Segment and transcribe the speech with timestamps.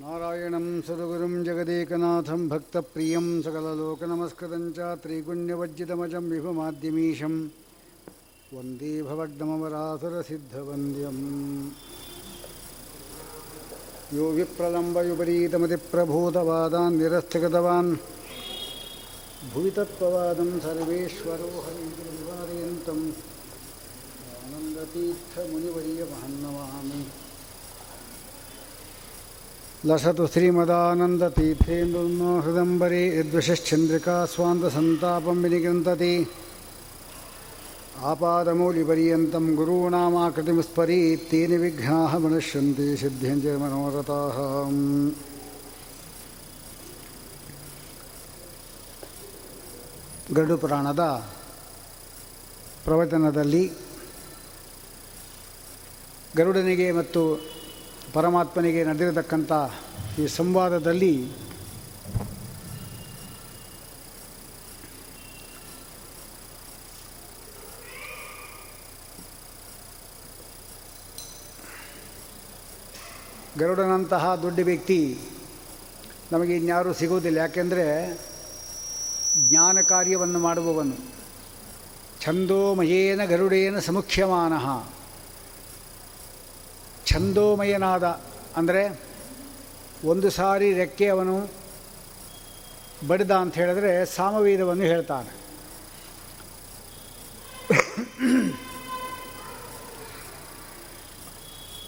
[0.00, 7.34] नारायणं सद्गुरुं जगदेकनाथं भक्तप्रियं सकललोकनमस्कृतं च त्रिगुण्यवज्जितमजं विभुमाद्यमीशं
[8.54, 11.22] वन्दे भवग्नमवरासुरसिद्धवन्द्यम्
[14.16, 17.90] यो विप्रलम्बयुपरीतमतिप्रभूतवादान् निरस्तगतवान्
[19.36, 20.58] भुवितत्त्ववादं
[24.46, 27.06] आनन्दतीर्थमुनिवर्यमहन्नमामि।
[29.86, 36.26] लसतु श्रीमदानन्दतीर्थेन्दु हृदम्बरे यद्वशश्चन्द्रिका स्वान्तसन्तापं विनिगृन्तति।
[38.02, 44.36] आपादमौलिपर्यन्तं गुरूणामाकृतिं गुरूणामाकृतिमुस्परीत्ये निविघ्नाः मनुष्यन्ते सिद्ध्यञ्जयमनोरथाः
[50.34, 51.02] ಗರುಡು ಪುರಾಣದ
[52.84, 53.72] ಪ್ರವಚನದಲ್ಲಿ
[56.36, 57.44] ಗರುಡನಿಗೆ ಮತ್ತು
[58.12, 59.52] ಪರಮಾತ್ಮನಿಗೆ ನಡೆದಿರತಕ್ಕಂಥ
[60.18, 61.26] ಈ ಸಂವಾದದಲ್ಲಿ
[73.58, 75.18] ಗರುಡನಂತಹ ದೊಡ್ಡ ವ್ಯಕ್ತಿ
[76.32, 77.38] ನಮಗೆ ಇನ್ಯಾರೂ ಸಿಗುವುದಿಲ್ಲ.
[77.38, 77.84] ಯಾಕೆಂದರೆ
[79.92, 80.96] ಕಾರ್ಯವನ್ನು ಮಾಡುವವನು.
[82.22, 84.54] ಛಂದೋಮಯೇನ ಗರುಡೇನ ಸಮುಖ್ಯಮಾನ.
[87.10, 88.04] ಛಂದೋಮಯನಾದ,
[88.56, 88.82] ಅಂದರೆ
[90.04, 91.36] ಒಂದು ಸಾರಿ ರೆಕ್ಕೆ ಅವನು
[93.08, 95.32] ಬಡಿದ ಅಂತ ಹೇಳಿದ್ರೆ ಸಾಮವೇದವನ್ನು ಹೇಳ್ತಾನೆ.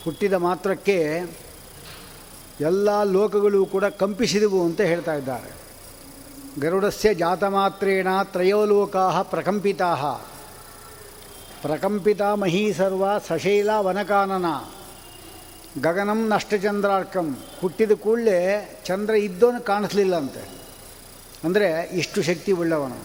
[0.04, 0.98] ಹುಟ್ಟಿದ ಮಾತ್ರಕ್ಕೆ
[2.69, 5.50] ಎಲ್ಲ ಲೋಕಗಳು ಕೂಡ ಕಂಪಿಸಿದವು ಅಂತ ಹೇಳ್ತಾ ಇದ್ದಾರೆ.
[6.61, 9.95] ಗರುಡಸ್ಯ ಜಾತಮಾತ್ರೇಣ ತ್ರಯೋಲೋಕಾ ಪ್ರಕಂಪಿತಾ
[11.62, 14.45] ಪ್ರಕಂಪಿತ ಮಹೀ ಸರ್ವ ಸಶೈಲ ವನಕಾನನ
[15.81, 18.38] ಗಗನಂ ನಷ್ಟಚಂದ್ರಾರ್ಕಂ ಹುಟ್ಟಿದ ಕೂಡಲೇ
[18.84, 20.49] ಚಂದ್ರ ಇದ್ದೋನು ಕಾಣಿಸ್ಲಿಲ್ಲಂತೆ।
[21.44, 22.99] ಅಂದರೆ ಇಷ್ಟು ಶಕ್ತಿ ಉಳ್ಳವನು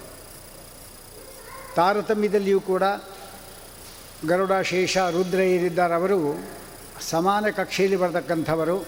[1.75, 2.83] ತಾರತಮ್ಯದಲ್ಲಿಯೂ ಕೂಡ
[4.27, 6.19] ಗರುಡ ಶೇಷ ರುದ್ರ ಏರಿದ್ದಾರೆ ಅವರು।
[7.09, 8.85] ಸಮಾನ ಕಕ್ಷೆಯಲ್ಲಿ ಬರತಕ್ಕಂಥವರು।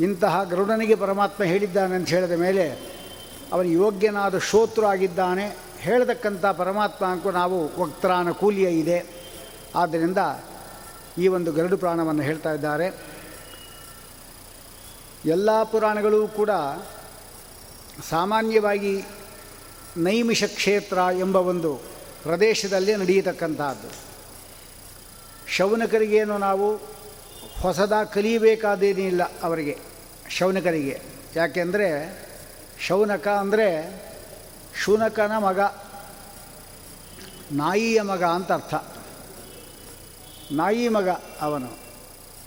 [0.00, 2.93] ಇಂತಹ ಗರುಡನಿಗೆ ಪರಮಾತ್ಮ ಹೇಳಿದ್ದಾನೆ ಅಂತ ಹೇಳಿದ ಮೇಲೆ
[3.54, 7.58] ಅವನು ಯೋಗ್ಯನಾದ ಶೋತ್ರು ಆಗಿದ್ದಾನೆ ಹೇಳತಕ್ಕಂಥ ಪರಮಾತ್ಮ ಅಂಕು ನಾವು
[8.34, 8.98] ಕೂಲಿಯ ಇದೆ.
[9.74, 10.18] ಆದ್ದರಿಂದ
[11.18, 12.86] ಈ ಒಂದು ಗರುಡು ಪ್ರಾಣವನ್ನು ಹೇಳ್ತಾ ಇದ್ದಾರೆ.
[15.26, 16.50] ಎಲ್ಲ ಪುರಾಣಗಳು ಕೂಡ
[18.08, 19.04] ಸಾಮಾನ್ಯವಾಗಿ
[19.96, 21.70] ನೈಮಿಷ ಕ್ಷೇತ್ರ ಎಂಬ ಒಂದು
[22.22, 23.88] ಪ್ರದೇಶದಲ್ಲಿ ನಡೆಯತಕ್ಕಂಥದ್ದು.
[25.48, 26.68] ಶೌನಕರಿಗೇನು ನಾವು
[27.62, 29.78] ಹೊಸದಾಗಿ ಕಲಿಯಬೇಕಾದೇನಿಲ್ಲ ಅವರಿಗೆ,
[30.30, 31.02] ಶೌನಕರಿಗೆ.
[31.36, 31.88] ಯಾಕೆಂದರೆ
[32.78, 33.68] ಶೌನಕ ಅಂದರೆ
[34.84, 35.60] ಶುನಕನ ಮಗ,
[37.52, 38.74] ನಾಯಿಯ ಮಗ ಅಂತ ಅರ್ಥ.
[40.52, 41.08] ನಾಯಿ ಮಗ
[41.40, 41.78] ಅವನು.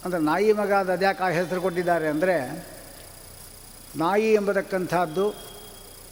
[0.05, 2.65] ಅಂದರೆ ನಾಯಿ ಮಗ ಅದು ಅದ್ಯಾಕೆ ಆ ಹೆಸರು ಕೊಟ್ಟಿದ್ದಾರೆ ಅಂದರೆ
[3.97, 5.35] ನಾಯಿ ಎಂಬತಕ್ಕಂಥದ್ದು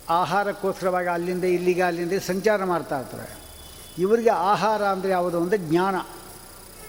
[0.09, 3.30] ಆಹಾರಕ್ಕೋಸ್ಕರವಾಗಿ ಅಲ್ಲಿಂದ ಇಲ್ಲಿಗೆ ಅಲ್ಲಿಂದ ಸಂಚಾರ ಮಾಡ್ತಾ ಇರ್ತಾರೆ.
[3.98, 5.96] ಇವರಿಗೆ ಆಹಾರ ಅಂದರೆ ಯಾವುದು ಅಂದರೆ ಜ್ಞಾನ.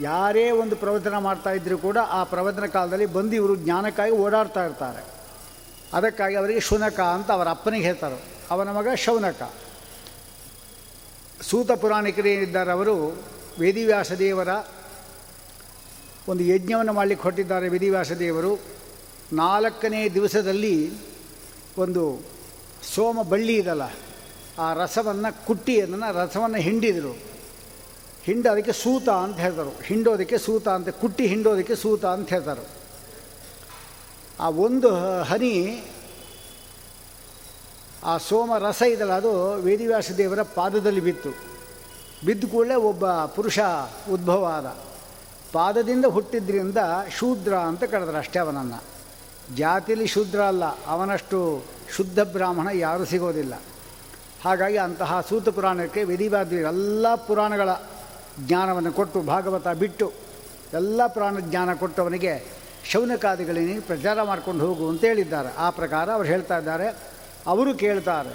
[0.00, 5.16] ಯಾರೇ ಒಂದು ಪ್ರವಚನ ಮಾಡ್ತಾ ಇದ್ದರೂ ಕೂಡ ಆ ಪ್ರವಚನ ಕಾಲದಲ್ಲಿ ಬಂದು ಇವರು ಜ್ಞಾನಕ್ಕಾಗಿ ಓಡಾಡ್ತಾ ಇರ್ತಾರೆ.
[5.92, 8.19] ಅದಕ್ಕಾಗಿ ಅವರಿಗೆ ಶುನಕ ಅಂತ ಅವರ ಅಪ್ಪನಿಗೆ ಹೇಳ್ತಾರೆ.
[8.50, 9.42] ಅವನ ಮಗ ಶೌನಕ.
[11.42, 12.97] ಸೂತ ಪುರಾಣಿಕರು ಏನಿದ್ದಾರೆ ಅವರು?
[13.58, 14.48] ವೇದಿವ್ಯಾಸ ದೇವರ
[16.28, 18.58] ಒಂದು ಯಜ್ಞವನ್ನು ಮಾಡಲಿಕ್ಕೆ ಹೊರಟಿದ್ದಾರೆ ವೇದಿವ್ಯಾಸ ದೇವರು.
[19.32, 20.92] ನಾಲ್ಕನೇ ದಿವಸದಲ್ಲಿ
[21.78, 22.20] ಒಂದು
[22.94, 23.84] ಸೋಮ ಬಳ್ಳಿ ಇದಲ್ಲ,
[24.58, 27.12] ಆ ರಸವನ್ನು ಕುಟ್ಟಿ, ಅದನ್ನು ರಸವನ್ನು ಹಿಂಡಿದರು.
[28.24, 29.86] ಹಿಂಡ ಅದಕ್ಕೆ ಸೂತ ಅಂತ ಹೇಳ್ತಾರೆ.
[29.86, 32.85] ಹಿಂಡೋದಕ್ಕೆ ಸೂತ ಅಂತ, ಕುಟ್ಟಿ ಹಿಂಡೋದಕ್ಕೆ ಸೂತ ಅಂತ ಹೇಳ್ತಾರೆ.
[34.41, 35.84] ಆ ಒಂದು ಹನಿ,
[38.04, 41.30] ಆ ಸೋಮ ರಸ ಇದಲ್ಲ ಅದು ವೇದಿವ್ಯಾಸ ದೇವರ ಪಾದದಲ್ಲಿ ಬಿತ್ತು.
[42.26, 43.58] ಬಿದ್ದ ಕೂಡಲೇ ಒಬ್ಬ ಪುರುಷ
[44.12, 44.76] ಉದ್ಭವ ಆದ
[45.52, 46.76] ಪಾದದಿಂದ ಹುಟ್ಟಿದ್ರಿಂದ
[47.19, 48.82] ಶೂದ್ರ ಅಂತ ಕರೆದ್ರು ಅಷ್ಟೇ ಅವನನ್ನು.
[49.56, 51.64] ಜಾತಿಯಲ್ಲಿ ಶೂದ್ರ ಅಲ್ಲ, ಅವನಷ್ಟು
[51.97, 53.54] ಶುದ್ಧ ಬ್ರಾಹ್ಮಣ ಯಾರೂ ಸಿಗೋದಿಲ್ಲ.
[54.44, 57.68] ಹಾಗಾಗಿ ಅಂತಹ ಸೂತ ಪುರಾಣಕ್ಕೆ ವೇದಿವಾದ ಎಲ್ಲ ಪುರಾಣಗಳ
[58.41, 60.12] ಜ್ಞಾನವನ್ನು ಕೊಟ್ಟು ಭಾಗವತ ಬಿಟ್ಟು
[60.72, 62.55] ಎಲ್ಲ ಪುರಾಣ ಜ್ಞಾನ ಕೊಟ್ಟವನಿಗೆ
[62.91, 65.50] ಶೌನಕಾದಿಗಳೇನು ಪ್ರಚಾರ ಮಾಡ್ಕೊಂಡು ಹೋಗು ಅಂತ ಹೇಳಿದ್ದಾರೆ.
[65.56, 66.88] ಆ ಪ್ರಕಾರ ಅವ್ರು ಹೇಳ್ತಾ ಇದ್ದಾರೆ.
[67.47, 68.33] ಅವರು ಕೇಳ್ತಾರೆ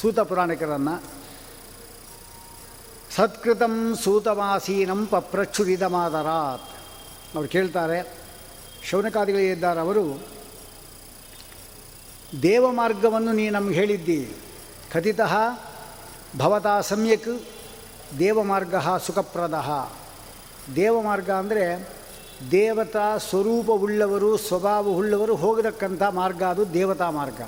[0.00, 0.94] ಸೂತ ಪುರಾಣಿಕರನ್ನು,
[3.16, 6.66] ಸತ್ಕೃತಂ ಸೂತವಾಸೀನಂ ಪಪ್ರಚುರಿದ ಮಾದರಾತ್
[7.34, 7.98] ಅವ್ರು ಕೇಳ್ತಾರೆ
[8.90, 10.04] ಶೌನಕಾದಿಗಳಿದ್ದಾರೆ ಅವರು,
[12.42, 14.20] ದೇವಮಾರ್ಗವನ್ನು ನೀ ನಮ್ಗೆ ಹೇಳಿದ್ದಿ.
[14.92, 15.34] ಕಥಿತಃ
[16.38, 17.32] ಭವತಾ ಸಮ್ಯಕ್
[18.18, 18.74] ದೇವಮಾರ್ಗ
[19.06, 19.56] ಸುಖಪ್ರದ.
[20.76, 21.95] ದೇವಮಾರ್ಗ ಅಂದರೆ
[22.50, 27.40] ದೇವತಾ ಸ್ವರೂಪವುಳ್ಳವರು, ಸ್ವಭಾವವುಳ್ಳವರು ಹೋಗತಕ್ಕಂಥ ಮಾರ್ಗ ಅದು ದೇವತಾ ಮಾರ್ಗ.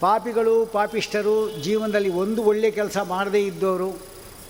[0.00, 3.98] ಪಾಪಿಗಳು, ಪಾಪಿಷ್ಠರು ಜೀವನದಲ್ಲಿ ಒಂದು ಒಳ್ಳೆಯ ಕೆಲಸ ಮಾಡದೇ ಇದ್ದವರು,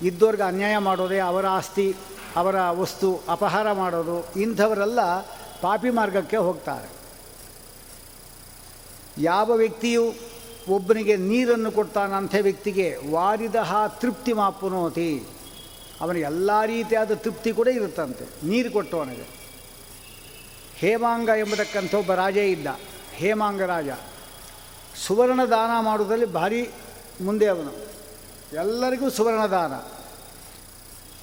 [0.03, 1.97] ಇದ್ದವ್ರಿಗೆ ಅನ್ಯಾಯ ಮಾಡೋದೇ ಅವರ ಆಸ್ತಿ,
[2.37, 5.21] ಅವರ ವಸ್ತು, ಅಪಹಾರ ಮಾಡೋದು, ಇಂಥವರೆಲ್ಲ
[5.61, 6.89] ಪಾಪಿ ಮಾರ್ಗಕ್ಕೆ ಹೋಗ್ತಾರೆ.
[9.19, 10.15] ಯಾವ ವ್ಯಕ್ತಿಯು
[10.69, 15.25] ಒಬ್ಬನಿಗೆ ನೀರನ್ನು ಕೊಡ್ತಾನಂಥ ವ್ಯಕ್ತಿಗೆ ವಾರಿದಹ ತೃಪ್ತಿ ಮಾಪುನೋತಿ
[16.01, 18.47] ಅವನಿಗೆ ಎಲ್ಲ ರೀತಿಯಾದ ತೃಪ್ತಿ ಕೂಡ ಇರುತ್ತಂತೆ.
[18.47, 19.45] ನೀರು ಕೊಟ್ಟವನಿಗೆ
[20.75, 22.67] ಹೇಮಾಂಗ ಎಂಬತಕ್ಕಂಥ ಒಬ್ಬ ರಾಜ ಇದ್ದ
[23.13, 23.89] ಹೇಮಾಂಗ ರಾಜ.
[25.07, 26.71] ಸುವರ್ಣ ದಾನ ಮಾಡುವುದರಲ್ಲಿ ಭಾರಿ
[27.21, 27.73] ಮುಂದೆ ಅವನು.
[28.53, 29.73] ಎಲ್ಲರಿಗೂ ಸುವರ್ಣ ದಾನ.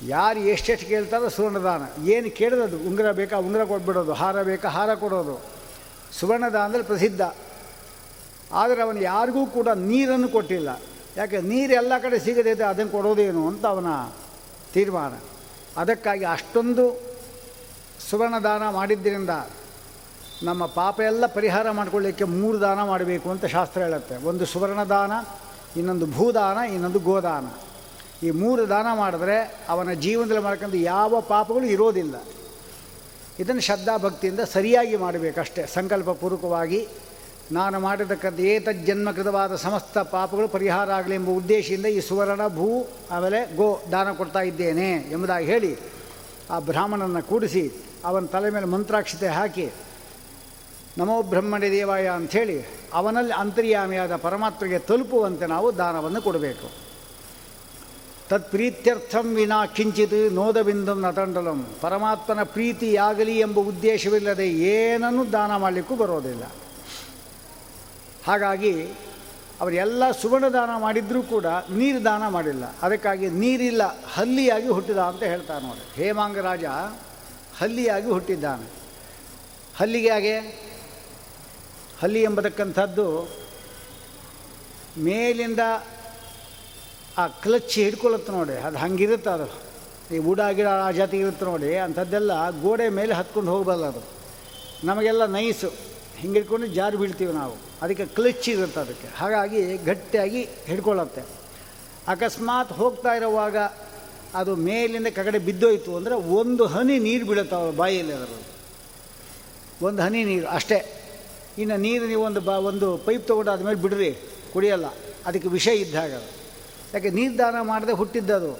[0.07, 2.07] ಯಾರು ಎಷ್ಟೆಷ್ಟು ಕೇಳ್ತಾರೋ ಸುವರ್ಣ ದಾನ.
[2.07, 3.37] ಏನು ಕೇಳಿದದು ಉಂಗುರ ಬೇಕಾ?
[3.37, 4.13] ಉಂಗುರ ಕೊಟ್ಬಿಡೋದು.
[4.13, 4.69] ಹಾರ ಬೇಕಾ?
[4.69, 5.41] ಹಾರ ಕೊಡೋದು.
[6.19, 7.21] ಸುವರ್ಣ ದಾನದಲ್ಲಿ ಪ್ರಸಿದ್ಧ.
[8.51, 10.81] ಆದರೆ ಅವನು ಯಾರಿಗೂ ಕೂಡ ನೀರನ್ನು ಕೊಟ್ಟಿಲ್ಲ.
[11.17, 11.41] ಯಾಕೆ?
[11.41, 13.85] ನೀರು ಎಲ್ಲ ಕಡೆ ಸಿಗದೈತೆ ಅದನ್ನು ಕೊಡೋದೇನು ಅಂತ ಅವನ
[14.73, 15.13] ತೀರ್ಮಾನ.
[15.77, 16.99] ಅದಕ್ಕಾಗಿ ಅಷ್ಟೊಂದು
[18.09, 19.29] ಸುವರ್ಣದಾನ ಮಾಡಿದ್ದರಿಂದ
[20.43, 24.15] ನಮ್ಮ ಪಾಪ ಎಲ್ಲ ಪರಿಹಾರ ಮಾಡಿಕೊಳ್ಳಿಕ್ಕೆ ಮೂರು ದಾನ ಮಾಡಬೇಕು ಅಂತ ಶಾಸ್ತ್ರ ಹೇಳುತ್ತೆ.
[24.17, 25.11] ಒಂದು ಸುವರ್ಣದಾನ,
[25.79, 27.45] ಇನ್ನೊಂದು ಭೂದಾನ, ಇನ್ನೊಂದು ಗೋದಾನ.
[28.25, 32.15] ಈ ಮೂರು ದಾನ ಮಾಡಿದ್ರೆ ಅವನ ಜೀವನದಲ್ಲಿ ಮಾಡ್ಕೊಂಡು ಯಾವ ಪಾಪಗಳು ಇರೋದಿಲ್ಲ.
[33.39, 35.65] ಇದನ್ನು ಶ್ರದ್ಧಾ ಭಕ್ತಿಯಿಂದ ಸರಿಯಾಗಿ ಮಾಡಬೇಕಷ್ಟೇ.
[35.65, 36.87] ಸಂಕಲ್ಪಪೂರ್ವಕವಾಗಿ
[37.57, 42.67] ನಾನು ಮಾಡಿರ್ತಕ್ಕಂಥ ಏತಜ್ಜನ್ಮಕೃತವಾದ ಸಮಸ್ತ ಪಾಪಗಳು ಪರಿಹಾರ ಆಗಲಿ ಎಂಬ ಉದ್ದೇಶದಿಂದ ಈ ಸುವರ್ಣ ಭೂ
[43.11, 45.71] ಆಮೇಲೆ ಗೋ ದಾನ ಕೊಡ್ತಾ ಇದ್ದೇನೆ ಎಂಬುದಾಗಿ ಹೇಳಿ
[46.51, 47.63] ಆ ಬ್ರಾಹ್ಮಣನನ್ನು ಕೂಡಿಸಿ
[48.05, 49.65] ಅವನ ತಲೆ ಮೇಲೆ ಮಂತ್ರಾಕ್ಷತೆ ಹಾಕಿ,
[50.97, 52.57] ನಮೋ ಬ್ರಹ್ಮಣ್ಯ ದೇವಾಯ ಅಂಥೇಳಿ
[52.93, 56.69] ಅವನಲ್ಲಿ ಅಂತರ್ಯಾಮಿಯಾದ ಪರಮಾತ್ಮಗೆ ತಲುಪುವಂತೆ ನಾವು ದಾನವನ್ನು ಕೊಡಬೇಕು.
[58.29, 66.43] ತತ್ಪ್ರೀತ್ಯರ್ಥಂ ವಿನಾ ಕಿಂಚಿತ್ ನೋದಬಿಂದು ನತಂಡಲಂ ಪರಮಾತ್ಮನ ಪ್ರೀತಿಯಾಗಲಿ ಎಂಬ ಉದ್ದೇಶವಿಲ್ಲದೆ ಏನನ್ನೂ ದಾನ ಮಾಡಲಿಕ್ಕೂ ಬರೋದಿಲ್ಲ.
[68.27, 68.73] ಹಾಗಾಗಿ
[69.61, 71.47] ಅವರೆಲ್ಲ ಸುವರ್ಣ ದಾನ ಮಾಡಿದ್ರೂ ಕೂಡ
[71.79, 72.65] ನೀರು ದಾನ ಮಾಡಿಲ್ಲ.
[72.81, 73.83] ಅದಕ್ಕಾಗಿ ನೀರಿಲ್ಲ,
[74.15, 76.65] ಹಲ್ಲಿಯಾಗಿ ಹುಟ್ಟಿದ ಅಂತ ಹೇಳ್ತಾರೆ ನೋಡಿ ಹೇಮಾಂಗ ರಾಜ
[77.59, 78.67] ಹಲ್ಲಿಯಾಗಿ ಹುಟ್ಟಿದ್ದಾನೆ.
[79.79, 80.35] ಹಲ್ಲಿಗೆ ಹಾಗೆ,
[82.01, 83.07] ಹಲ್ಲಿ ಎಂಬತಕ್ಕಂಥದ್ದು
[84.97, 85.59] ಮೇಲಿಂದ
[87.17, 89.47] ಆ ಕ್ಲಚ್ ಹಿಡ್ಕೊಳ್ಳುತ್ತೆ ನೋಡಿ, ಅದು ಹಂಗಿರುತ್ತೆ ಅದು.
[90.15, 94.03] ಈ ಉಡ ಗಿಡ ಆ ಜಾತಿ ಇರುತ್ತೆ ನೋಡಿ, ಅಂಥದ್ದೆಲ್ಲ ಗೋಡೆ ಮೇಲೆ ಹತ್ಕೊಂಡು ಹೋಗಬಲ್ಲ ಅದು.
[94.83, 95.71] ನಮಗೆಲ್ಲ ನೈಸು.
[96.21, 97.55] ಹಿಂಗೆ ಹಿಡ್ಕೊಂಡು ಜಾರು ಬೀಳ್ತೀವಿ ನಾವು.
[97.81, 99.07] ಅದಕ್ಕೆ ಕ್ಲಚ್ ಇರುತ್ತೆ ಅದಕ್ಕೆ.
[99.17, 101.23] ಹಾಗಾಗಿ ಗಟ್ಟಿಯಾಗಿ ಹಿಡ್ಕೊಳ್ಳುತ್ತೆ
[102.07, 103.57] ಅಕಸ್ಮಾತ್ ಹೋಗ್ತಾ ಇರುವಾಗ
[104.35, 108.27] ಅದು ಮೇಲಿಂದ ಕಗಡೆ ಬಿದ್ದೋಯ್ತು ಅಂದರೆ ಒಂದು ಹನಿ ನೀರು ಬೀಳುತ್ತೆ ಅವ್ರ ಬಾಯಲ್ಲಿ ಅದರ
[109.81, 110.79] ಒಂದು ಹನಿ ನೀರು ಅಷ್ಟೇ.
[111.57, 114.11] ಇನ್ನು ನೀರು ನೀವು ಒಂದು ಬಾ, ಒಂದು ಪೈಪ್ ತೊಗೊಂಡು ಆದಮೇಲೆ ಬಿಡ್ರಿ,
[114.53, 114.85] ಕುಡಿಯಲ್ಲ.
[115.25, 116.11] ಅದಕ್ಕೆ ವಿಷ ಇದ್ದಾಗ
[116.93, 118.51] ಯಾಕೆ ನೀರು ದಾನ ಮಾಡದೆ ಹುಟ್ಟಿದ್ದದು?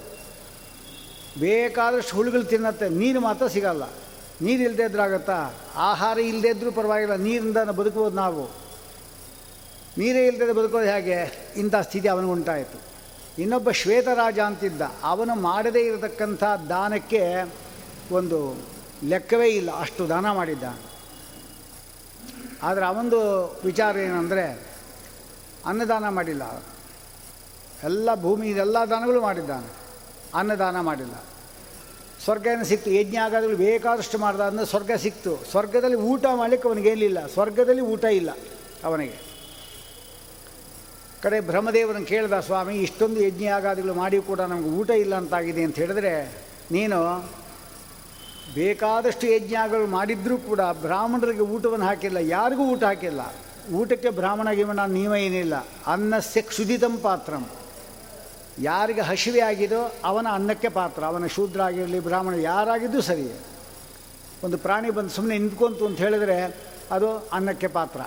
[1.40, 2.90] ಬೇಕಾದಷ್ಟು ಹುಳುಗಳು ತಿನ್ನತ್ತೆ.
[2.90, 3.84] ನೀರು ಮಾತ್ರ ಸಿಗಲ್ಲ.
[4.42, 8.62] ನೀರು ಇಲ್ಲದೆ ಇದ್ರಾಗತ್ತಾ ಆಹಾರ ಇಲ್ಲದೆ ಇದ್ದರೂ ಪರವಾಗಿಲ್ಲ, ನೀರಿಂದ ಬದುಕ್ಬೋದು ನಾವು.
[9.98, 11.44] ನೀರೇ ಇಲ್ಲದೆ ಬದುಕೋದು ಹೇಗೆ?
[11.56, 12.92] ಇಂಥ ಸ್ಥಿತಿ ಅವನಿಗೆ ಉಂಟಾಯಿತು.
[13.42, 14.82] ಇನ್ನೊಬ್ಬ ಶ್ವೇತರಾಜ ಅಂತಿದ್ದ.
[15.04, 17.54] ಅವನು ಮಾಡದೇ ಇರತಕ್ಕಂಥ ದಾನಕ್ಕೆ
[18.12, 18.56] ಒಂದು
[19.04, 19.80] ಲೆಕ್ಕವೇ ಇಲ್ಲ.
[19.80, 20.64] ಅಷ್ಟು ದಾನ ಮಾಡಿದ್ದ.
[22.64, 23.22] ಆದರೆ ಅವನದು
[23.64, 24.68] ವಿಚಾರ ಏನಂದರೆ,
[25.66, 26.64] ಅನ್ನದಾನ ಮಾಡಿಲ್ಲ.
[27.84, 29.68] ಎಲ್ಲ ಭೂಮಿ, ಎಲ್ಲ ದಾನಗಳು ಮಾಡಿದ್ದಾನೆ.
[30.36, 31.14] ಅನ್ನದಾನ ಮಾಡಿಲ್ಲ.
[32.24, 32.92] ಸ್ವರ್ಗ ಏನು ಸಿಕ್ತು.
[32.92, 34.42] ಯಜ್ಞ ಆಗೋದ್ರಲ್ಲಿ ಬೇಕಾದಷ್ಟು ಮಾಡ್ದ.
[34.42, 35.38] ಅಂದರೆ ಸ್ವರ್ಗ ಸಿಕ್ತು.
[35.52, 38.30] ಸ್ವರ್ಗದಲ್ಲಿ ಊಟ ಮಾಡಲಿಕ್ಕೆ ಅವನಿಗೇನಿಲ್ಲ ಸ್ವರ್ಗದಲ್ಲಿ ಊಟ ಇಲ್ಲ
[38.84, 39.32] ಅವನಿಗೆ.
[41.22, 46.44] ಕಡೆ ಬ್ರಹ್ಮದೇವರನ್ನು ಕೇಳಿದ, ಸ್ವಾಮಿ, ಇಷ್ಟೊಂದು ಯಜ್ಞ ಆಗಾದಿಗಳು ಮಾಡಿ ಕೂಡ ನಮಗೆ ಊಟ ಇಲ್ಲ ಅಂತಾಗಿದೆ ಅಂತ ಹೇಳಿದ್ರೆ,
[46.72, 47.30] ನೀನು
[48.54, 52.18] ಬೇಕಾದಷ್ಟು ಯಜ್ಞಗಳು ಮಾಡಿದ್ರೂ ಕೂಡ ಬ್ರಾಹ್ಮಣರಿಗೆ ಊಟವನ್ನು ಹಾಕಿಲ್ಲ.
[52.18, 53.36] ಯಾರಿಗೂ ಊಟ ಹಾಕಿಲ್ಲ.
[53.74, 54.80] ಊಟಕ್ಕೆ ಬ್ರಾಹ್ಮಣ ಗಿಮಣ
[55.18, 55.68] ಏನಿಲ್ಲ.
[55.88, 57.50] ಅನ್ನಸ್ಯ ಕ್ಷುದಿತಂ ಪಾತ್ರಂ.
[58.62, 63.32] ಯಾರಿಗೆ ಹಸಿವೆ ಆಗಿದೋ ಅವನ ಅನ್ನಕ್ಕೆ ಪಾತ್ರ, ಅವನ ಶೂದ್ರ ಆಗಿರಲಿ ಬ್ರಾಹ್ಮಣ ಯಾರಾಗಿದ್ದು ಸರಿ.
[64.44, 66.58] ಒಂದು ಪ್ರಾಣಿ ಬಂದು ಸುಮ್ಮನೆ ನಿಂತ್ಕೊಂತು ಅಂತ ಹೇಳಿದ್ರೆ
[66.92, 68.02] ಅದು ಅನ್ನಕ್ಕೆ ಪಾತ್ರ.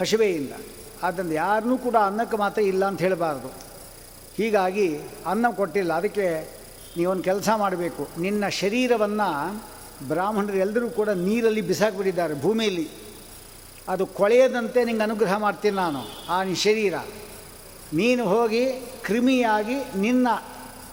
[0.00, 0.52] ಹಸಿವೆಯಿಂದ
[1.02, 3.48] ಆದ್ದರಿಂದ ಯಾರನ್ನೂ ಕೂಡ ಅನ್ನಕ್ಕೆ ಮಾತ್ರ ಇಲ್ಲ ಅಂತ ಹೇಳಬಾರ್ದು.
[4.36, 5.92] ಹೀಗಾಗಿ ಅನ್ನ ಕೊಟ್ಟಿಲ್ಲ.
[5.92, 6.48] ಅದಕ್ಕೆ
[6.96, 8.08] ನೀವೊಂದು ಕೆಲಸ ಮಾಡಬೇಕು.
[8.18, 9.62] ನಿನ್ನ ಶರೀರವನ್ನು
[10.08, 12.90] ಬ್ರಾಹ್ಮಣರು ಎಲ್ಲರೂ ಕೂಡ ನೀರಲ್ಲಿ ಬಿಸಾಕಿಬಿಟ್ಟಿದ್ದಾರೆ ಭೂಮಿಯಲ್ಲಿ.
[13.88, 16.00] ಅದು ಕೊಳೆಯದಂತೆ ನಿಂಗೆ ಅನುಗ್ರಹ ಮಾಡ್ತೀನಿ ನಾನು.
[16.28, 16.94] ಆ ನಿನ್ನ ಶರೀರ.
[17.94, 18.66] ನೀನು ಹೋಗಿ
[19.04, 20.28] ಕ್ರಿಮಿಯಾಗಿ ನಿನ್ನ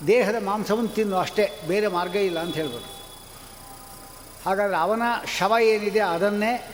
[0.07, 3.01] ದೇಹದ ಮಾಂಸವನ್ನು ತಿನ್ನು, ಅಷ್ಟೇ, ಬೇರೆ ಮಾರ್ಗ ಇಲ್ಲ ಅಂತ ಹೇಳ್ಬೋದು.
[4.45, 5.01] ಹಾಗಾದರೆ ಅವನ
[5.37, 6.71] ಶವ ಏನಿದೆ ಅದನ್ನೇ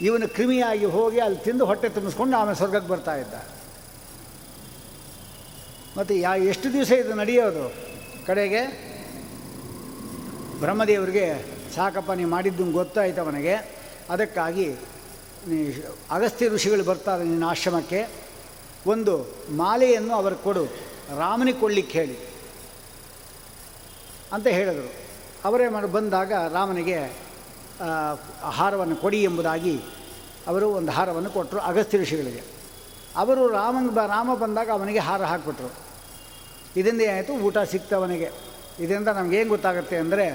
[0.00, 3.34] ಇವನು ಕ್ರಿಮಿಯಾಗಿ ಹೋಗಿ ಅಲ್ಲಿ ತಿಂದು ಹೊಟ್ಟೆ ತುಂಬಿಸ್ಕೊಂಡು ಆಮೇಲೆ ಸ್ವರ್ಗಕ್ಕೆ ಬರ್ತಾ ಇದ್ದ.
[5.98, 7.74] ಮತ್ತು ಯಾ, ಎಷ್ಟು ದಿವಸ ಇದು ನಡೆಯೋದು?
[8.26, 8.66] ಕಡೆಗೆ
[10.60, 11.44] ಬ್ರಹ್ಮದೇವರಿಗೆ,
[11.74, 13.54] ಸಾಕಪ್ಪ ನೀವು ಮಾಡಿದ್ದು ಗೊತ್ತಾಯ್ತು ಅವನಿಗೆ.
[14.10, 14.72] ಅದಕ್ಕಾಗಿ
[16.10, 18.27] ಅಗಸ್ತ್ಯ ಋಷಿಗಳು ಬರ್ತಾರೆ ನಿನ್ನ ಆಶ್ರಮಕ್ಕೆ.
[18.86, 19.14] ಒಂದು
[19.62, 20.64] ಮಾಲೆಯನ್ನು ಅವರು ಕೊಡು,
[21.18, 22.16] ರಾಮನಿಗೆ ಕೊಡ್ಲಿಕ್ಕೆ ಹೇಳಿ
[24.32, 24.90] ಅಂತ ಹೇಳಿದರು.
[25.44, 26.98] ಅವರೇ ಮಾಡಿ ಬಂದಾಗ ರಾಮನಿಗೆ
[28.58, 29.74] ಹಾರವನ್ನು ಕೊಡಿ ಎಂಬುದಾಗಿ
[30.50, 32.42] ಅವರು ಒಂದು ಹಾರವನ್ನು ಕೊಟ್ಟರು ಅಗಸ್ತ್ಯ ಋಷಿಗಳಿಗೆ.
[33.16, 35.70] ಅವರು ರಾಮನ ಬ, ರಾಮ ಬಂದಾಗ ಅವನಿಗೆ ಹಾರ ಹಾಕಿಬಿಟ್ರು.
[36.76, 37.34] ಇದರಿಂದ ಏನಾಯಿತು?
[37.46, 38.28] ಊಟ ಸಿಕ್ತವನಿಗೆ
[38.80, 40.26] ಇದರಿಂದ ನಮಗೇನು ಗೊತ್ತಾಗುತ್ತೆ ಅಂದರೆ,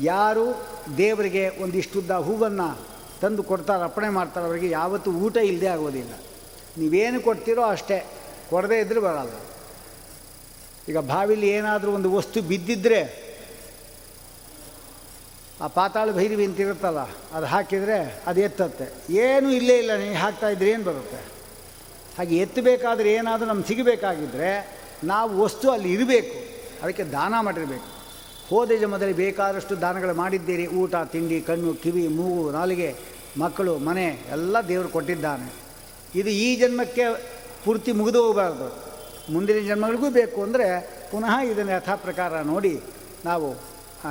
[0.00, 0.44] ಯಾರು
[0.96, 2.68] ದೇವರಿಗೆ ಒಂದಿಷ್ಟುದ್ದ ಹೂವನ್ನು
[3.20, 6.12] ತಂದು ಕೊಡ್ತಾರೆ, ಅರ್ಪಣೆ ಮಾಡ್ತಾರೆ, ಅವರಿಗೆ ಯಾವತ್ತೂ ಊಟ ಇಲ್ಲದೆ ಆಗೋದಿಲ್ಲ.
[6.78, 8.06] ನೀವೇನು ಕೊಡ್ತೀರೋ ಅಷ್ಟೇ.
[8.50, 9.30] ಕೊಡದೇ ಇದ್ದರೆ ಬರಲ್ಲ.
[10.88, 13.26] ಈಗ ಬಾವಿಲಿ ಏನಾದರೂ ಒಂದು ವಸ್ತು ಬಿದ್ದಿದ್ರೆ,
[15.60, 16.98] ಆ ಪಾತಾಳ ಭೈರವಿ ಅಂತಿರುತ್ತಲ್ಲ,
[17.32, 19.14] ಅದು ಹಾಕಿದರೆ ಅದು ಎತ್ತತ್ತೆ.
[19.14, 21.16] ಏನೂ ಇಲ್ಲೇ ಇಲ್ಲ ನೀವು ಹಾಕ್ತಾ ಇದ್ರೆ ಏನು ಬರುತ್ತೆ?
[22.18, 26.46] ಹಾಗೆ ಎತ್ತಬೇಕಾದ್ರೆ ಏನಾದರೂ ನಮ್ಗೆ ಸಿಗಬೇಕಾಗಿದ್ದರೆ ನಾವು ವಸ್ತು ಅಲ್ಲಿ ಇರಬೇಕು.
[26.82, 27.84] ಅದಕ್ಕೆ ದಾನ ಮಾಡಿರಬೇಕು.
[28.48, 30.66] ಹೋದ ಜಮದಲ್ಲಿ ಬೇಕಾದಷ್ಟು ದಾನಗಳು ಮಾಡಿದ್ದೀರಿ.
[30.66, 32.96] ಊಟ, ತಿಂಡಿ, ಕಣ್ಣು, ಕಿವಿ, ಮೂಗು, ನಾಲಿಗೆ,
[33.38, 35.65] ಮಕ್ಕಳು, ಮನೆ, ಎಲ್ಲ ದೇವರು ಕೊಟ್ಟಿದ್ದಾನೆ.
[36.16, 37.04] ಇದು ಈ ಜನ್ಮಕ್ಕೆ
[37.64, 38.66] ಪೂರ್ತಿ ಮುಗಿದು ಹೋಗಬಾರ್ದು.
[39.32, 40.66] ಮುಂದಿನ ಜನ್ಮಗಳಿಗೂ ಬೇಕು ಅಂದರೆ
[41.10, 42.74] ಪುನಃ ಇದನ್ನು ಯಥಾ ಪ್ರಕಾರ ನೋಡಿ
[43.24, 43.48] ನಾವು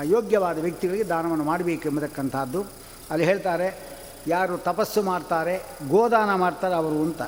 [0.03, 2.61] ಯೋಗ್ಯವಾದ ವ್ಯಕ್ತಿಗಳಿಗೆ ದಾನವನ್ನು ಮಾಡಬೇಕು ಎಂಬತಕ್ಕಂಥದ್ದು
[3.11, 3.67] ಅಲ್ಲಿ ಹೇಳ್ತಾರೆ,
[4.27, 5.55] ಯಾರು ತಪಸ್ಸು ಮಾಡ್ತಾರೆ,
[5.89, 7.21] ಗೋದಾನ ಮಾಡ್ತಾರೆ ಅವರು ಅಂತ.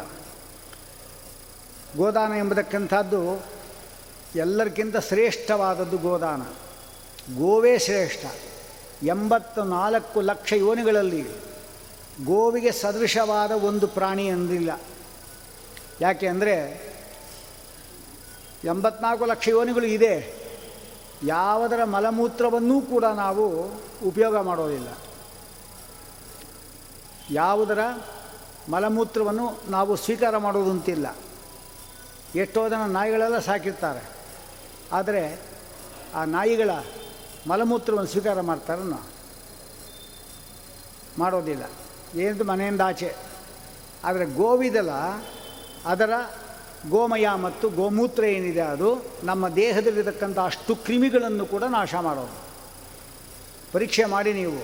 [1.98, 3.22] ಗೋದಾನ ಎಂಬತಕ್ಕಂಥದ್ದು
[4.36, 6.42] ಎಲ್ಲರಿಗಿಂತ ಶ್ರೇಷ್ಠವಾದದ್ದು ಗೋದಾನ.
[7.38, 8.26] ಗೋವೇ ಶ್ರೇಷ್ಠ.
[9.04, 11.22] ಎಂಬತ್ತು ನಾಲ್ಕು ಲಕ್ಷ ಯೋನಿಗಳಲ್ಲಿ
[12.26, 14.82] ಗೋವಿಗೆ ಸದೃಶವಾದ ಒಂದು ಪ್ರಾಣಿ ಅಂದಿಲ್ಲ.
[16.02, 16.88] ಯಾಕೆ ಅಂದರೆ
[18.64, 20.34] ಎಂಬತ್ನಾಲ್ಕು ಲಕ್ಷ ಯೋನಿಗಳು ಇದೆ.
[21.24, 23.66] ಯಾವುದರ ಮಲಮೂತ್ರವನ್ನೂ ಕೂಡ ನಾವು
[24.08, 24.88] ಉಪಯೋಗ ಮಾಡೋದಿಲ್ಲ.
[27.30, 27.80] ಯಾವುದರ
[28.70, 31.16] ಮಲಮೂತ್ರವನ್ನು ನಾವು ಸ್ವೀಕಾರ ಮಾಡೋದಂತಿಲ್ಲ.
[32.36, 34.10] ಎಷ್ಟೋ ಜನ ನಾಯಿಗಳೆಲ್ಲ ಸಾಕಿರ್ತಾರೆ.
[34.92, 35.40] ಆದರೆ
[36.16, 36.70] ಆ ನಾಯಿಗಳ
[37.48, 39.02] ಮಲಮೂತ್ರವನ್ನು ಸ್ವೀಕಾರ ಮಾಡ್ತಾರನ್ನು
[41.20, 41.64] ಮಾಡೋದಿಲ್ಲ.
[42.16, 43.16] ಏನದು ಮನೆಯಿಂದ ಆಚೆ.
[44.04, 44.90] ಆದರೆ ಗೋವಿದಲ,
[45.86, 46.12] ಅದರ
[46.90, 52.36] ಗೋಮಯ ಮತ್ತು ಗೋಮೂತ್ರ ಏನಿದೆ ಅದು, ನಮ್ಮ ದೇಹದಲ್ಲಿರತಕ್ಕಂಥ ಅಷ್ಟು ಕ್ರಿಮಿಗಳನ್ನು ಕೂಡ ನಾಶ ಮಾಡೋದು.
[53.74, 54.60] ಪರೀಕ್ಷೆ ಮಾಡಿ ನೀವು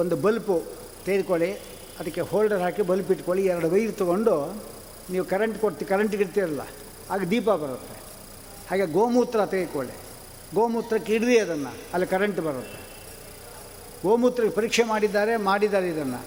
[0.00, 0.62] ಒಂದು ಬಲ್ಪು
[1.06, 1.50] ತೆಗೆದುಕೊಳ್ಳಿ,
[2.00, 4.36] ಅದಕ್ಕೆ ಹೋಲ್ಡರ್ ಹಾಕಿ ಬಲ್ಪ್ ಇಟ್ಕೊಳ್ಳಿ, ಎರಡು ವೈರ್ ತೊಗೊಂಡು
[5.10, 6.60] ನೀವು ಕರೆಂಟ್ ಕೊಡ್ತೀವಿ ಕರೆಂಟ್ ಇಡ್ತೀರಲ್ಲ,
[7.10, 7.96] ಆಗ ದೀಪ ಬರುತ್ತೆ.
[8.70, 9.94] ಹಾಗೆ ಗೋಮೂತ್ರ ತೆಗೆದುಕೊಳ್ಳಿ.
[10.54, 12.91] ಗೋಮೂತ್ರಕ್ಕೆ ಇಡ್ರಿ ಅದನ್ನು, ಅಲ್ಲಿ ಕರೆಂಟ್ ಬರುತ್ತೆ.
[14.02, 16.24] ಗೋಮೂತ್ರ ಪರೀಕ್ಷೆ ಮಾಡಿದ್ದಾರೆ ಮಾಡಿದ್ದಾರೆ ಇದನ್ನು.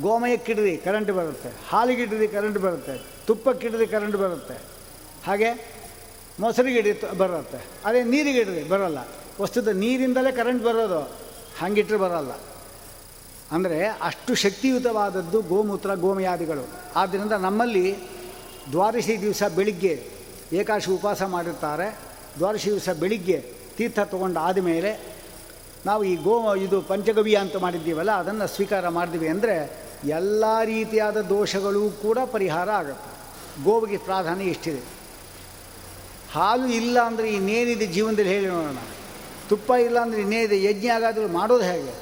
[0.00, 1.48] ಗೋಮಯಕ್ಕಿಡ್ರಿ ಕರೆಂಟ್ ಬರುತ್ತೆ.
[1.68, 3.02] ಹಾಲಿಗಿಡ್ರಿ ಕರೆಂಟ್ ಬರುತ್ತೆ.
[3.26, 4.54] ತುಪ್ಪಕ್ಕಿಡ್ರಿ ಕರೆಂಟ್ ಬರುತ್ತೆ.
[5.26, 5.78] ಹಾಗೆ
[6.40, 7.66] ಮೊಸರಿಗಿಡಿ ಬರುತ್ತೆ.
[7.84, 8.98] ಅದೇ ನೀರಿಗಿಡ್ರಿ, ಬರೋಲ್ಲ.
[9.40, 11.00] ವಸ್ತುದ ನೀರಿಂದಲೇ ಕರೆಂಟ್ ಬರೋದು.
[11.58, 12.32] ಹಂಗಿಟ್ಟರೆ ಬರೋಲ್ಲ.
[13.52, 16.68] ಅಂದರೆ ಅಷ್ಟು ಶಕ್ತಿಯುತವಾದದ್ದು ಗೋಮೂತ್ರ, ಗೋಮಯಾದಿಗಳು.
[16.96, 17.96] ಆದ್ದರಿಂದ ನಮ್ಮಲ್ಲಿ
[18.72, 20.04] ದ್ವಾದಶಿ ದಿವಸ ಬೆಳಿಗ್ಗೆ
[20.52, 21.98] ಏಕಾಶಿ ಉಪವಾಸ ಮಾಡಿರ್ತಾರೆ.
[22.38, 25.17] ದ್ವಾದಶಿ ದಿವಸ ಬೆಳಿಗ್ಗೆ ತೀರ್ಥ ತೊಗೊಂಡು ಆದಮೇಲೆ
[25.88, 26.34] ನಾವು ಈ ಗೋ,
[26.66, 29.56] ಇದು ಪಂಚಗವ್ಯ ಅಂತ ಮಾಡಿದ್ದೀವಲ್ಲ, ಅದನ್ನು ಸ್ವೀಕಾರ ಮಾಡಿದ್ವಿ ಅಂದರೆ
[30.18, 33.10] ಎಲ್ಲ ರೀತಿಯಾದ ದೋಷಗಳೂ ಕೂಡ ಪರಿಹಾರ ಆಗುತ್ತೆ.
[33.66, 34.82] ಗೋವಿಗೆ ಪ್ರಾಧಾನ್ಯ ಎಷ್ಟಿದೆ
[36.34, 38.80] ಹಾಲು ಇಲ್ಲ ಅಂದರೆ ಇನ್ನೇನಿದೆ ಜೀವನದಲ್ಲಿ ಹೇಳಿ ನೋಡೋಣ.
[39.50, 41.94] ತುಪ್ಪ ಇಲ್ಲ ಅಂದರೆ ಇನ್ನೇನಿದೆ, ಯಜ್ಞ ಆಗಾದರೂ ಮಾಡೋದು ಹೇಗೆ?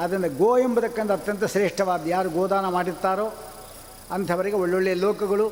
[0.00, 3.26] ಆದ್ದರಿಂದ ಗೋ ಎಂಬುದಕ್ಕಂತ ಅತ್ಯಂತ ಶ್ರೇಷ್ಠವಾದ ಯಾರು ಗೋದಾನ ಮಾಡಿರ್ತಾರೋ
[4.16, 5.46] ಅಂಥವರಿಗೆ ಒಳ್ಳೊಳ್ಳೆಯ ಲೋಕಗಳು,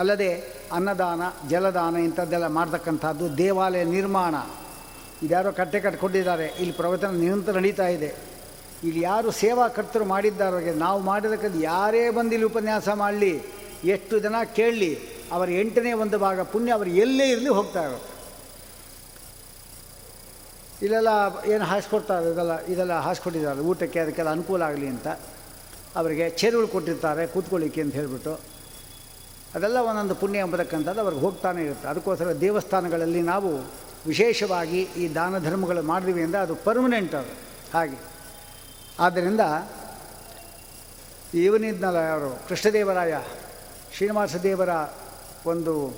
[0.00, 0.30] ಅಲ್ಲದೆ
[0.76, 1.22] ಅನ್ನದಾನ,
[1.52, 4.34] ಜಲದಾನ ಇಂಥದ್ದೆಲ್ಲ ಮಾಡ್ತಕ್ಕಂಥದ್ದು ದೇವಾಲಯ ನಿರ್ಮಾಣ.
[5.22, 6.46] ಇದ್ಯಾರೋ ಕಟ್ಟೆ ಕಟ್ಕೊಂಡಿದ್ದಾರೆ.
[6.60, 8.10] ಇಲ್ಲಿ ಪ್ರವಚನ ನಿರಂತರ ನಡೀತಾ ಇದೆ.
[8.88, 13.32] ಇಲ್ಲಿ ಯಾರು ಸೇವಾ ಕರ್ತರು ಮಾಡಿದ್ದಾರೋಗೆ ನಾವು ಮಾಡಿದಕ್ಕೆ ಯಾರೇ ಬಂದು ಉಪನ್ಯಾಸ ಮಾಡಲಿ,
[13.94, 14.92] ಎಷ್ಟು ಜನ ಕೇಳಲಿ,
[15.32, 17.98] ಅವರ ಎಂಟನೇ ಒಂದು ಭಾಗ ಪುಣ್ಯ ಅವರು ಎಲ್ಲೇ ಇರಲಿ ಹೋಗ್ತಾ ಇರೋ
[20.84, 21.10] ಇಲ್ಲೆಲ್ಲ
[21.54, 25.08] ಏನು ಹಾಸ್ಕೊಡ್ತಾರೆ ಇದೆಲ್ಲ ಇದೆಲ್ಲ ಹಾಸ್ಕೊಟ್ಟಿದ್ದಾರೆ ಊಟಕ್ಕೆ ಅದಕ್ಕೆಲ್ಲ ಅನುಕೂಲ ಆಗಲಿ ಅಂತ
[26.00, 28.34] ಅವರಿಗೆ ಚೇರುಗಳು ಕೊಟ್ಟಿರ್ತಾರೆ, ಕೂತ್ಕೊಳ್ಳಿಕ್ಕೆ ಅಂತ ಹೇಳಿಬಿಟ್ಟು.
[29.54, 31.86] ಅದೆಲ್ಲ ಒಂದೊಂದು ಪುಣ್ಯ ಎಂಬತಕ್ಕಂಥದ್ದು ಅವ್ರಿಗೆ ಹೋಗ್ತಾನೆ ಇರುತ್ತೆ.
[31.92, 33.50] ಅದಕ್ಕೋಸ್ಕರ ದೇವಸ್ಥಾನಗಳಲ್ಲಿ ನಾವು
[34.06, 37.34] ವಿಶೇಷವಾಗಿ ಈ ದಾನ ಧರ್ಮಗಳು ಮಾಡಿದ್ವಿ ಅಂದರೆ ಅದು ಪರ್ಮನೆಂಟ್ ಅದು.
[37.74, 37.98] ಹಾಗೆ.
[39.00, 39.40] ಆದ್ದರಿಂದ
[41.34, 42.48] ಇವನಿದ್ನಲ್ಲ ಯಾರು?
[42.48, 43.18] ಕೃಷ್ಣದೇವರಾಯ,
[43.96, 44.68] ಶ್ರೀನಿವಾಸ ದೇವರ
[45.46, 45.94] ಒಂದು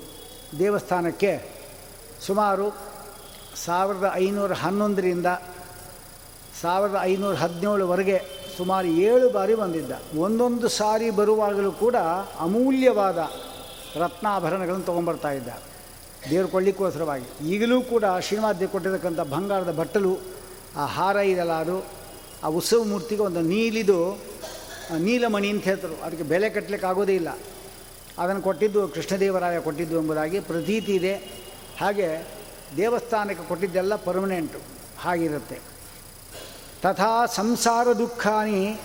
[0.59, 1.49] ದೇವಸ್ಥಾನಕ್ಕೆ
[2.21, 2.75] ಸುಮಾರು
[3.65, 5.25] ಸಾವಿರದ ಐನೂರ ಹನ್ನೊಂದರಿಂದ
[6.61, 8.21] ಸಾವಿರದ ಐನೂರ ಹದಿನೇಳವರೆಗೆ
[8.57, 9.91] ಸುಮಾರು ಏಳು ಬಾರಿ ಬಂದಿದ್ದ.
[10.17, 11.95] ಒಂದೊಂದು ಸಾರಿ ಬರುವಾಗಲೂ ಕೂಡ
[12.39, 13.31] ಅಮೂಲ್ಯವಾದ
[13.95, 15.49] ರತ್ನಾಭರಣಗಳನ್ನು ತೊಗೊಂಬರ್ತಾ ಇದ್ದ.
[16.29, 20.19] ದೇವ್ರು ಕೊಡಲಿಕ್ಕೋಸ್ಕರವಾಗಿ ಈಗಲೂ ಕೂಡ ಶ್ರೀನಿವಾಸ ಕೊಟ್ಟಿರತಕ್ಕಂಥ ಬಂಗಾರದ ಬಟ್ಟಲು,
[20.75, 21.85] ಆ ಹಾರ ಇದೆಲ್ಲ ಅದು,
[22.43, 24.19] ಆ ಉತ್ಸವ ಮೂರ್ತಿಗೆ ಒಂದು ನೀಲಿದು
[24.99, 26.01] ನೀಲಮಣಿ ಅಂತ ಹೇಳ್ತಾರೆ.
[26.01, 27.37] ಅದಕ್ಕೆ ಬೆಲೆ ಕಟ್ಟಲಿಕ್ಕೆ ಆಗೋದೇ ಇಲ್ಲ.
[28.19, 31.15] ಅದನ್ನು ಕೊಟ್ಟಿದ್ದು ಕೃಷ್ಣದೇವರಾಯ ಕೊಟ್ಟಿದ್ದು ಎಂಬುದಾಗಿ ಪ್ರತೀತಿ ಇದೆ.
[31.79, 32.27] ಹಾಗೆ
[32.77, 34.59] ದೇವಸ್ಥಾನಕ್ಕೆ ಕೊಟ್ಟಿದ್ದೆಲ್ಲ ಪರ್ಮನೆಂಟು
[34.99, 35.59] ಹಾಗಿರುತ್ತೆ.
[36.81, 38.79] ತಥಾ ಸಂಸಾರ ದುಃಖಾನಿ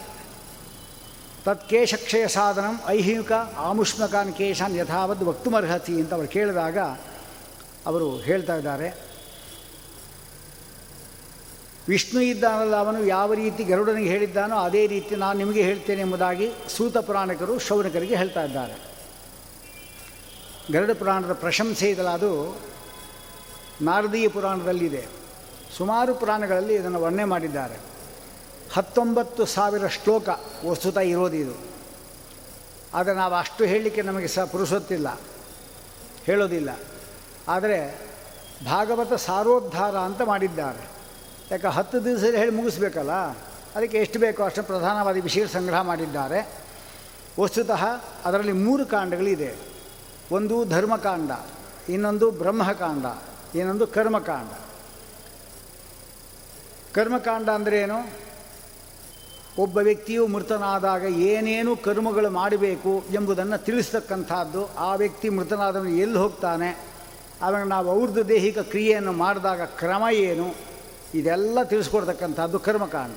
[1.44, 6.78] ತತ್ಕೇಶಕ್ಷಯ ಸಾಧನಂ ಐಹಿಕ ಆಮುಷ್ಮಕಾನ್ ಕೇಶಾನ್ ಯಥಾವತ್ ವಕ್ತುಮರ್ಹತಿ ಅಂತ ಅವ್ರು ಕೇಳಿದಾಗ
[7.86, 9.08] ಅವರು ಹೇಳ್ತಾ ಇದ್ದಾರೆ.
[11.88, 17.58] ವಿಷ್ಣು ಇದ್ದಾನಲ್ಲ, ಅವನು ಯಾವ ರೀತಿ ಗರುಡನಿಗೆ ಹೇಳಿದ್ದಾನೋ ಅದೇ ರೀತಿ ನಾನು ನಿಮಗೆ ಹೇಳ್ತೇನೆ ಎಂಬುದಾಗಿ ಸೂತ ಪುರಾಣಿಕರು
[17.58, 18.74] ಶೌನಕರಿಗೆ ಹೇಳ್ತಾ ಇದ್ದಾರೆ.
[20.72, 22.32] ಗರುಡ ಪುರಾಣದ ಪ್ರಶಂಸೆ ಇದಲ್ಲ, ಅದು
[23.82, 25.08] ನಾರದೀಯ ಪುರಾಣದಲ್ಲಿದೆ.
[25.76, 27.78] ಸುಮಾರು ಪುರಾಣಗಳಲ್ಲಿ ಇದನ್ನು ವರ್ಣನೆ ಮಾಡಿದ್ದಾರೆ.
[28.72, 30.28] ಹತ್ತೊಂಬತ್ತು ಸಾವಿರ ಶ್ಲೋಕ
[30.64, 31.56] ವಸ್ತುತ ಇರೋದು ಇದು
[32.94, 35.20] ಆದರೆ ನಾವು ಅಷ್ಟು ಹೇಳಲಿಕ್ಕೆ ನಮಗೆ ಸಹ ಪುರುಸೊತ್ತಿಲ್ಲ
[36.24, 36.70] ಹೇಳೋದಿಲ್ಲ.
[37.48, 38.08] ಆದರೆ
[38.64, 40.88] ಭಾಗವತ ಸಾರೋದ್ಧಾರ ಅಂತ ಮಾಡಿದ್ದಾರೆ.
[41.50, 43.12] ಯಾಕೆ ಹತ್ತು ದಿವಸ ಹೇಳಿ ಮುಗಿಸ್ಬೇಕಲ್ಲ?
[43.76, 46.54] ಅದಕ್ಕೆ ಎಷ್ಟು ಬೇಕೋ ಅಷ್ಟು ಪ್ರಧಾನವಾದ ವಿಷಯ ಸಂಗ್ರಹ ಮಾಡಿದ್ದಾರೆ.
[47.40, 47.84] ವಸ್ತುತಃ
[48.24, 49.56] ಅದರಲ್ಲಿ ಮೂರು ಕಾಂಡಗಳಿದೆ.
[50.32, 51.30] ಒಂದು ಧರ್ಮಕಾಂಡ,
[51.88, 53.06] ಇನ್ನೊಂದು ಬ್ರಹ್ಮಕಾಂಡ,
[53.56, 54.52] ಇನ್ನೊಂದು ಕರ್ಮಕಾಂಡ.
[56.94, 58.28] ಕರ್ಮಕಾಂಡ ಅಂದ್ರೇನು
[59.58, 64.76] ಒಬ್ಬ ವ್ಯಕ್ತಿಯು ಮೃತನಾದಾಗ ಏನೇನು ಕರ್ಮಗಳು ಮಾಡಬೇಕು ಎಂಬುದನ್ನು ತಿಳಿಸ್ತಕ್ಕಂಥದ್ದು.
[64.76, 66.87] ಆ ವ್ಯಕ್ತಿ ಮೃತನಾದವನು ಎಲ್ಲಿ ಹೋಗ್ತಾನೆ?
[67.42, 70.54] ಆವಾಗ ನಾವು ಅವ್ರದ್ದು ದೈಹಿಕ ಕ್ರಿಯೆಯನ್ನು ಮಾಡಿದಾಗ ಕ್ರಮ ಏನು?
[71.14, 73.16] ಇದೆಲ್ಲ ತಿಳಿಸ್ಕೊಡ್ತಕ್ಕಂಥದ್ದು ಕರ್ಮಕಾಂಡ.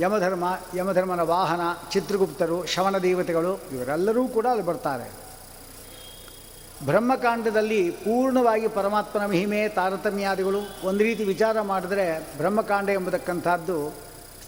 [0.00, 1.60] ಯಮಧರ್ಮ, ಯಮಧರ್ಮನ ವಾಹನ,
[1.92, 5.20] ಚಿತ್ರಗುಪ್ತರು, ಶವನ ದೇವತೆಗಳು, ಇವರೆಲ್ಲರೂ ಕೂಡ ಅಲ್ಲಿ ಬರ್ತಾರೆ.
[6.86, 13.94] ಬ್ರಹ್ಮಕಾಂಡದಲ್ಲಿ ಪೂರ್ಣವಾಗಿ ಪರಮಾತ್ಮನ ಮಹಿಮೆ, ತಾರತಮ್ಯಾದಿಗಳು ಒಂದು ರೀತಿ ವಿಚಾರ ಮಾಡಿದ್ರೆ ಬ್ರಹ್ಮಕಾಂಡ ಎಂಬತಕ್ಕಂಥದ್ದು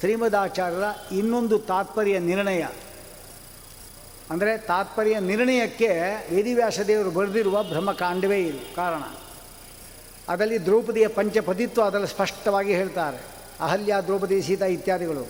[0.01, 2.65] ಶ್ರೀಮದಾಚಾರ್ಯರ ಇನ್ನೊಂದು ತಾತ್ಪರ್ಯ ನಿರ್ಣಯ.
[4.33, 5.89] ಅಂದರೆ ತಾತ್ಪರ್ಯ ನಿರ್ಣಯಕ್ಕೆ
[6.35, 9.03] ವೇದಿವ್ಯಾಸದೇವರು ಬರೆದಿರುವ ಬ್ರಹ್ಮಕಾಂಡವೇ ಇದು ಕಾರಣ.
[10.29, 13.19] ಅದರಲ್ಲಿ ದ್ರೌಪದಿಯ ಪಂಚಪತಿತ್ವ ಅದರಲ್ಲಿ ಸ್ಪಷ್ಟವಾಗಿ ಹೇಳ್ತಾರೆ.
[13.61, 15.29] ಅಹಲ್ಯ, ದ್ರೌಪದಿ, ಸೀತಾ ಇತ್ಯಾದಿಗಳು.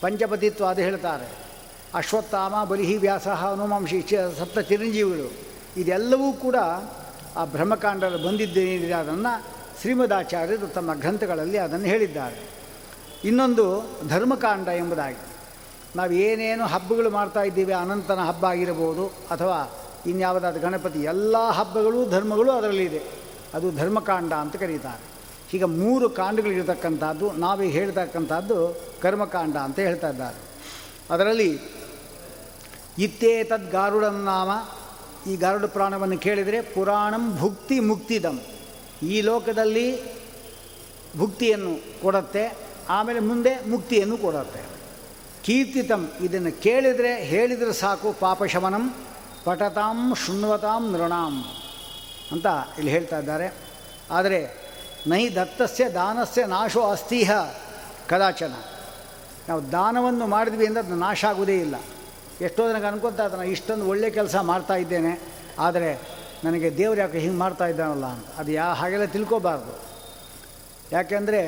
[0.00, 1.32] ಪಂಚಪತಿತ್ವ ಅದು ಹೇಳ್ತಾರೆ.
[1.94, 4.06] ಅಶ್ವತ್ಥಾಮ, ಬಲಿಹಿ, ವ್ಯಾಸ, ಹನುಮಾಂಶಿ
[4.38, 5.32] ಸಪ್ತ ಚಿರಂಜೀವಿಗಳು.
[5.80, 6.56] ಇದೆಲ್ಲವೂ ಕೂಡ
[7.36, 9.44] ಆ ಬ್ರಹ್ಮಕಾಂಡದಲ್ಲಿ ಬಂದಿದ್ದೇನಿದೆ ಅದನ್ನು
[9.80, 12.50] ಶ್ರೀಮದಾಚಾರ್ಯರು ತಮ್ಮ ಗ್ರಂಥಗಳಲ್ಲಿ ಅದನ್ನು ಹೇಳಿದ್ದಾರೆ.
[13.24, 15.35] ಇನ್ನೊಂದು ಧರ್ಮಕಾಂಡ ಎಂಬುದಾಗಿ.
[15.96, 19.58] ನಾವು ಏನೇನು ಹಬ್ಬಗಳು ಮಾಡ್ತಾ ಇದ್ದೀವಿ, ಅನಂತನ ಹಬ್ಬ ಆಗಿರಬಹುದು ಅಥವಾ
[20.06, 23.00] ಇನ್ಯಾವುದಾದ ಗಣಪತಿ, ಎಲ್ಲ ಹಬ್ಬಗಳು ಧರ್ಮಗಳು ಅದರಲ್ಲಿದೆ
[23.54, 25.04] ಅದು ಧರ್ಮಕಾಂಡ ಅಂತ ಕರೀತಾರೆ.
[25.54, 28.58] ಈಗ ಮೂರು ಕಾಂಡಗಳಿರ್ತಕ್ಕಂಥದ್ದು, ನಾವೇ ಹೇಳ್ತಕ್ಕಂಥದ್ದು
[29.02, 30.38] ಕರ್ಮಕಾಂಡ ಅಂತ ಹೇಳ್ತಾ ಇದ್ದಾರೆ.
[31.10, 31.50] ಅದರಲ್ಲಿ
[32.98, 34.50] ಇತ್ತೇ ತದ್ ಗಾರುಡನ್ನಾಮ
[35.30, 38.36] ಈ ಗಾರುಡ ಪ್ರಾಣವನ್ನು ಕೇಳಿದರೆ ಪುರಾಣಂ ಭುಕ್ತಿ ಮುಕ್ತಿದಂ.
[39.02, 39.86] ಈ ಲೋಕದಲ್ಲಿ
[41.18, 42.44] ಭುಕ್ತಿಯನ್ನು ಕೊಡುತ್ತೆ,
[42.88, 44.75] ಆಮೇಲೆ ಮುಂದೆ ಮುಕ್ತಿಯನ್ನು ಕೊಡುತ್ತೆ.
[45.46, 48.84] ಕೀರ್ತಿತಂ, ಇದನ್ನು ಕೇಳಿದರೆ ಹೇಳಿದರೆ ಸಾಕು, ಪಾಪಶಮನಂ
[49.44, 51.34] ಪಠತಾಂ ಶೃಣ್ವತಾಂ ನೃಣಾಂ
[52.34, 52.46] ಅಂತ
[52.78, 53.46] ಇಲ್ಲಿ ಹೇಳ್ತಾ ಇದ್ದಾರೆ.
[54.16, 54.40] ಆದರೆ
[55.10, 57.30] ನೈ ದತ್ತಸ್ಯ ದಾನಸ್ಯ ನಾಶೋ ಅಸ್ತಿಹ
[58.10, 58.54] ಕದಾಚನ.
[59.48, 61.76] ನಾವು ದಾನವನ್ನು ಮಾಡಿದ್ವಿ ಅಂದರೆ ಅದು ನಾಶ ಆಗುವುದೇ ಇಲ್ಲ.
[62.46, 65.12] ಎಷ್ಟೋ ನನಗೆ ಅನ್ಕೊತಾ ಇದ್ದಾನೆ ಇಷ್ಟೊಂದು ಒಳ್ಳೆ ಕೆಲಸ ಮಾಡ್ತಾ ಇದ್ದೇನೆ,
[65.66, 65.90] ಆದರೆ
[66.44, 68.26] ನನಗೆ ದೇವ್ರು ಯಾಕೆ ಹಿಂಗೆ ಮಾಡ್ತಾ ಇದ್ದಾನಲ್ಲ ಅಂತ.
[68.40, 69.74] ಅದು ಯಾ ಹಾಗೆಲ್ಲ ತಿಳ್ಕೊಬಾರ್ದು.
[70.92, 71.40] ಯಾಕೆಂದರೆ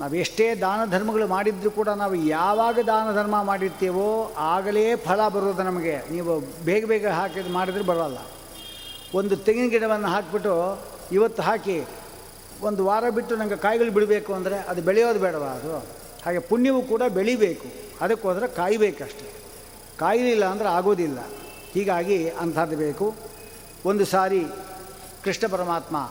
[0.00, 6.10] ನಾವು ಎಷ್ಟೇ ದಾನ ಧರ್ಮಗಳು ಮಾಡಿದರೂ ಕೂಡ ನಾವು ಯಾವಾಗ ದಾನ ಧರ್ಮ ಮಾಡಿರ್ತೀವೋ ಆಗಲೇ ಫಲ ಬರೋದು ನಮಗೆ.
[6.10, 8.18] ನೀವು ಬೇಗ ಬೇಗ ಹಾಕಿದ್ರೆ ಮಾಡಿದ್ರೆ ಬರೋಲ್ಲ.
[9.14, 11.86] ಒಂದು ತೆಂಗಿನ ಗಿಡವನ್ನು ಹಾಕಿಬಿಟ್ಟು ಇವತ್ತು ಹಾಕಿ
[12.62, 15.78] ಒಂದು ವಾರ ಬಿಟ್ಟು ನನಗೆ ಕಾಯಿಗಳು ಬಿಡಬೇಕು ಅಂದರೆ ಅದು ಬೆಳೆಯೋದು ಬೇಡವಾ ಅದು?
[16.24, 17.66] ಹಾಗೆ ಪುಣ್ಯವು ಕೂಡ ಬೆಳಿಬೇಕು.
[18.00, 19.26] ಅದಕ್ಕೋದ್ರೆ ಕಾಯಬೇಕಷ್ಟೆ.
[19.98, 21.18] ಕಾಯಲಿಲ್ಲ ಅಂದರೆ ಆಗೋದಿಲ್ಲ.
[21.74, 23.14] ಹೀಗಾಗಿ ಅಂಥದ್ದು ಬೇಕು.
[23.86, 24.44] ಒಂದು ಸಾರಿ
[25.24, 26.10] ಕೃಷ್ಣ ಪರಮಾತ್ಮ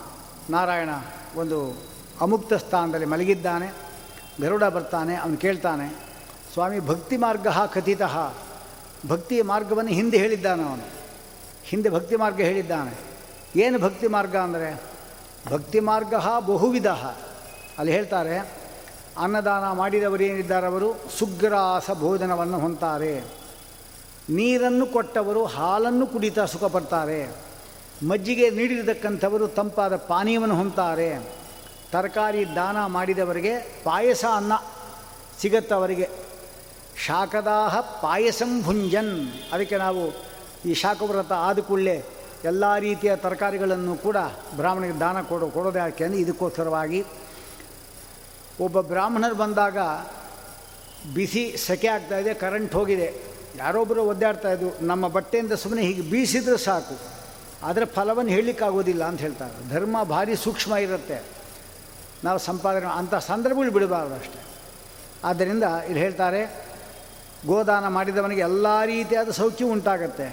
[0.49, 0.89] ನಾರಾಯಣ
[1.35, 3.67] ಒಂದು ಅಮುಕ್ತ ಸ್ಥಾನದಲ್ಲಿ ಮಲಗಿದ್ದಾನೆ,
[4.41, 5.87] ಗರುಡ ಬರ್ತಾನೆ, ಅವನು ಕೇಳ್ತಾನೆ,
[6.53, 8.01] ಸ್ವಾಮಿ, ಭಕ್ತಿ ಮಾರ್ಗ ಕಥಿತ
[9.07, 10.85] ಭಕ್ತಿಯ ಮಾರ್ಗವನ್ನು ಹಿಂದೆ ಹೇಳಿದ್ದಾನೆ ಅವನು.
[11.65, 12.93] ಹಿಂದೆ ಭಕ್ತಿ ಮಾರ್ಗ ಹೇಳಿದ್ದಾನೆ.
[13.55, 14.69] ಏನು ಭಕ್ತಿ ಮಾರ್ಗ ಅಂದರೆ?
[15.51, 16.13] ಭಕ್ತಿ ಮಾರ್ಗ
[16.45, 16.87] ಬಹುವಿಧ
[17.77, 18.35] ಅಲ್ಲಿ ಹೇಳ್ತಾರೆ,
[19.17, 20.89] ಅನ್ನದಾನ ಮಾಡಿದವರೇನಿದ್ದಾರೆ ಅವರು?
[21.19, 23.23] ಸುಗ್ರಾಸ ಭೋಜನವನ್ನು ಹೊಂತಾರೆ.
[24.29, 27.19] ನೀರನ್ನು ಕೊಟ್ಟವರು, ಹಾಲನ್ನು ಕುಡಿತಾ ಸುಖ ಪಡ್ತಾರೆ
[28.07, 31.09] ಮಜ್ಜಿಗೆ ನೀಡಿರತಕ್ಕಂಥವರು ತಂಪಾದ ಪಾನೀಯವನ್ನು ಹೊಂತಾರೆ.
[31.93, 33.53] ತರಕಾರಿ ದಾನ ಮಾಡಿದವರಿಗೆ
[33.83, 34.53] ಪಾಯಸ ಅನ್ನ
[35.41, 36.09] ಸಿಗತ್ತವರಿಗೆ.
[37.05, 39.33] ಶಾಖದಾಹ ಪಾಯಸಂ ಭುಂಜನ್.
[39.53, 40.33] ಅದಕ್ಕೆ ನಾವು
[40.65, 42.05] ಈ ಶಾಖವ್ರತ ಆದ ಕೂಡಲೇ
[42.43, 44.17] ಎಲ್ಲ ರೀತಿಯ ತರಕಾರಿಗಳನ್ನು ಕೂಡ
[44.55, 47.03] ಬ್ರಾಹ್ಮಣಿಗೆ ದಾನ ಕೊಡೋ, ಕೊಡೋದು ಯಾಕೆ ಅಂದರೆ ಇದಕ್ಕೋಸ್ಕರವಾಗಿ.
[48.59, 49.77] ಒಬ್ಬ ಬ್ರಾಹ್ಮಣರು ಬಂದಾಗ
[51.13, 51.87] ಬಿಸಿ ಸೆಕೆ
[52.21, 53.23] ಇದೆ ಕರೆಂಟ್ ಹೋಗಿದೆ.
[53.57, 56.99] ಯಾರೊಬ್ಬರು ಒದ್ದಾಡ್ತಾ ಇದ್ದು ನಮ್ಮ ಬಟ್ಟೆಯಿಂದ ಸುಮ್ಮನೆ ಹೀಗೆ ಬೀಸಿದ್ರೆ ಸಾಕು.
[57.63, 59.69] ಅದರ ಫಲವನ್ನು ಹೇಳಲಿಕ್ಕಾಗೋದಿಲ್ಲ ಅಂತ ಹೇಳ್ತಾರೆ.
[59.69, 61.32] ಧರ್ಮ ಭಾರಿ ಸೂಕ್ಷ್ಮ ಇರುತ್ತೆ.
[62.23, 64.39] ನಾವು ಸಂಪಾದನೆ ಅಂಥ ಸಂದರ್ಭಗಳು ಬಿಡಬಾರ್ದು ಅಷ್ಟೆ.
[65.29, 66.41] ಆದ್ದರಿಂದ ಇಲ್ಲಿ ಹೇಳ್ತಾರೆ,
[67.47, 70.27] ಗೋದಾನ ಮಾಡಿದವನಿಗೆ ಎಲ್ಲ ರೀತಿಯಾದ ಸೌಖ್ಯ ಉಂಟಾಗತ್ತೆ.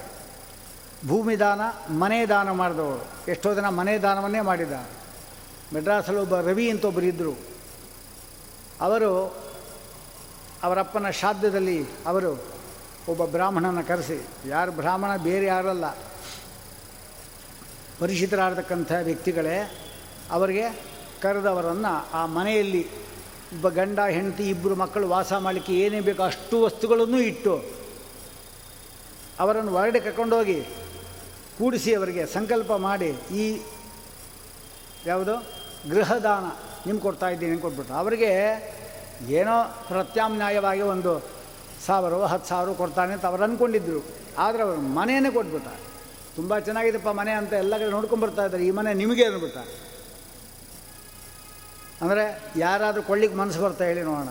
[1.09, 1.61] ಭೂಮಿ ದಾನ,
[2.03, 4.74] ಮನೆ ದಾನ ಮಾಡಿದವರು ಎಷ್ಟೋ ಜನ ಮನೆ ದಾನವನ್ನೇ ಮಾಡಿದ.
[5.74, 7.35] ಮೆಡ್ರಾಸಲ್ಲಿ ಒಬ್ಬ ರವಿ ಅಂತ ಒಬ್ಬರು ಇದ್ದರು
[8.81, 9.11] ಅವರು
[10.62, 12.31] ಅವರಪ್ಪನ ಶ್ರಾದ್ದದಲ್ಲಿ ಅವರು
[13.09, 15.87] ಒಬ್ಬ ಬ್ರಾಹ್ಮಣನ ಕರೆಸಿ, ಯಾರು ಬ್ರಾಹ್ಮಣ ಬೇರೆ ಯಾರಲ್ಲ,
[18.00, 19.57] ಪರಿಚಿತರಾಗತಕ್ಕಂಥ ವ್ಯಕ್ತಿಗಳೇ,
[20.31, 20.66] ಅವರಿಗೆ
[21.22, 22.83] ಕರೆದವರನ್ನು ಆ ಮನೆಯಲ್ಲಿ
[23.54, 27.54] ಒಬ್ಬ ಗಂಡ, ಹೆಂಡತಿ ಇಬ್ಬರು ಮಕ್ಕಳು ವಾಸ ಮಾಡಲಿಕ್ಕೆ ಏನೇ ಬೇಕೋ ಅಷ್ಟು ವಸ್ತುಗಳನ್ನು ಇಟ್ಟು
[29.42, 30.59] ಅವರನ್ನು ಹೊರಗಡೆ ಕರ್ಕೊಂಡೋಗಿ
[31.59, 33.11] ಕೂಡಿಸಿ ಅವರಿಗೆ ಸಂಕಲ್ಪ ಮಾಡಿ
[33.42, 33.44] ಈ
[35.11, 35.35] ಯಾವುದು
[35.92, 36.46] ಗೃಹದಾನ
[36.87, 38.30] ನಿಮ್ಗೆ ಕೊಡ್ತಾ ಇದ್ದೀನಿ ಕೊಟ್ಬಿಟ್ಟು ಅವರಿಗೆ
[39.38, 39.56] ಏನೋ
[39.88, 41.12] ಪ್ರತ್ಯಾಮ್ನಾಯವಾಗಿ ಒಂದು
[41.87, 44.00] ಸಾವಿರ, ಹತ್ತು ಸಾವಿರ ಕೊಡ್ತಾನೆ ಅಂತ ಅವ್ರು ಅಂದ್ಕೊಂಡಿದ್ರು
[44.44, 45.68] ಆದರೆ ಅವರು ಮನೆಯೇ ಕೊಟ್ಬಿಟ್ಟ.
[46.37, 48.64] ತುಂಬ ಚೆನ್ನಾಗಿದೆಪ್ಪ ಮನೆ ಅಂತ ಎಲ್ಲ ಕಡೆ ನೋಡ್ಕೊಂಬರ್ತಾ ಇದ್ದಾರೆ.
[48.68, 49.59] ಈ ಮನೆ ನಿಮಗೆ ಅಂದ್ಬಿಟ್ಟ.
[52.00, 54.28] ಅಂದರೆ ಯಾರಾದರೂ ಕೊಳ್ಳಿಕ್ಕೆ ಮನಸ್ಸು ಬರ್ತಾ ಹೇಳಿ ನೋಡೋಣ.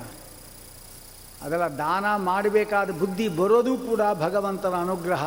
[1.42, 5.26] ಅದೆಲ್ಲ ದಾನ ಮಾಡಬೇಕಾದ ಬುದ್ಧಿ ಬರೋದು ಕೂಡ ಭಗವಂತನ ಅನುಗ್ರಹ.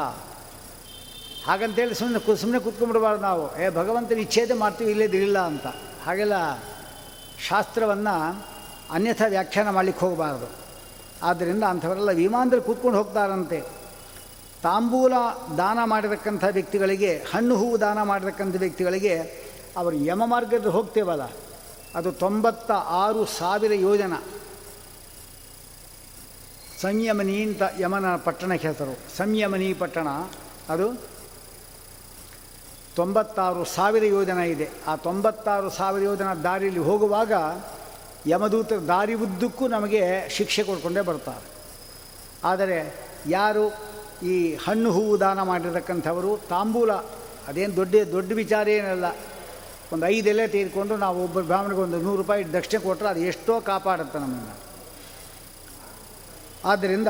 [1.47, 3.61] ಹಾಗಂತೇಳಿ ಸುಮ್ಮನೆ ಕು ಸುಮ್ಮನೆ ಕೂತ್ಕೊಂಡ್ಬಿಡ್ಬಾರ್ದು ನಾವು.
[3.61, 5.67] ಏ, ಭಗವಂತನ ಇಚ್ಛೇದೆ ಮಾಡ್ತೀವಿ ಇಲ್ಲೇದಿಲ್ಲ ಅಂತ.
[6.07, 6.59] ಹಾಗೆಲ್ಲ
[7.49, 8.45] ಶಾಸ್ತ್ರವನ್ನು
[8.91, 10.47] ಅನ್ಯಥಾ ವ್ಯಾಖ್ಯಾನ ಮಾಡಲಿಕ್ಕೆ ಹೋಗಬಾರ್ದು.
[11.23, 13.61] ಆದ್ದರಿಂದ ಅಂಥವರೆಲ್ಲ ವಿಮಾನದಲ್ಲಿ ಕೂತ್ಕೊಂಡು ಹೋಗ್ತಾರಂತೆ.
[14.63, 15.13] ತಾಂಬೂಲ
[15.59, 19.19] ದಾನ ಮಾಡಿರತಕ್ಕಂಥ ವ್ಯಕ್ತಿಗಳಿಗೆ, ಹಣ್ಣು ಹೂವು ದಾನ ಮಾಡಿರತಕ್ಕಂಥ ವ್ಯಕ್ತಿಗಳಿಗೆ,
[19.77, 21.23] ಅವರು ಯಮ ಮಾರ್ಗದಲ್ಲಿ ಹೋಗ್ತೇವಲ್ಲ.
[21.95, 22.71] ಅದು ತೊಂಬತ್ತ
[23.03, 24.15] ಆರು ಸಾವಿರ ಯೋಜನ.
[26.83, 30.09] ಸಂಯಮನಿ ಅಂತ ಯಮನ ಪಟ್ಟಣಕ್ಕೆ ಹೆಸರು ಸಂಯಮನಿ ಪಟ್ಟಣ,
[30.69, 30.87] ಅದು
[32.97, 34.67] ತೊಂಬತ್ತಾರು ಸಾವಿರ ಯೋಜನ ಇದೆ.
[34.87, 37.33] ಆ ತೊಂಬತ್ತಾರು ಸಾವಿರ ಯೋಜನ ದಾರಿಯಲ್ಲಿ ಹೋಗುವಾಗ
[38.27, 40.03] ಯಮದೂತ ದಾರಿ ಉದ್ದಕ್ಕೂ ನಮಗೆ
[40.37, 41.47] ಶಿಕ್ಷೆ ಕೊಡ್ಕೊಂಡೇ ಬರ್ತಾರೆ.
[42.45, 42.79] ಆದರೆ
[43.29, 43.65] ಯಾರು
[44.33, 46.93] ಈ ಹಣ್ಣು ಹೂವು ದಾನ ಮಾಡಿರತಕ್ಕಂಥವರು ತಾಂಬೂಲ,
[47.49, 49.07] ಅದೇನು ದೊಡ್ಡ ದೊಡ್ಡ ವಿಚಾರ ಏನಲ್ಲ.
[49.93, 54.19] ಒಂದು ಐದು ಎಲೆ ತೆಗೆದುಕೊಂಡು ನಾವು ಒಬ್ಬ ಬ್ರಾಹ್ಮಣಿಗೆ ಒಂದು ನೂರು ರೂಪಾಯಿ ದಕ್ಷಿಣೆ ಕೊಟ್ಟರೆ ಅದು ಎಷ್ಟೋ ಕಾಪಾಡುತ್ತೆ
[54.19, 54.57] ನಮ್ಮನ್ನು
[56.65, 57.09] ಆದ್ದರಿಂದ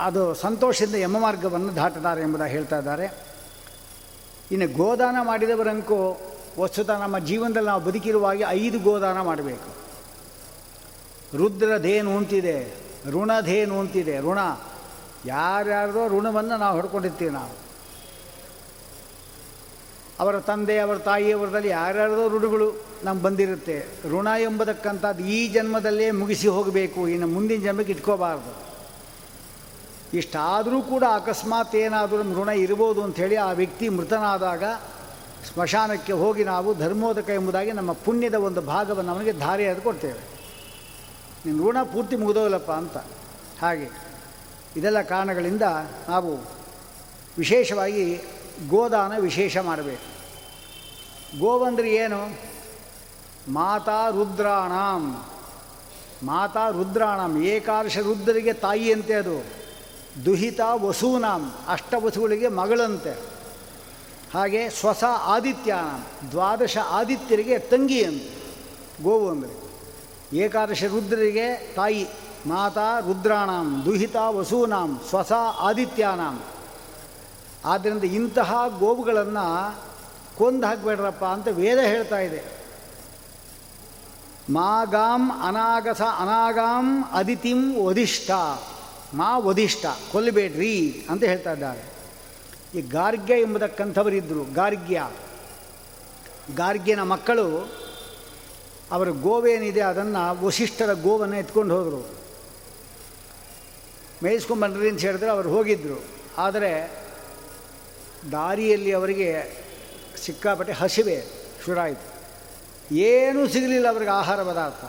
[0.00, 3.26] ಅದು ಸಂತೋಷದಿಂದ ಯಮ ಮಾರ್ಗವನ್ನು ದಾಟುತ್ತಾರೆ ಎಂಬುದಾಗಿ ಹೇಳ್ತಾ ಇದ್ದಾರೆ.
[4.52, 6.20] ಇನ್ನು ಗೋದಾನ ಮಾಡಿದವರಂಕೂ
[6.60, 9.82] ವಸ್ತುತ ನಮ್ಮ ಜೀವನದಲ್ಲಿ ನಾವು ಬದುಕಿರುವಾಗ ಐದು ಗೋದಾನ ಮಾಡಬೇಕು.
[11.36, 12.74] ರುದ್ರಧೇನು ಅಂತಿದೆ,
[13.06, 14.38] ಋಣಧೇನು ಅಂತಿದೆ, ಋಣ.
[15.26, 17.61] ಯಾರ್ಯಾರದೋ ಋಣವನ್ನು ನಾವು ಹೊಡ್ಕೊಂಡಿರ್ತೀವಿ ನಾವು.
[20.22, 23.86] ಅವರ ತಂದೆ, ಅವರ ತಾಯಿಯವರದಲ್ಲಿ ಯಾರ್ಯಾರದೋ ಋಣಗಳು ನಮ್ಗೆ ಬಂದಿರುತ್ತೆ.
[24.10, 27.08] ಋಣ ಎಂಬುದಕ್ಕಂಥದ್ದು ಈ ಜನ್ಮದಲ್ಲೇ ಮುಗಿಸಿ ಹೋಗಬೇಕು.
[27.08, 28.72] ಇನ್ನು ಮುಂದಿನ ಜನ್ಮಕ್ಕೆ ಇಟ್ಕೋಬಾರ್ದು.
[30.16, 34.64] ಇಷ್ಟಾದರೂ ಕೂಡ ಅಕಸ್ಮಾತ್ ಏನಾದರೂ ಋಣ ಇರ್ಬೋದು ಅಂಥೇಳಿ ಆ ವ್ಯಕ್ತಿ ಮೃತನಾದಾಗ
[35.54, 40.20] ಸ್ಮಶಾನಕ್ಕೆ ಹೋಗಿ ನಾವು ಧರ್ಮೋದಕ ಎಂಬುದಾಗಿ ನಮ್ಮ ಪುಣ್ಯದ ಒಂದು ಭಾಗವನ್ನು ಅವನಿಗೆ ಧಾರೆಯಾದ ಕೊಡ್ತೇವೆ.
[41.46, 42.96] ನಿನ್ನ ಋಣ ಪೂರ್ತಿ ಮುಗಿದೋಗಲಪ್ಪ ಅಂತ.
[43.62, 43.88] ಹಾಗೆ
[44.76, 45.62] ಇದೆಲ್ಲ ಕಾರಣಗಳಿಂದ
[46.08, 46.36] ನಾವು
[47.38, 48.16] ವಿಶೇಷವಾಗಿ
[48.68, 50.11] ಗೋದಾನ ವಿಶೇಷ ಮಾಡಬೇಕು.
[51.38, 52.38] ಗೋವಂದ್ರೆ ಏನು?
[53.52, 55.24] ಮಾತಾ ರುದ್ರಾಣಂ.
[56.22, 57.42] ಮಾತಾ ರುದ್ರಾಣಂ.
[57.42, 59.44] ಏಕಾದಶ ರುದ್ರರಿಗೆ ತಾಯಿಯಂತೆ ಅದು.
[60.24, 61.54] ದುಹಿತ ವಸೂನಾಂ.
[61.68, 63.18] ಅಷ್ಟವಸುಗಳಿಗೆ ಮಗಳಂತೆ.
[64.34, 68.42] ಹಾಗೆ ಸ್ವಸ ಆದಿತ್ಯಾನಾಂ ದ್ವಾದಶ ಆದಿತ್ಯರಿಗೆ ತಂಗಿಯಂತೆ
[69.02, 69.62] ಗೋವು ಅಂದರೆ
[70.36, 72.08] ಏಕಾದಶ ರುದ್ರರಿಗೆ ತಾಯಿ.
[72.46, 73.82] ಮಾತಾ ರುದ್ರಾಣಂ.
[73.84, 75.00] ದುಹಿತ ವಸೂನಾಂ.
[75.08, 76.40] ಸ್ವಸ ಆದಿತ್ಯಾನಾಂ.
[77.64, 79.74] ಆದ್ದರಿಂದ ಇಂತಹ ಗೋವುಗಳನ್ನು
[80.38, 82.42] ಕೊಂದು ಹಾಕಬೇಡ್ರಪ್ಪ ಅಂತ ವೇದ ಹೇಳ್ತಾ ಇದೆ.
[84.50, 88.30] ಮಾಗಾಂ ಅನಾಗಸ ಅನಾಗಾಂ ಅದಿತಿಂ ವಧಿಷ್ಠ
[89.14, 91.92] ಮಾ ವಧಿಷ್ಠ ಕೊಲ್ಲಬೇಡ್ರಿ ಅಂತ ಹೇಳ್ತಾ ಇದ್ದಾರೆ.
[92.78, 95.10] ಈ ಗಾರ್ಗ್ಯ ಎಂಬತಕ್ಕಂಥವರಿದ್ದರು ಗಾರ್ಗ್ಯ.
[96.56, 97.74] ಗಾರ್ಗ್ಯನ ಮಕ್ಕಳು
[98.90, 102.22] ಅವರ ಗೋವೇನಿದೆ ಅದನ್ನು ವಶಿಷ್ಠರ ಗೋವನ್ನು ಎತ್ಕೊಂಡು ಹೋದರು.
[104.24, 106.04] ಮೇಯಿಸ್ಕೊಂಡ್ಬನ್ರಿ ಅಂತ ಹೇಳಿದ್ರೆ ಅವರು ಹೋಗಿದ್ದರು
[106.38, 107.02] ಆದರೆ
[108.32, 109.61] ದಾರಿಯಲ್ಲಿ ಅವರಿಗೆ
[110.24, 111.16] ಸಿಕ್ಕಾಪಟ್ಟೆ ಹಸಿವೆ,
[111.64, 112.06] ಶುರಾಯಿತು.
[112.94, 114.84] ಏನೂ ಸಿಗಲಿಲ್ಲ ಅವ್ರಿಗೆ ಆಹಾರ ಪದಾರ್ಥ.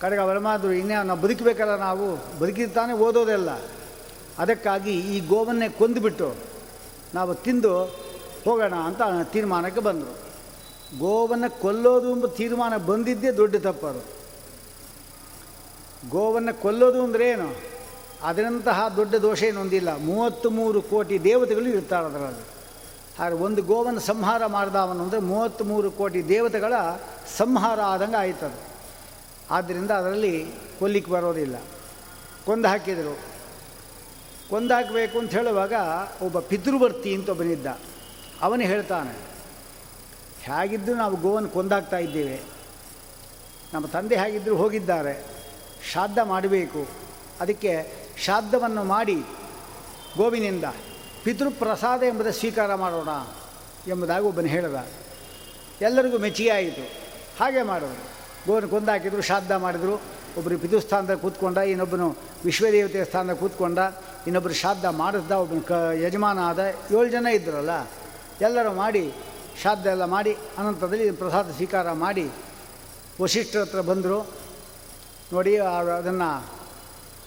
[0.00, 2.06] ಕಡೆಗೆ ಅವರಮಾದ್ರು ಇನ್ನೇ ನಾವು ಬದುಕಬೇಕಲ್ಲ ನಾವು
[2.38, 3.50] ಬದುಕಿರ್ತಾನೆ ಓದೋದೆಲ್ಲ
[4.38, 6.34] ಅದಕ್ಕಾಗಿ ಈ ಗೋವನ್ನೇ ಕೊಂದುಬಿಟ್ಟು
[7.14, 7.72] ನಾವು ತಿಂದು
[8.44, 10.14] ಹೋಗೋಣ ಅಂತ ತೀರ್ಮಾನಕ್ಕೆ ಬಂದರು.
[10.98, 14.02] ಗೋವನ್ನು ಕೊಲ್ಲೋದು ಎಂಬ ತೀರ್ಮಾನ ಬಂದಿದ್ದೇ ದೊಡ್ಡ ತಪ್ಪದು.
[16.10, 17.48] ಗೋವನ್ನು ಕೊಲ್ಲೋದು ಅಂದರೆ ಏನು?
[18.22, 22.51] ಅದರಂತಹ ದೊಡ್ಡ ದೋಷ ಏನೊಂದಿಲ್ಲ ಮೂವತ್ತು ಮೂರು ಕೋಟಿ ದೇವತೆಗಳು ಇರ್ತಾರೆ ಅದರಲ್ಲಿ
[23.18, 26.72] ಹಾಗೆ ಒಂದು ಗೋವನ್ನು ಸಂಹಾರ ಮಾಡಿದವನು ಅಂದರೆ ಮೂವತ್ತ್ಮೂರು ಕೋಟಿ ದೇವತೆಗಳ
[27.36, 28.60] ಸಂಹಾರ ಆದಂಗೆ ಆಯ್ತದು.
[29.50, 30.46] ಆದ್ದರಿಂದ ಅದರಲ್ಲಿ
[30.78, 31.56] ಕೊಲ್ಲಿಕ್ಕೆ ಬರೋದಿಲ್ಲ.
[32.46, 33.18] ಕೊಂದು ಹಾಕಿದರು.
[34.50, 35.72] ಕೊಂದು ಹಾಕಬೇಕು ಅಂತ ಹೇಳುವಾಗ
[36.22, 37.66] ಒಬ್ಬ ಪಿತೃವರ್ತಿ ಅಂತ ಒಬ್ಬನಿದ್ದ.
[38.42, 39.32] ಅವನು ಹೇಳ್ತಾನೆ
[40.40, 42.40] ಹೇಗಿದ್ದು ನಾವು ಗೋವನ್ನು ಕೊಂದಾಗ್ತಾ ಇದ್ದೇವೆ.
[43.74, 45.26] ನಮ್ಮ ತಂದೆ ಹೇಗಿದ್ದರೂ ಹೋಗಿದ್ದಾರೆ.
[45.90, 46.86] ಶ್ರಾದ್ದ ಮಾಡಬೇಕು.
[47.40, 49.16] ಅದಕ್ಕೆ ಶ್ರಾದ್ದವನ್ನು ಮಾಡಿ
[50.16, 50.64] ಗೋವಿನಿಂದ
[51.24, 53.08] ಪಿತೃಪ್ರಸಾದ ಎಂಬುದೇ ಸ್ವೀಕಾರ ಮಾಡೋಣ
[53.90, 54.86] ಎಂಬುದಾಗಿ ಒಬ್ಬನು ಹೇಳಿದ.
[55.80, 56.82] ಎಲ್ಲರಿಗೂ ಮೆಚ್ಚುಗೆ ಆಯಿತು.
[57.40, 58.04] ಹಾಗೆ ಮಾಡೋರು
[58.46, 59.94] ಗೋವನ್ನು ಕೊಂದಾಕಿದ್ರು, ಶ್ರಾದ್ದ ಮಾಡಿದರು.
[60.36, 63.78] ಒಬ್ಬರು ಪಿತೃಸ್ಥಾನದಲ್ಲಿ ಕೂತ್ಕೊಂಡ, ಇನ್ನೊಬ್ಬನು ವಿಶ್ವದೇವತೆ ಸ್ಥಾನದಲ್ಲಿ ಕೂತ್ಕೊಂಡ
[64.26, 66.58] ಇನ್ನೊಬ್ಬರು ಶ್ರಾದ್ದ ಮಾಡಿಸ್ದ, ಒಬ್ಬನ ಕ ಯಜಮಾನ ಆದ.
[66.90, 67.90] ಏಳು ಜನ ಇದ್ದರಲ್ಲ
[68.40, 69.14] ಎಲ್ಲರೂ ಮಾಡಿ,
[69.60, 72.30] ಶ್ರಾದ್ದ ಎಲ್ಲ ಮಾಡಿ ಅನಂತರದಲ್ಲಿ ಪ್ರಸಾದ ಸ್ವೀಕಾರ ಮಾಡಿ
[73.22, 74.26] ವಶಿಷ್ಠರ ಹತ್ರ ಬಂದರು.
[75.32, 76.46] ನೋಡಿ ಅದನ್ನು,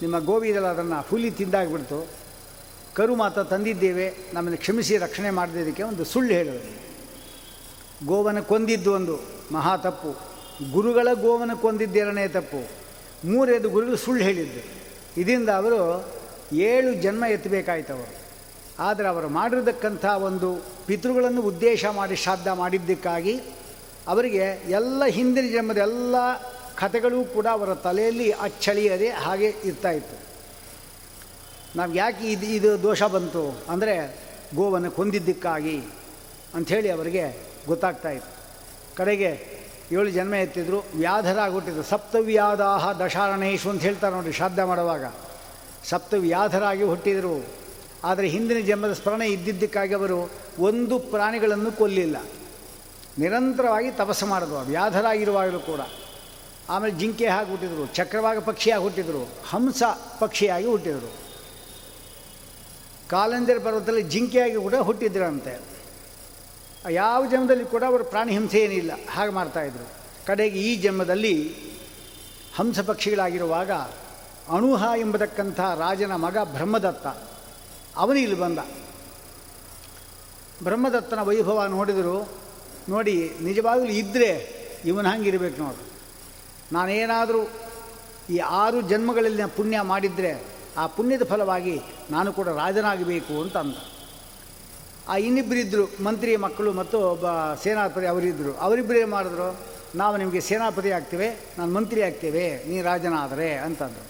[0.02, 2.15] ನಿಮ್ಮ ಗೋವಿದೆಲ್ಲ ಅದನ್ನು ಹುಲಿ ತಿಂದಾಗ್ಬಿಡ್ತು.
[2.96, 6.86] ಕರು ಮಾತ್ರ ತಂದಿದ್ದೇವೆ, ನಮ್ಮನ್ನು ಕ್ಷಮಿಸಿ, ರಕ್ಷಣೆ ಮಾಡಿದ್ದಕ್ಕೆ ಒಂದು ಸುಳ್ಳು ಹೇಳೋದು.
[8.06, 9.20] ಗೋವನ್ನು ಕೊಂದಿದ್ದು ಒಂದು
[9.52, 10.10] ಮಹಾ ತಪ್ಪು.
[10.72, 12.68] ಗುರುಗಳ ಗೋವನ್ನು ಕೊಂದಿದ್ದೆರಡನೇ ತಪ್ಪು.
[13.24, 14.60] ಮೂರನೇದು ಗುರುಗಳು ಸುಳ್ಳು ಹೇಳಿದ್ದು.
[15.20, 16.08] ಇದರಿಂದ ಅವರು
[16.52, 18.08] ಏಳು ಜನ್ಮ ಎತ್ತಬೇಕಾಯ್ತು
[18.78, 23.40] ಆದರೆ ಅವರು ಮಾಡಿರತಕ್ಕಂಥ ಒಂದು ಪಿತೃಗಳನ್ನು ಉದ್ದೇಶ ಮಾಡಿ, ಶ್ರಾದ್ದ ಮಾಡಿದ್ದಕ್ಕಾಗಿ
[24.08, 26.14] ಅವರಿಗೆ ಎಲ್ಲ ಹಿಂದಿನ ಜನ್ಮದ ಎಲ್ಲ
[26.74, 30.25] ಕಥೆಗಳೂ ಕೂಡ ಅವರ ತಲೆಯಲ್ಲಿ ಅಚ್ಚಳಿಯದೆ ಹಾಗೆ ಇರ್ತಾಯಿತ್ತು
[31.76, 34.16] ನಮ್ಗೆ ಯಾಕೆ ಇದು ಇದು ದೋಷ ಬಂತು ಅಂದರೆ
[34.54, 35.82] ಗೋವನ್ನು ಕೊಂದಿದ್ದಕ್ಕಾಗಿ
[36.54, 38.36] ಅಂಥೇಳಿ ಅವರಿಗೆ ಗೊತ್ತಾಗ್ತಾಯಿತ್ತು
[38.96, 39.56] ಕಡೆಗೆ
[39.92, 41.82] ಏಳು ಜನ್ಮ ಎತ್ತಿದ್ರು, ವ್ಯಾಧರಾಗ್ಬಿಟ್ಟಿದ್ರು.
[41.82, 45.04] ಸಪ್ತವ್ಯಾಧಾಹ ದಶಾರಣೇಶು ಅಂತ ಹೇಳ್ತಾರೆ ನೋಡಿ ಶ್ರಾದ್ದ ಮಾಡುವಾಗ.
[45.84, 47.46] ಸಪ್ತವ್ಯಾಧರಾಗಿ ಹುಟ್ಟಿದರು.
[48.04, 52.16] ಆದರೆ ಹಿಂದಿನ ಜನ್ಮದ ಸ್ಮರಣೆ ಇದ್ದಿದ್ದಕ್ಕಾಗಿ ಅವರು ಒಂದು ಪ್ರಾಣಿಗಳನ್ನು ಕೊಲ್ಲಿಲ್ಲ.
[53.18, 54.56] ನಿರಂತರವಾಗಿ ತಪಸ್ಸು ಮಾಡಿದ್ರು.
[54.56, 55.80] ವ್ಯಾಧರಾಗಿರುವಾಗಲೂ ಕೂಡ.
[56.70, 59.82] ಆಮೇಲೆ ಜಿಂಕೆ ಆಗಿ ಹುಟ್ಟಿದರು ಚಕ್ರವಾಗ ಪಕ್ಷಿಯಾಗಿ ಹುಟ್ಟಿದರು, ಹಂಸ
[60.20, 61.25] ಪಕ್ಷಿಯಾಗಿ ಹುಟ್ಟಿದರು.
[63.10, 65.52] ಕಾಲಂಜರ ಪರ್ವತದಲ್ಲಿ ಜಿಂಕೆಯಾಗಿ ಕೂಡ ಹುಟ್ಟಿದ್ರಂತೆ.
[66.90, 69.86] ಯಾವ ಜನ್ಮದಲ್ಲಿ ಕೂಡ ಅವರು ಪ್ರಾಣಿ ಹಿಂಸೆ ಏನಿಲ್ಲ, ಹಾಗೆ ಮಾಡ್ತಾಯಿದ್ರು
[70.26, 71.34] ಕಡೆಗೆ ಈ ಜನ್ಮದಲ್ಲಿ
[72.58, 73.70] ಹಂಸ ಪಕ್ಷಿಗಳಾಗಿರುವಾಗ
[74.56, 77.06] ಅಣುಹ ಎಂಬತಕ್ಕಂಥ ರಾಜನ ಮಗ ಬ್ರಹ್ಮದತ್ತ,
[78.02, 78.58] ಅವನು ಇಲ್ಲಿ ಬಂದ.
[80.66, 82.18] ಬ್ರಹ್ಮದತ್ತನ ವೈಭವ ನೋಡಿದರು,
[82.88, 84.30] ನೋಡಿ ನಿಜವಾಗಲೂ ಇದ್ದರೆ
[84.90, 85.82] ಇವನು ಹಂಗಿರ್ಬೇಕು ನೋಡು.
[86.72, 87.42] ನಾನೇನಾದರೂ
[88.34, 90.32] ಈ ಆರು ಜನ್ಮಗಳಲ್ಲಿ ನಾನು ಪುಣ್ಯ ಮಾಡಿದರೆ
[90.80, 91.76] ಆ ಪುಣ್ಯದ ಫಲವಾಗಿ
[92.10, 93.76] ನಾನು ಕೂಡ ರಾಜನಾಗಬೇಕು ಅಂತ ಅಂದ
[95.12, 97.26] ಆ ಇನ್ನಿಬ್ಬರಿದ್ದರು ಮಂತ್ರಿ ಮಕ್ಕಳು ಮತ್ತು ಒಬ್ಬ
[97.64, 99.48] ಸೇನಾಪತಿ ಅವರಿದ್ದರು ಅವರಿಬ್ಬರು ಏನು ಮಾಡಿದ್ರು?
[100.00, 104.06] ನಾವು ನಿಮಗೆ ಸೇನಾಪತಿ ಆಗ್ತೇವೆ, ನಾನು ಮಂತ್ರಿ ಆಗ್ತೇವೆ, ನೀ ರಾಜನಾದರೆ ಅಂತಂದರು.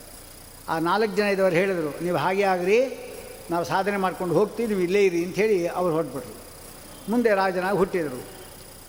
[0.68, 2.78] ಆ ನಾಲ್ಕು ಜನ ಇದ್ದವರು ಹೇಳಿದರು, ನೀವು ಹಾಗೆ ಆಗ್ರಿ,
[3.50, 6.34] ನಾವು ಸಾಧನೆ ಮಾಡ್ಕೊಂಡು ಹೋಗ್ತೀವಿ, ನೀವು ಇಲ್ಲೇ ಇರಿ ಅಂಥೇಳಿ ಅವ್ರು ಹೊರಟ್ಬಿಟ್ರು.
[7.10, 8.20] ಮುಂದೆ ರಾಜನಾಗಿ ಹುಟ್ಟಿದರು.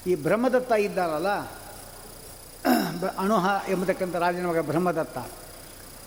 [0.09, 1.31] ಈ ಬ್ರಹ್ಮದತ್ತ ಇದ್ದಾರಲ್ಲ
[3.23, 5.17] ಅಣುಹ ಎಂಬತಕ್ಕಂಥ ರಾಜನ ಮಗ ಬ್ರಹ್ಮದತ್ತ.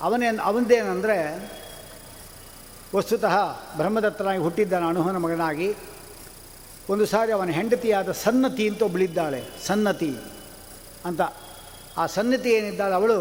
[0.07, 1.17] ಅವನೇ ಅವನದೇನೆಂದರೆ
[2.97, 3.37] ವಸ್ತುತಃ
[3.77, 5.75] ಬ್ರಹ್ಮದತ್ತನಾಗಿ ಹುಟ್ಟಿದ್ದಾನೆ ಅನುಹನ ಮಗನಾಗಿ,
[6.91, 10.17] ಒಂದು ಸಾರಿ ಅವನ ಹೆಂಡತಿಯಾದ ಸನ್ನತಿ ಅಂತ ಒಬ್ಬಳಿದ್ದಾಳೆ ಸನ್ನತಿ
[11.05, 11.21] ಅಂತ.
[11.97, 13.19] ಆ ಸನ್ನತಿ ಏನಿದ್ದಾಳೆ ಅವಳು,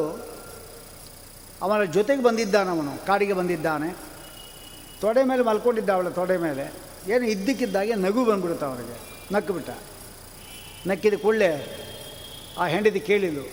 [1.61, 3.95] ಅವನ ಜೊತೆಗೆ ಬಂದಿದ್ದಾನೆ ಅವನು, ಕಾಡಿಗೆ ಬಂದಿದ್ದಾನೆ.
[5.01, 6.73] ತೊಡೆ ಮೇಲೆ ಮಲ್ಕೊಂಡಿದ್ದ ಅವಳ ತೊಡೆ ಮೇಲೆ.
[7.07, 8.97] ಏನು ಇದ್ದಕ್ಕಿದ್ದಾಗೆ ನಗು ಬಂದ್ಬಿಡುತ್ತೆ ಅವನಿಗೆ.
[9.31, 9.69] ನಕ್ಕಿಬಿಟ್ಟ
[10.87, 11.51] ನಕ್ಕಿದ ಕೂಡಲೇ
[12.57, 13.45] ಆ ಹೆಂಡತಿ ಕೇಳಿದ್ಲು,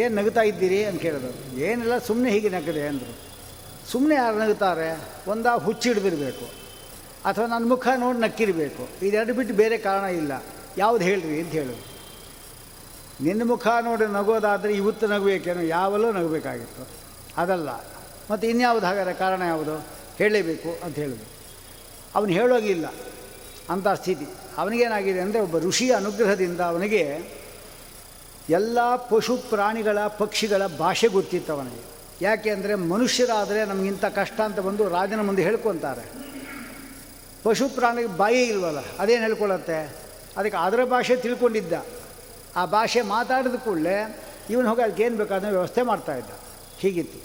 [0.00, 0.84] ಏನು ನಗುತ್ತಾ ಇದ್ದೀರಿ?
[0.84, 1.60] ಅಂತ ಕೇಳಿದ್ರು.
[1.60, 3.29] ಏನಿಲ್ಲ ಸುಮ್ಮನೆ ಹೀಗೆ ನಗದೆ, ಅಂದರು.
[3.88, 6.60] ಸುಮ್ಮನೆ ಯಾರು ನಗುತ್ತಾರೆ ಒಂದಾ ಹುಚ್ಚಿಡ್ದಿರಬೇಕು
[7.24, 9.06] ಅಥವಾ ನನ್ನ ಮುಖ ನೋಡಿ ನಕ್ಕಿರಬೇಕು.
[9.06, 10.42] ಇದೆರಡು ಬಿಟ್ಟು ಬೇರೆ ಕಾರಣ ಇಲ್ಲ.
[10.78, 11.90] ಯಾವ್ದು ಹೇಳ್ರಿ ಅಂತ ಹೇಳೋದು
[13.24, 15.60] ನಿನ್ನ ಮುಖ ನೋಡಿ ನಗೋದಾದರೆ ಇವತ್ತು ನಗಬೇಕೇನೋ?
[15.60, 16.88] ಯಾವಲ್ಲೂ ನಗಬೇಕಾಗಿತ್ತು.
[17.36, 17.68] ಅದಲ್ಲ.
[18.30, 19.86] ಮತ್ತು ಇನ್ಯಾವುದು ಹಾಗಾದ್ರೆ ಕಾರಣ ಯಾವುದು?
[20.18, 21.24] ಹೇಳಲೇಬೇಕು ಅಂತ ಹೇಳಿದ್ರು
[22.14, 22.94] ಅವನು ಹೇಳೋಗಿಲ್ಲ.
[23.70, 24.26] ಅಂಥ ಸ್ಥಿತಿ.
[24.56, 27.20] ಅವನಿಗೇನಾಗಿದೆ ಅಂದರೆ ಒಬ್ಬ ಋಷಿಯ ಅನುಗ್ರಹದಿಂದ ಅವನಿಗೆ
[28.50, 31.89] ಎಲ್ಲ ಪಶು ಪ್ರಾಣಿಗಳ ಪಕ್ಷಿಗಳ ಭಾಷೆ ಗೊತ್ತಿತ್ತು ಅವನಿಗೆ.
[32.24, 36.04] ಯಾಕೆ ಅಂದರೆ ಮನುಷ್ಯರಾದರೆ ನಮಗಿಂತ ಕಷ್ಟ ಅಂತ ಬಂದು ರಾಜನ ಮುಂದೆ ಹೇಳ್ಕೊತಾರೆ.
[37.44, 39.78] ಪಶು ಪ್ರಾಣಿಗೆ ಬಾಯಿ ಇಲ್ವಲ್ಲ, ಅದೇನು ಹೇಳ್ಕೊಳ್ಳುತ್ತೆ
[40.38, 41.74] ಅದಕ್ಕೆ ಅದರ ಭಾಷೆ ತಿಳ್ಕೊಂಡಿದ್ದ.
[42.60, 43.96] ಆ ಭಾಷೆ ಮಾತಾಡಿದ ಕೂಡಲೇ
[44.52, 46.32] ಇವನು ಹೋಗಿ ಅದಕ್ಕೆ ಏನು ಬೇಕಾದ ವ್ಯವಸ್ಥೆ ಮಾಡ್ತಾಯಿದ್ದ
[46.82, 47.18] ಹೀಗಿತ್ತು.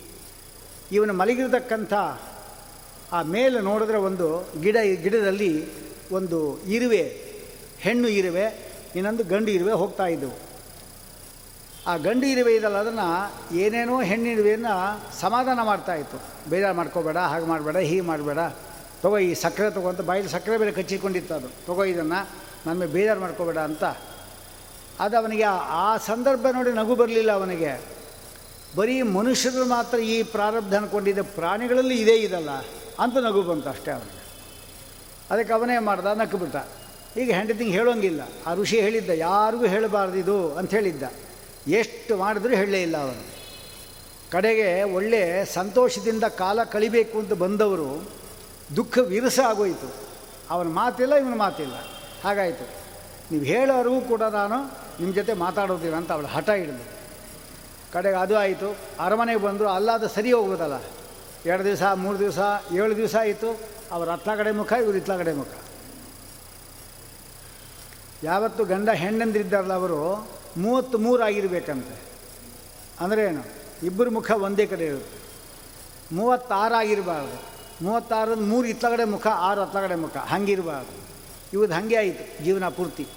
[0.95, 1.93] ಇವನು ಮಲಗಿರ್ತಕ್ಕಂಥ
[3.17, 4.27] ಆ ಮೇಲೆ ನೋಡಿದ್ರೆ ಒಂದು
[4.63, 5.51] ಗಿಡ, ಗಿಡದಲ್ಲಿ
[6.17, 6.39] ಒಂದು
[6.77, 7.03] ಇರುವೆ,
[7.85, 8.45] ಹೆಣ್ಣು ಇರುವೆ,
[8.97, 10.35] ಇನ್ನೊಂದು ಗಂಡು ಇರುವೆ ಹೋಗ್ತಾ ಇದ್ದವು.
[11.87, 18.37] ಆ ಗಂಡು ಇರುವೆ ಇದಲ್ಲ, ಅದನ್ನು ಏನೇನೋ ಹೆಣ್ಣಿರುವೆಯನ್ನು ಸಮಾಧಾನ ಮಾಡ್ತಾಯಿತ್ತು ಬೇಜಾರು ಮಾಡ್ಕೋಬೇಡ, ಹಾಗೆ ಮಾಡಬೇಡ, ಹೀಗೆ ಮಾಡಬೇಡ.
[19.03, 21.47] ತಗೋ ಈ ಸಕ್ಕರೆ ತಗೋ ಅಂತ ಬಾಯಲ್ಲಿ ಸಕ್ಕರೆ ಬೇರೆ ಕಚ್ಚಿಕೊಂಡಿತ್ತು ಅದು.
[21.47, 22.29] ತಗೋ ಇದನ್ನು
[22.67, 23.83] ನನ್ನ ಬೇಜಾರು ಮಾಡ್ಕೋಬೇಡ ಅಂತ.
[24.99, 27.81] ಅದು ಅವನಿಗೆ ಆ- ಸಂದರ್ಭ ನೋಡಿ ನಗು ಬರಲಿಲ್ಲ ಅವನಿಗೆ.
[28.75, 32.49] ಬರೀ ಮನುಷ್ಯರು ಮಾತ್ರ ಈ ಪ್ರಾರಬ್ಧ ಅಂದ್ಕೊಂಡಿದ್ದ ಪ್ರಾಣಿಗಳಲ್ಲಿ ಇದೇ ಇದಲ್ಲ
[32.99, 34.23] ಅಂತ ನಗು ಬಂತು ಅಷ್ಟೇ ಅವನಿಗೆ.
[35.31, 36.37] ಅದಕ್ಕೆ ಅವನೇ ಮಾಡ್ದ ನಕ್ಕು
[37.19, 38.21] ಈಗ ಹೆಂಡತಿಂಗ್ ಹೇಳೋಂಗಿಲ್ಲ.
[38.47, 41.03] ಆ ಋಷಿ ಹೇಳಿದ್ದ, ಯಾರಿಗೂ ಹೇಳಬಾರ್ದು ಇದು ಅಂತ ಹೇಳಿದ್ದ.
[41.67, 43.35] ಎಷ್ಟು ಮಾಡಿದ್ರೂ ಹೇಳಲೇ ಇಲ್ಲ ಅವನು.
[44.31, 48.09] ಕಡೆಗೆ ಒಳ್ಳೆ ಸಂತೋಷದಿಂದ ಕಾಲ ಕಳಿಬೇಕು ಅಂತ ಬಂದವರು
[48.75, 49.93] ದುಃಖ ವಿರಸ ಆಗೋಯಿತು.
[50.49, 51.73] ಅವನ ಮಾತಿಲ್ಲ, ಇವನ ಮಾತಿಲ್ಲ.
[52.23, 52.69] ಹಾಗಾಯಿತು.
[53.31, 54.65] ನೀವು ಹೇಳೋರಿಗೂ ಕೂಡ ನಾನು
[54.99, 56.83] ನಿಮ್ಮ ಜೊತೆ ಮಾತಾಡೋದಿಲ್ಲ ಅಂತ ಅವಳು ಹಠ ಹಿಡಿದು.
[57.93, 58.75] ಕಡೆಗೆ ಅದು ಆಯಿತು.
[58.99, 59.67] ಅರಮನೆಗೆ ಬಂದರು.
[59.67, 60.73] ಅಲ್ಲಾದ ಸರಿ ಹೋಗೋದಲ್ಲ
[61.45, 62.39] ಎರಡು ದಿವಸ, ಮೂರು ದಿವಸ,
[62.73, 63.59] ಏಳು ದಿವಸ ಆಯಿತು.
[63.91, 65.47] ಅವ್ರ ಹತ್ತ ಕಡೆ ಮುಖ, ಇವ್ರು ಇತ್ಲ ಕಡೆ ಮುಖ.
[68.23, 72.01] ಯಾವತ್ತು ಗಂಡ ಹೆಣ್ಣಂದಿರಿದ್ದಾರಲ್ಲ ಅವರು ಮೂವತ್ತು ಮೂರು ಆಗಿರಬೇಕಂತೆ.
[72.99, 73.43] ಅಂದರೆ ಏನು?
[73.83, 75.19] ಇಬ್ಬರು ಮುಖ ಒಂದೇ ಕಡೆ ಇರುತ್ತೆ.
[76.15, 77.37] ಮೂವತ್ತಾರು ಆಗಿರಬಾರ್ದು.
[78.45, 80.17] ಮೂರು ಇತ್ತಗಡೆ ಮುಖ, ಆರು ಹತ್ತಗಡೆ ಮುಖ.
[80.17, 81.07] ಹಂಗಿರಬಾರ್ದು.
[81.53, 83.07] ಇವತ್ತು ಹಾಗೆ ಆಯಿತು, ಜೀವನ ಪೂರ್ತಿ.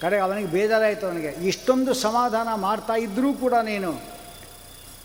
[0.00, 1.28] ಕಡೆ ಅವನಿಗೆ ಬೇಜಾರಾಯಿತು ಅವನಿಗೆ.
[1.28, 4.02] ಇಷ್ಟೊಂದು ಸಮಾಧಾನ ಮಾಡ್ತಾ ಇದ್ದರೂ ಕೂಡ ನೀನು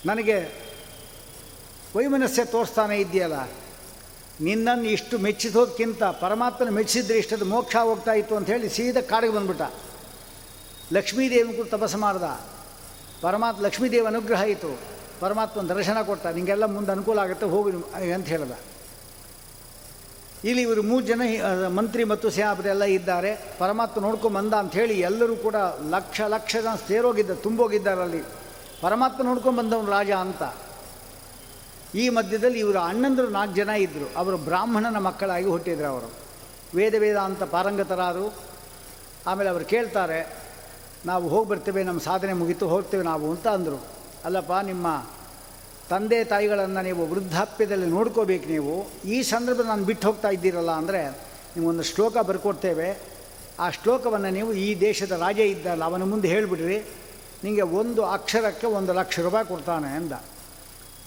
[0.06, 0.67] ನನಗೆ
[1.96, 3.50] ವೈಮನಸ್ಸೆ ತೋರಿಸ್ತಾನೆ ಇದೆಯಲ್ಲ
[4.41, 9.62] ನಿನ್ನನ್ನು ಇಷ್ಟು ಮೆಚ್ಚಿಸೋದಕ್ಕಿಂತ ಪರಮಾತ್ಮನ ಮೆಚ್ಚಿಸಿದ್ರೆ ಇಷ್ಟದ ಮೋಕ್ಷ ಹೋಗ್ತಾ ಅಂತ ಹೇಳಿ ಸೀದಾ ಕಾಡಿಗೆ ಬಂದ್ಬಿಟ್ಟ.
[10.95, 12.26] ಲಕ್ಷ್ಮೀದೇವಿ ಕೂಡ ತಪಸ್ಸು ಮಾಡ್ದ.
[13.26, 14.71] ಪರಮಾತ್ಮ ಲಕ್ಷ್ಮೀದೇವ ಅನುಗ್ರಹ ಆಯಿತು
[15.21, 17.71] ಪರಮಾತ್ಮ ದರ್ಶನ ಕೊಡ್ತಾ ನಿಂಗೆಲ್ಲ ಮುಂದೆ ಅನುಕೂಲ ಆಗುತ್ತೆ, ಹೋಗಿ
[18.17, 18.56] ಅಂತ ಹೇಳ್ದ.
[20.50, 21.21] ಇಲ್ಲಿ ಇವರು ಮೂರು ಜನ
[21.78, 22.28] ಮಂತ್ರಿ ಮತ್ತು
[22.73, 23.32] ಎಲ್ಲ ಇದ್ದಾರೆ.
[23.62, 25.58] ಪರಮಾತ್ಮ ನೋಡ್ಕೊಂಡು ಬಂದ ಅಂಥೇಳಿ ಎಲ್ಲರೂ ಕೂಡ
[25.95, 28.21] ಲಕ್ಷ ಲಕ್ಷ ಜನ ಸೇರೋಗಿದ್ದ, ತುಂಬೋಗಿದ್ದಾರೆ ಅಲ್ಲಿ.
[28.86, 30.43] ಪರಮಾತ್ಮ ನೋಡ್ಕೊಂಡು ಬಂದವನು ರಾಜ ಅಂತ.
[32.02, 36.10] ಈ ಮಧ್ಯದಲ್ಲಿ ಇವರು ಅಣ್ಣಂದರು ನಾಲ್ಕು ಜನ ಇದ್ದರು ಅವರು ಬ್ರಾಹ್ಮಣನ ಮಕ್ಕಳಾಗಿ ಹುಟ್ಟಿದ್ರು ಅವರು.
[36.78, 38.28] ವೇದ ವೇದಾಂತ ಪಾರಂಗತರಾದರು.
[39.30, 40.19] ಆಮೇಲೆ ಅವರು ಕೇಳ್ತಾರೆ
[41.08, 43.80] ನಾವು ಹೋಗಿ ಬರ್ತೇವೆ ನಮ್ಮ ಸಾಧನೆ ಮುಗಿತು, ಹೋಗ್ತೇವೆ ನಾವು ಅಂತ ಅಂದರು.
[44.26, 44.88] ಅಲ್ಲಪ್ಪ, ನಿಮ್ಮ
[45.89, 48.74] ತಂದೆ ತಾಯಿಗಳನ್ನು ನೀವು ವೃದ್ಧಾಪ್ಯದಲ್ಲಿ ನೋಡ್ಕೋಬೇಕು ನೀವು.
[49.15, 51.02] ಈ ಸಂದರ್ಭ ನಾನು ಬಿಟ್ಟು ಹೋಗ್ತಾ ಇದ್ದೀರಲ್ಲ ಅಂದರೆ
[51.56, 52.89] ನಿಮಗೊಂದು ಶ್ಲೋಕ ಬರ್ಕೊಡ್ತೇವೆ.
[53.60, 56.80] ಆ ಶ್ಲೋಕವನ್ನು ನೀವು ಈ ದೇಶದ ರಾಜ ಇದ್ದಲ್ಲ ಅವನ ಮುಂದೆ ಹೇಳಿಬಿಡ್ರಿ.
[57.43, 60.13] ನಿಮಗೆ ಒಂದು ಅಕ್ಷರಕ್ಕೆ ಒಂದು ಲಕ್ಷ ರೂಪಾಯಿ ಕೊಡ್ತಾನೆ ಅಂದ.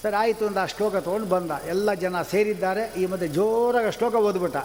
[0.01, 1.51] ಸರಿ, ಆಯಿತು ಅಂತ ಆ ಶ್ಲೋಕ ತೊಗೊಂಡು ಬಂದ.
[1.73, 2.83] ಎಲ್ಲ ಜನ ಸೇರಿದ್ದಾರೆ.
[3.01, 4.57] ಈ ಮಧ್ಯೆ ಜೋರಾಗಿ ಶ್ಲೋಕ ಓದ್ಬಿಟ್ಟ.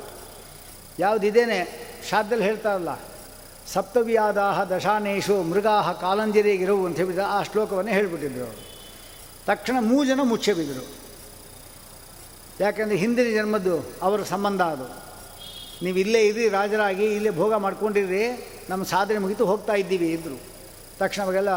[0.99, 1.59] ಯಾವುದಿದೇನೆ
[2.11, 2.93] ಶಾದ್ದಲ್ಲಿ ಹೇಳ್ತಾರಲ್ಲ
[3.73, 8.63] ಸಪ್ತವ್ಯಾದಾಹ ದಶಾನೇಶು ಮೃಗಾಹ ಕಾಲಂಜರಿಗಿರು ಅಂತ ಹೇಳಿದ ಆ ಶ್ಲೋಕವನ್ನೇ ಹೇಳಿಬಿಟ್ಟಿದ್ರು ಅವರು.
[9.47, 10.85] ತಕ್ಷಣ ಮೂರು ಜನ ಮುಚ್ಚೆ ಬಿದ್ದರು
[12.61, 14.87] ಯಾಕೆಂದರೆ ಹಿಂದಿನ ಜನ್ಮದ್ದು ಅವರ ಸಂಬಂಧ ಅದು.
[15.85, 18.23] ನೀವು ಇಲ್ಲೇ ಇರಿ, ರಾಜರಾಗಿ ಇಲ್ಲೇ ಭೋಗ ಮಾಡ್ಕೊಂಡಿರಿ,
[18.71, 20.39] ನಮ್ಮ ಸಾಧನೆ ಮುಗಿತು ಹೋಗ್ತಾ ಇದ್ದೀವಿ ಇದ್ದರು
[20.99, 21.55] ತಕ್ಷಣ ಅವಾಗೆಲ್ಲ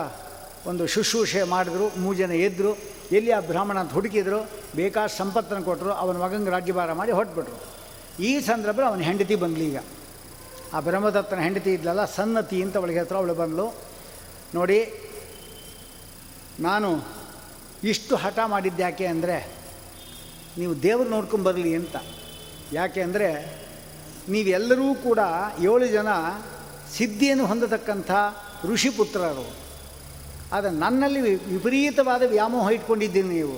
[0.66, 2.78] ಒಂದು ಶುಶ್ರೂಷೆ ಮಾಡಿದ್ರು ಮೂರು ಜನ ಎದ್ದರು
[3.12, 4.40] ಎಲ್ಲಿ ಆ ಬ್ರಾಹ್ಮಣ ಅಂತ ಹುಡುಕಿದ್ರು,
[4.76, 7.58] ಬೇಕಾದ ಸಂಪತ್ತನ್ನು ಕೊಟ್ಟರು, ಅವನ ಮಗಂಗೆ ರಾಜ್ಯಭಾರ ಮಾಡಿ ಹೊಟ್ಬಿಟ್ರು
[8.24, 9.80] ಈ ಸಂದರ್ಭದಲ್ಲಿ ಅವನ ಹೆಂಡತಿ ಬಂದ್ಲಿ ಈಗ.
[10.74, 13.68] ಆ ಬ್ರಹ್ಮದತ್ತನ ಹೆಂಡತಿ ಇದ್ಲಲ್ಲ, ಸನ್ನತಿ ಅಂತ ಅವಳಿಗೆ ಹತ್ರ ಅವಳು ಬಂದಳು
[14.58, 14.80] ನೋಡಿ,
[16.68, 16.90] ನಾನು
[17.92, 19.38] ಇಷ್ಟು ಹಠ ಮಾಡಿದ್ದು ಯಾಕೆ ಅಂದರೆ,
[20.60, 21.96] ನೀವು ದೇವರು ನೋಡ್ಕೊಂಬರಲಿ ಅಂತ.
[22.80, 23.30] ಯಾಕೆ ಅಂದರೆ,
[24.34, 25.20] ನೀವೆಲ್ಲರೂ ಕೂಡ
[25.72, 26.10] ಏಳು ಜನ
[26.96, 28.12] ಸಿದ್ಧಿಯನ್ನು ಹೊಂದತಕ್ಕಂಥ
[28.70, 29.48] ಋಷಿಪುತ್ರರು.
[30.56, 31.22] ಆದರೆ ನನ್ನಲ್ಲಿ
[31.54, 33.58] ವಿಪರೀತವಾದ ವ್ಯಾಮೋಹ ಇಟ್ಕೊಂಡಿದ್ದೀನಿ ನೀವು.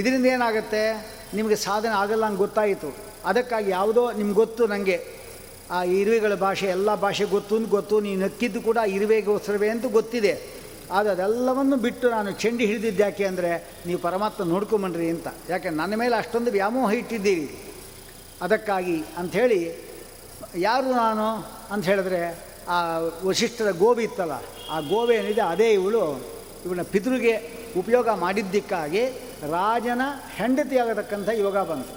[0.00, 0.82] ಇದರಿಂದ ಏನಾಗುತ್ತೆ?
[1.38, 2.88] ನಿಮಗೆ ಸಾಧನೆ ಆಗಲ್ಲ ಅಂತ ಗೊತ್ತಾಯಿತು.
[3.30, 4.96] ಅದಕ್ಕಾಗಿ ಯಾವುದೋ ನಿಮ್ಗೆ ಗೊತ್ತು ನನಗೆ
[5.76, 10.32] ಆ ಇರುವೆಗಳ ಭಾಷೆ, ಎಲ್ಲ ಭಾಷೆ ಗೊತ್ತು ಅಂತ ಗೊತ್ತು, ನೀನು ನಕ್ಕಿದ್ದು ಕೂಡ ಇರುವೆಗೋಸ್ಕರವೇ ಅಂತ ಗೊತ್ತಿದೆ.
[10.96, 13.50] ಆದರೆ ಅದೆಲ್ಲವನ್ನು ಬಿಟ್ಟು ನಾನು ಚೆಂಡಿ ಹಿಡಿದಿದ್ದು ಯಾಕೆ ಅಂದರೆ,
[13.86, 15.28] ನೀವು ಪರಮಾತ್ಮ ನೋಡ್ಕೊಂಬನ್ರಿ ಅಂತ.
[15.48, 17.46] ಯಾಕೆ, ನನ್ನ ಮೇಲೆ ಅಷ್ಟೊಂದು ವ್ಯಾಮೋಹ ಇಟ್ಟಿದ್ದೀರಿ.
[18.42, 19.60] ಅದಕ್ಕಾಗಿ ಅಂಥೇಳಿ,
[20.68, 21.26] ಯಾರು ನಾನು
[21.72, 22.20] ಅಂತ ಹೇಳಿದ್ರೆ,
[22.74, 22.76] ಆ
[23.24, 24.36] ವಶಿಷ್ಠರ ಗೋವಿ ಇತ್ತಲ್ಲ,
[24.70, 26.04] ಆ ಗೋವೆ ಏನಿದೆ, ಅದೇ ಇವಳು.
[26.66, 27.34] ಇವನ ಪಿತೃಗೆ
[27.76, 29.04] ಉಪಯೋಗ ಮಾಡಿದ್ದಕ್ಕಾಗಿ
[29.56, 30.02] ರಾಜನ
[30.38, 31.94] ಹೆಂಡತಿಯಾಗತಕ್ಕಂಥ ಯೋಗ ಬಂತು.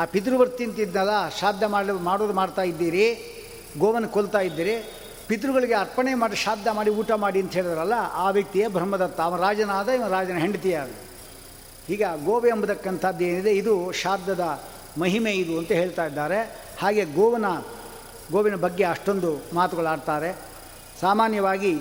[0.00, 3.06] ಆ ಪಿತೃವರ್ತಿ ಅಂತಿದ್ನಲ್ಲ ಶ್ರಾದ್ದ ಮಾಡಿ ಮಾಡೋದು ಮಾಡ್ತಾ ಇದ್ದೀರಿ,
[3.82, 4.74] ಗೋವನ್ನು ಕೊಲ್ತಾ ಇದ್ದೀರಿ,
[5.28, 9.18] ಪಿತೃಗಳಿಗೆ ಅರ್ಪಣೆ ಮಾಡಿ, ಶ್ರಾದ್ದ ಮಾಡಿ, ಊಟ ಮಾಡಿ ಅಂತ ಹೇಳಿದ್ರಲ್ಲ, ಆ ವ್ಯಕ್ತಿಯೇ ಬ್ರಹ್ಮದತ್ತ.
[9.26, 10.90] ಅವನ ರಾಜನಾದ, ಇವನ ರಾಜನ ಹೆಂಡತಿಯಾದ
[11.94, 14.44] ಈಗ ಗೋವೆ ಎಂಬತಕ್ಕಂಥದ್ದು ಏನಿದೆ, ಇದು ಶ್ರಾದ್ದದ
[15.02, 16.38] ಮಹಿಮೆ ಇದು ಅಂತ ಹೇಳ್ತಾ ಇದ್ದಾರೆ.
[16.82, 17.48] ಹಾಗೆ ಗೋವನ,
[18.32, 20.30] ಗೋವಿನ ಬಗ್ಗೆ ಅಷ್ಟೊಂದು ಮಾತುಗಳಾಡ್ತಾರೆ
[21.00, 21.72] ಸಾಮಾನ್ಯವಾಗಿ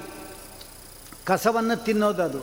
[1.30, 2.42] ಕಸವನ್ನು ತಿನ್ನೋದದು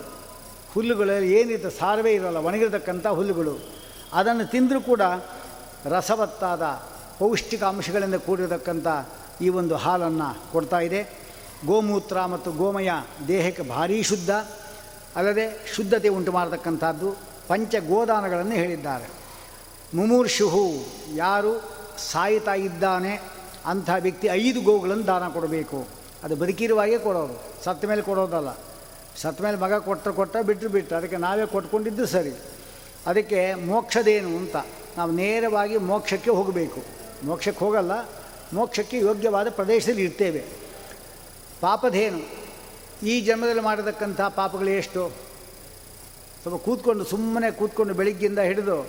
[0.74, 3.54] ಹುಲ್ಲುಗಳಲ್ಲಿ ಏನಿದೆ, ಸಾರವೇ ಇರಲ್ಲ, ಒಣಗಿರತಕ್ಕಂಥ ಹುಲ್ಲುಗಳು.
[4.20, 5.02] ಅದನ್ನು ತಿಂದರೂ ಕೂಡ
[5.84, 6.62] ರಸವತ್ತಾದ
[7.18, 8.86] ಪೌಷ್ಟಿಕಾಂಶಗಳಿಂದ ಕೂಡಿರತಕ್ಕಂಥ
[9.40, 11.22] ಈ ಒಂದು ಹಾಲನ್ನು ಕೊಡ್ತಾ ಇದೆ.
[11.66, 12.90] ಗೋಮೂತ್ರ ಮತ್ತು ಗೋಮಯ
[13.28, 14.30] ದೇಹಕ್ಕೆ ಭಾರೀ ಶುದ್ಧ,
[15.16, 17.16] ಅಲ್ಲದೆ ಶುದ್ಧತೆ ಉಂಟು ಮಾಡತಕ್ಕಂಥದ್ದು
[17.48, 19.10] ಪಂಚ ಗೋದಾನಗಳನ್ನು ಹೇಳಿದ್ದಾರೆ.
[19.94, 20.70] ಮುಮೂರ್ಷುಹು
[21.14, 21.62] ಯಾರು
[22.12, 23.22] ಸಾಯ್ತಾ ಇದ್ದಾನೆ
[23.66, 25.88] ಅಂಥ ವ್ಯಕ್ತಿ ಐದು ಗೋಗಳನ್ನು ದಾನ ಕೊಡಬೇಕು.
[26.24, 28.48] ಅದು ಬದುಕಿರುವಾಗೆ ಕೊಡೋದು, ಸತ್ತ ಮೇಲೆ ಕೊಡೋದಲ್ಲ.
[29.16, 32.32] ಸತ್ತ ಮೇಲೆ ಮಗ ಕೊಟ್ಟರೆ ಕೊಟ್ಟ ಬಿಟ್ಟರು ಬಿಟ್ಟು ಅದಕ್ಕೆ ನಾವೇ ಕೊಟ್ಕೊಂಡಿದ್ದು ಸರಿ.
[33.06, 34.56] ಅದಕ್ಕೆ ಮೋಕ್ಷದೇನು ಅಂತ.
[34.96, 36.82] ನಾವು ನೇರವಾಗಿ ಮೋಕ್ಷಕ್ಕೆ ಹೋಗಬೇಕು.
[37.24, 37.92] ಮೋಕ್ಷಕ್ಕೆ ಹೋಗಲ್ಲ,
[38.52, 40.44] ಮೋಕ್ಷಕ್ಕೆ ಯೋಗ್ಯವಾದ ಪ್ರದೇಶದಲ್ಲಿ ಇರ್ತೇವೆ.
[41.60, 42.42] ಪಾಪಧೇನು,
[43.06, 45.12] ಈ ಜನ್ಮದಲ್ಲಿ ಮಾಡತಕ್ಕಂಥ ಪಾಪಗಳು ಎಷ್ಟು?
[46.42, 48.86] ಸ್ವಲ್ಪ ಕೂತ್ಕೊಂಡು, ಸುಮ್ಮನೆ ಕೂತ್ಕೊಂಡು ಬೆಳಿಗ್ಗೆಯಿಂದ ಹಿಡಿದು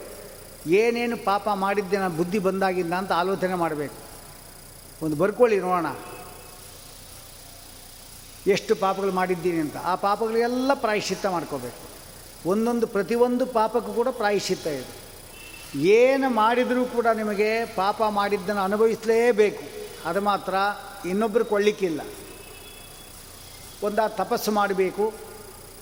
[0.67, 3.95] ಏನೇನು ಪಾಪ ಮಾಡಿದ್ದೆ ನಾನು ಬುದ್ಧಿ ಬಂದಾಗಿಂದ ಅಂತ ಆಲೋಚನೆ ಮಾಡಬೇಕು.
[5.05, 5.85] ಒಂದು ಬರ್ಕೊಳ್ಳಿ ನೋಡೋಣ.
[8.47, 9.77] ಎಷ್ಟು ಪಾಪಗಳು ಮಾಡಿದ್ದೀನಿ ಅಂತ.
[9.77, 11.93] ಆ ಪಾಪಗಳಿಗೆಲ್ಲ ಪ್ರಾಯಶ್ಚಿತ್ತ ಮಾಡ್ಕೋಬೇಕು.
[12.49, 15.02] ಒಂದೊಂದು, ಪ್ರತಿಯೊಂದು ಪಾಪಕ್ಕೂ ಕೂಡ ಪ್ರಾಯಶ್ಚಿತ್ತ ಇದೆ.
[15.75, 19.63] ಏನು ಮಾಡಿದರೂ ಕೂಡ ನಿಮಗೆ ಪಾಪ ಮಾಡಿದ್ದನ್ನು ಅನುಭವಿಸಲೇಬೇಕು.
[20.09, 20.53] ಅದು ಮಾತ್ರ
[21.05, 22.01] ಇನ್ನೊಬ್ಬರು ಕೊಳ್ಳಿಕ್ಕಿಲ್ಲ.
[23.83, 25.13] ಒಂದ ತಪಸ್ಸು ಮಾಡಬೇಕು,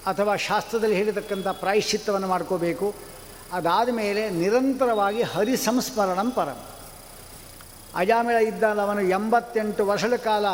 [0.07, 2.95] ಅಥವಾ ಶಾಸ್ತ್ರದಲ್ಲಿ ಹೇಳಿರ್ತಕ್ಕಂಥ ಪ್ರಾಯಶ್ಚಿತ್ತವನ್ನು ಮಾಡ್ಕೋಬೇಕು.
[3.53, 6.59] ಅದಾದ ಮೇಲೆ ನಿರಂತರವಾಗಿ ಹರಿ ಸಂಸ್ಮರಣಂ ಪರಂ.
[7.95, 10.45] ಅಜಾಮಿಳ ಇದ್ದಾಗ ಅವನು ಎಂಬತ್ತೆಂಟು ವರ್ಷಗಳ ಕಾಲ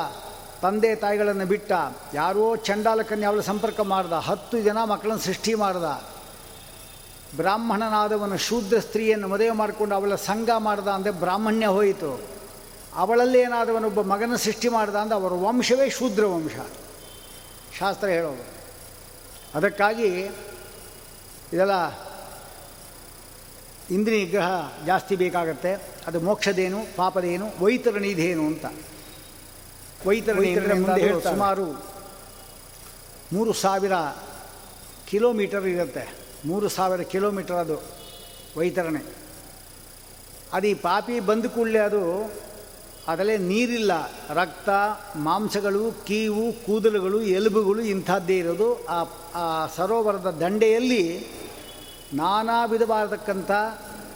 [0.61, 1.71] ತಂದೆ ತಾಯಿಗಳನ್ನು ಬಿಟ್ಟ,
[2.13, 6.16] ಯಾರೋ ಚಂಡಾಲಕನ್ನೇ ಅವಳು ಸಂಪರ್ಕ ಮಾಡ್ದ, ಹತ್ತು ಜನ ಮಕ್ಕಳನ್ನು ಸೃಷ್ಟಿ ಮಾಡ್ದ.
[7.35, 12.21] ಬ್ರಾಹ್ಮಣನಾದವನು ಶೂದ್ರ ಸ್ತ್ರೀಯನ್ನು ಮದುವೆ ಮಾಡಿಕೊಂಡು ಅವಳ ಸಂಘ ಮಾಡ್ದ ಅಂದರೆ ಬ್ರಾಹ್ಮಣ್ಯ ಹೋಯಿತು.
[12.95, 16.55] ಅವಳಲ್ಲಿ ಏನಾದವನೊಬ್ಬ ಮಗನ ಸೃಷ್ಟಿ ಮಾಡ್ದ ಅಂದರೆ ಅವರ ವಂಶವೇ ಶೂದ್ರ ವಂಶ.
[17.79, 18.45] ಶಾಸ್ತ್ರ ಹೇಳೋದು.
[19.53, 20.09] ಅದಕ್ಕಾಗಿ
[21.53, 22.07] ಇದೆಲ್ಲ
[23.91, 24.49] ಇಂದ್ರಿಯ ನಿಗ್ರಹ
[24.85, 25.73] ಜಾಸ್ತಿ ಬೇಕಾಗತ್ತೆ.
[26.07, 28.65] ಅದು ಮೋಕ್ಷದೇನು ಪಾಪದೇನು ವೈತರಣಿದೇನು ಅಂತ.
[30.07, 31.67] ವೈತರಣಿ ಅಂದರೆ ಸುಮಾರು
[33.33, 33.91] ಮೂರು ಸಾವಿರ
[35.09, 36.26] ಕಿಲೋಮೀಟರ್ ಇರುತ್ತೆ.
[36.47, 37.81] ಮೂರು ಸಾವಿರ ಕಿಲೋಮೀಟರ್ ಅದು
[38.57, 39.15] ವೈತರಣೆ.
[40.53, 42.31] ಅದು ಈ ಪಾಪಿ ಬಂದ ಕೂಡಲೇ ಅದು
[43.07, 43.91] ಅದರಲ್ಲೇ ನೀರಿಲ್ಲ.
[44.29, 44.69] ರಕ್ತ,
[45.15, 48.85] ಮಾಂಸಗಳು, ಕೀವು, ಕೂದಲುಗಳು, ಎಲುಬುಗಳು ಇಂಥದ್ದೇ ಇರೋದು.
[48.85, 49.05] ಆ
[49.35, 51.27] ಆ ಸರೋವರದ ದಂಡೆಯಲ್ಲಿ
[52.13, 53.51] ನಾನಾ ವಿಧವಾದಕ್ಕಂಥ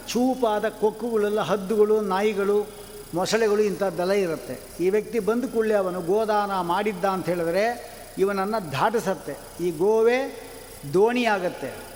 [0.08, 2.66] ಚೂಪಾದ ಕೊಕ್ಕುಗಳೆಲ್ಲ ಹದ್ದುಗಳು, ನಾಯಿಗಳು,
[3.14, 4.84] ಮೊಸಳೆಗಳು ಇಂಥದ್ದೆಲ್ಲ ಇರುತ್ತೆ.
[4.84, 9.64] ಈ ವ್ಯಕ್ತಿ ಬಂದ ಕೂಡಲೇ ಅವನು ಗೋದಾನ ಮಾಡಿದ್ದ ಅಂತ ಹೇಳಿದ್ರೆ ಇವನನ್ನು ದಾಟಿಸತ್ತೆ.
[9.64, 10.50] ಈ ಗೋವೆ
[10.94, 11.91] ದೋಣಿಯಾಗತ್ತೆ.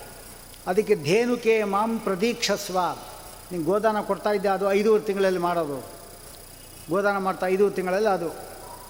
[0.67, 2.79] ಅದಕ್ಕೆ ಧೇನುಕೆ ಮಾಂ ಪ್ರದೀಕ್ಷಸ್ವ.
[3.51, 5.83] ನೀನು ಗೋದಾನ ಕೊಡ್ತಾ ಇದ್ದೆ ಅದು ಐದೂವರೆ ತಿಂಗಳಲ್ಲಿ ಮಾಡೋದು.
[6.89, 8.29] ಗೋದಾನ ಮಾಡ್ತಾ ಐದೂರು ತಿಂಗಳಲ್ಲಿ ಅದು.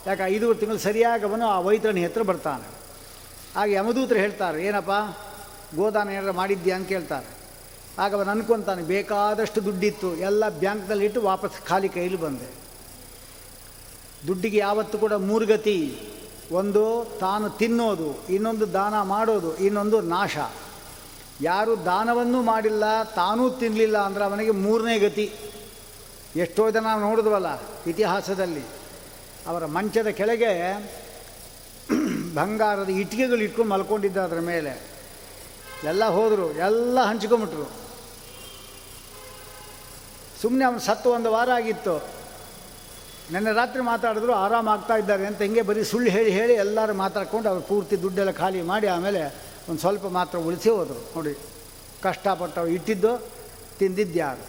[0.08, 2.78] ಯಾಕೆ ಐದೂರು ತಿಂಗಳು ಸರಿಯಾಗಿ ಅವನು ಆ ವೈತರಣಿ ಹೆತ್ರ ಬರ್ತಾನೆ.
[3.56, 5.18] ಆಗ ಯಮದೂತರು ಹೇಳ್ತಾರೆ, ಏನಪ್ಪ?
[5.76, 7.38] ಗೋದಾನ ಏನಾರು ಮಾಡಿದ್ಯಾ ಅಂತ ಕೇಳ್ತಾರೆ.
[8.00, 12.52] ಆಗ ಅವನು ಅನ್ಕೊತಾನೆ, ಬೇಕಾದಷ್ಟು ದುಡ್ಡಿತ್ತು, ಎಲ್ಲ ಬ್ಯಾಂಕ್ನಲ್ಲಿ ಇಟ್ಟು ವಾಪಸ್ ಖಾಲಿ ಕೈಲಿ ಬಂದೆ.
[14.28, 16.00] ದುಡ್ಡಿಗೆ ಯಾವತ್ತು ಕೂಡ ಮೂರು ಗತಿ.
[16.52, 20.38] ಒಂದು ತಾನು ತಿನ್ನೋದು, ಇನ್ನೊಂದು ದಾನ ಮಾಡೋದು, ಇನ್ನೊಂದು ನಾಶ.
[21.42, 25.26] ಯಾರು ದಾನವನ್ನು ಮಾಡಿಲ್ಲ, ತಾನೂ ತಿನ್ನಲಿಲ್ಲ ಅಂದರೆ ಅವನಿಗೆ ಮೂರನೇ ಗತಿ.
[26.36, 27.50] ಎಷ್ಟೋ ಜನ ನೋಡಿದ್ವಲ್ಲ
[27.88, 28.64] ಇತಿಹಾಸದಲ್ಲಿ.
[29.48, 30.52] ಅವರ ಮಂಚದ ಕೆಳಗೆ
[32.34, 34.72] ಬಂಗಾರದ ಇಟ್ಟಿಗೆಗಳು ಇಟ್ಕೊಂಡು ಮಲ್ಕೊಂಡಿದ್ದ ಅದರ ಮೇಲೆ.
[35.92, 37.66] ಎಲ್ಲ ಹೋದರು, ಎಲ್ಲ ಹಂಚ್ಕೊಂಬಿಟ್ರು.
[40.42, 41.96] ಸುಮ್ಮನೆ ಅವನು ಸತ್ತು ಒಂದು ವಾರ ಆಗಿತ್ತು.
[43.34, 48.02] ನಿನ್ನೆ ರಾತ್ರಿ ಮಾತಾಡಿದ್ರು, ಆರಾಮಾಗ್ತಾ ಇದ್ದಾರೆ ಅಂತ ಹಿಂಗೆ ಬರೀ ಸುಳ್ಳು ಹೇಳಿ ಹೇಳಿ ಎಲ್ಲರೂ ಮಾತಾಡ್ಕೊಂಡು ಅವ್ರು ಪೂರ್ತಿ
[48.04, 51.12] ದುಡ್ಡೆಲ್ಲ ಖಾಲಿ ಮಾಡಿ ಆಮೇಲೆ ಒಂದು ಸ್ವಲ್ಪ ಮಾತ್ರ ಉಳಿಸಿ ಹೋದರು.
[51.16, 51.38] ನೋಡಿ
[52.04, 53.30] ಕಷ್ಟಪಟ್ಟು ಅವ್ರು ಇಟ್ಟಿದ್ದು
[53.80, 54.46] ತಿಂದಿದ್ದ್ಯಾರು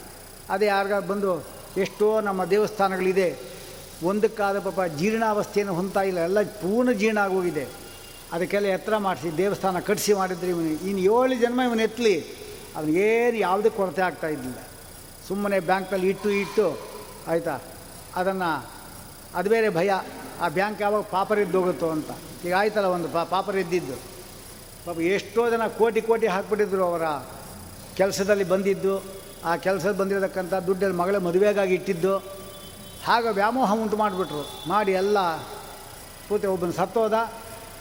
[0.50, 1.44] ಅದೇ ಯಾರಿಗ ಬಂದು
[1.76, 3.58] ಎಷ್ಟೋ ನಮ್ಮ ದೇವಸ್ಥಾನಗಳಿದೆ.
[4.02, 6.18] ಒಂದಕ್ಕಾದ ಪಾಪ ಜೀರ್ಣಾವಸ್ಥೆಯನ್ನು ಹೊಂತಾ ಇಲ್ಲ.
[6.18, 7.66] ಎಲ್ಲ ಪೂರ್ಣ ಜೀರ್ಣ ಆಗೋಗಿದೆ.
[8.32, 12.20] ಅದಕ್ಕೆಲ್ಲ ಎತ್ತರ ಮಾಡಿಸಿ, ದೇವಸ್ಥಾನ ಕಟ್ಟಿಸಿ ಮಾಡಿದ್ರು ಇವನು, ಇನ್ನು ಏಳು ಜನ್ಮ ಇವನು ಎತ್ತಲಿ
[12.76, 14.58] ಅವನಿಗೇನು ಯಾವುದೇ ಕೊರತೆ ಆಗ್ತಾ ಇದ್ದಿಲ್ಲ.
[15.28, 16.78] ಸುಮ್ಮನೆ ಬ್ಯಾಂಕ್ನಲ್ಲಿ ಇಟ್ಟು ಇಟ್ಟು,
[17.26, 17.58] ಆಯಿತಾ?
[18.16, 18.66] ಅದನ್ನು,
[19.34, 19.90] ಅದು ಬೇರೆ ಭಯ.
[20.40, 22.10] ಆ ಬ್ಯಾಂಕ್ ಯಾವಾಗ ಪಾಪರಿದ್ದು ಹೋಗುತ್ತೋ ಅಂತ.
[22.44, 24.17] ಈಗ ಆಯ್ತಲ್ಲ ಒಂದು ಪಾಪರಿದ್ದಿದ್ದು.
[24.88, 27.06] ಪಾಪ ಎಷ್ಟೋ ಜನ ಕೋಟಿ ಕೋಟಿ ಹಾಕ್ಬಿಟ್ಟಿದ್ರು ಅವರ
[27.96, 28.92] ಕೆಲಸದಲ್ಲಿ ಬಂದಿದ್ದು.
[29.44, 32.14] ಆ ಕೆಲಸದಲ್ಲಿ ಬಂದಿರತಕ್ಕಂಥ ದುಡ್ಡಲ್ಲಿ ಮಗಳ ಮದುವೆಗಾಗಿ ಇಟ್ಟಿದ್ದು.
[33.06, 34.42] ಹಾಗೆ ವ್ಯಾಮೋಹ ಉಂಟು ಮಾಡಿಬಿಟ್ರು.
[34.68, 35.18] ಮಾಡಿ ಎಲ್ಲ
[36.28, 37.16] ಪೂರ್ತಿ ಒಬ್ಬನ ಸತ್ತೋದ,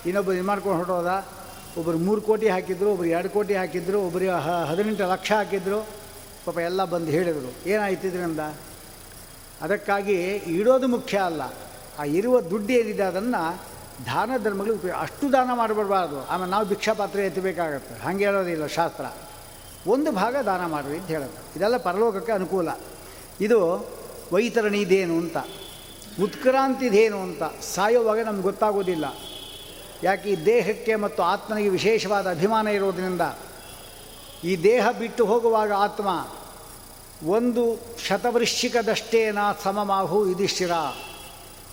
[0.06, 1.12] ಇನ್ನೊಬ್ಬರು ಇದು ಮಾಡ್ಕೊಂಡು ಹೊರಟೋದ.
[1.78, 4.28] ಒಬ್ಬರು ಮೂರು ಕೋಟಿ ಹಾಕಿದ್ರು, ಒಬ್ರು ಎರಡು ಕೋಟಿ ಹಾಕಿದ್ರು ಒಬ್ಬರು
[4.70, 5.80] ಹದಿನೆಂಟು ಲಕ್ಷ ಹಾಕಿದ್ರು.
[6.46, 8.44] ಪಾಪ ಎಲ್ಲ ಬಂದು ಹೇಳಿದರು ಏನಾಯ್ತಿದ್ರು ಇದರಿಂದ?
[9.62, 10.20] ಅದಕ್ಕಾಗಿ
[10.60, 11.42] ಇಡೋದು ಮುಖ್ಯ ಅಲ್ಲ.
[12.00, 13.44] ಆ ಇರುವ ದುಡ್ಡು ಏನಿದೆ ಅದನ್ನು
[14.06, 18.04] ದಾನ ಧರ್ಮಗಳು ಉಪಯೋಗ ಅಷ್ಟು ದಾನ ಮಾಡಿಬಿಡಬಾರ್ದು ಆಮೇಲೆ ನಾವು ಭಿಕ್ಷಾಪಾತ್ರೆ ಎತ್ತಬೇಕಾಗತ್ತೆ.
[18.04, 19.06] ಹಾಗೆ ಹೇಳೋದಿಲ್ಲ ಶಾಸ್ತ್ರ.
[19.88, 21.58] ಒಂದು ಭಾಗ ದಾನ ಮಾಡಿರಿ ಅಂತ ಹೇಳೋದು.
[21.58, 22.70] ಇದೆಲ್ಲ ಪರಲೋಕಕ್ಕೆ ಅನುಕೂಲ.
[23.42, 23.90] ಇದು
[24.34, 25.38] ವೈತರಣಿದೇನು ಅಂತ.
[26.22, 27.44] ಉತ್ಕ್ರಾಂತಿದೇನು ಅಂತ.
[27.62, 29.06] ಸಾಯೋವಾಗ ನಮ್ಗೆ ಗೊತ್ತಾಗೋದಿಲ್ಲ.
[30.04, 33.22] ಯಾಕೆ ಈ ದೇಹಕ್ಕೆ ಮತ್ತು ಆತ್ಮನಿಗೆ ವಿಶೇಷವಾದ ಅಭಿಮಾನ ಇರೋದರಿಂದ
[34.44, 36.28] ಈ ದೇಹ ಬಿಟ್ಟು ಹೋಗುವಾಗ ಆತ್ಮ
[37.30, 40.72] ಒಂದು ಶತವೃಶ್ಚಿಕದಷ್ಟೇನ ಸಮಮಾಹು ಯುಧಿಷ್ಠಿರ.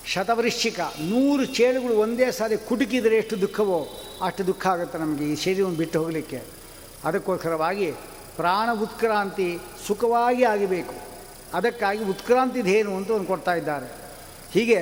[0.06, 3.88] ಶತವೃಶ್ಚಿಕ ನೂರು ಚೇಳುಗಳು ಒಂದೇ ಸಾರಿ ಕುಟುಕಿದರೆ ಎಷ್ಟು ದುಃಖವೋ
[4.24, 6.42] ಅಷ್ಟು ದುಃಖ ಆಗುತ್ತೆ ನಮಗೆ ಈ ಶರೀರವನ್ನು ಬಿಟ್ಟು ಹೋಗಲಿಕ್ಕೆ.
[7.04, 7.92] ಅದಕ್ಕೋಸ್ಕರವಾಗಿ
[8.36, 10.94] ಪ್ರಾಣ ಉತ್ಕ್ರಾಂತಿ ಸುಖವಾಗಿ ಆಗಬೇಕು.
[11.54, 13.88] ಅದಕ್ಕಾಗಿ ಉತ್ಕ್ರಾಂತಿದೇನು ಅಂತ ಒಂದು ಕೊಡ್ತಾ ಇದ್ದಾರೆ.
[14.52, 14.80] ಹೀಗೆ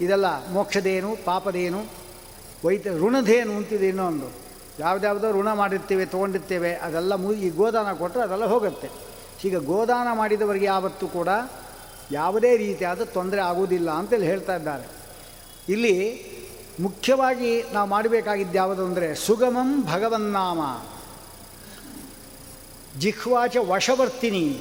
[0.00, 1.86] ಇದೆಲ್ಲ ಮೋಕ್ಷದೇನು ಪಾಪದೇನು
[2.64, 4.28] ವೈತ ಋಣಧೇನು ಅಂತಿದೆ ಇನ್ನೊಂದು.
[4.78, 8.90] ಯಾವುದ್ಯಾವುದೋ ಋಣ ಮಾಡಿರ್ತೇವೆ, ತೊಗೊಂಡಿರ್ತೇವೆ, ಅದೆಲ್ಲ ಮುಗಿ ಗೋದಾನ ಕೊಟ್ಟರೆ ಅದೆಲ್ಲ ಹೋಗುತ್ತೆ.
[9.44, 11.28] ಈಗ ಗೋದಾನ ಮಾಡಿದವರಿಗೆ ಯಾವತ್ತೂ ಕೂಡ
[12.12, 14.84] ಯಾವುದೇ ರೀತಿಯಾದ ತೊಂದರೆ ಆಗುವುದಿಲ್ಲ ಅಂತೇಳಿ ಹೇಳ್ತಾ ಇದ್ದಾರೆ.
[15.68, 16.24] ಇಲ್ಲಿ
[16.80, 20.60] ಮುಖ್ಯವಾಗಿ ನಾವು ಮಾಡಬೇಕಾಗಿದ್ದು ಯಾವುದು ಅಂದರೆ ಸುಗಮಂ ಭಗವನ್ನಾಮ
[22.98, 24.60] ಜಿಹ್ವಾಚ ವಶವರ್ತಿನಿ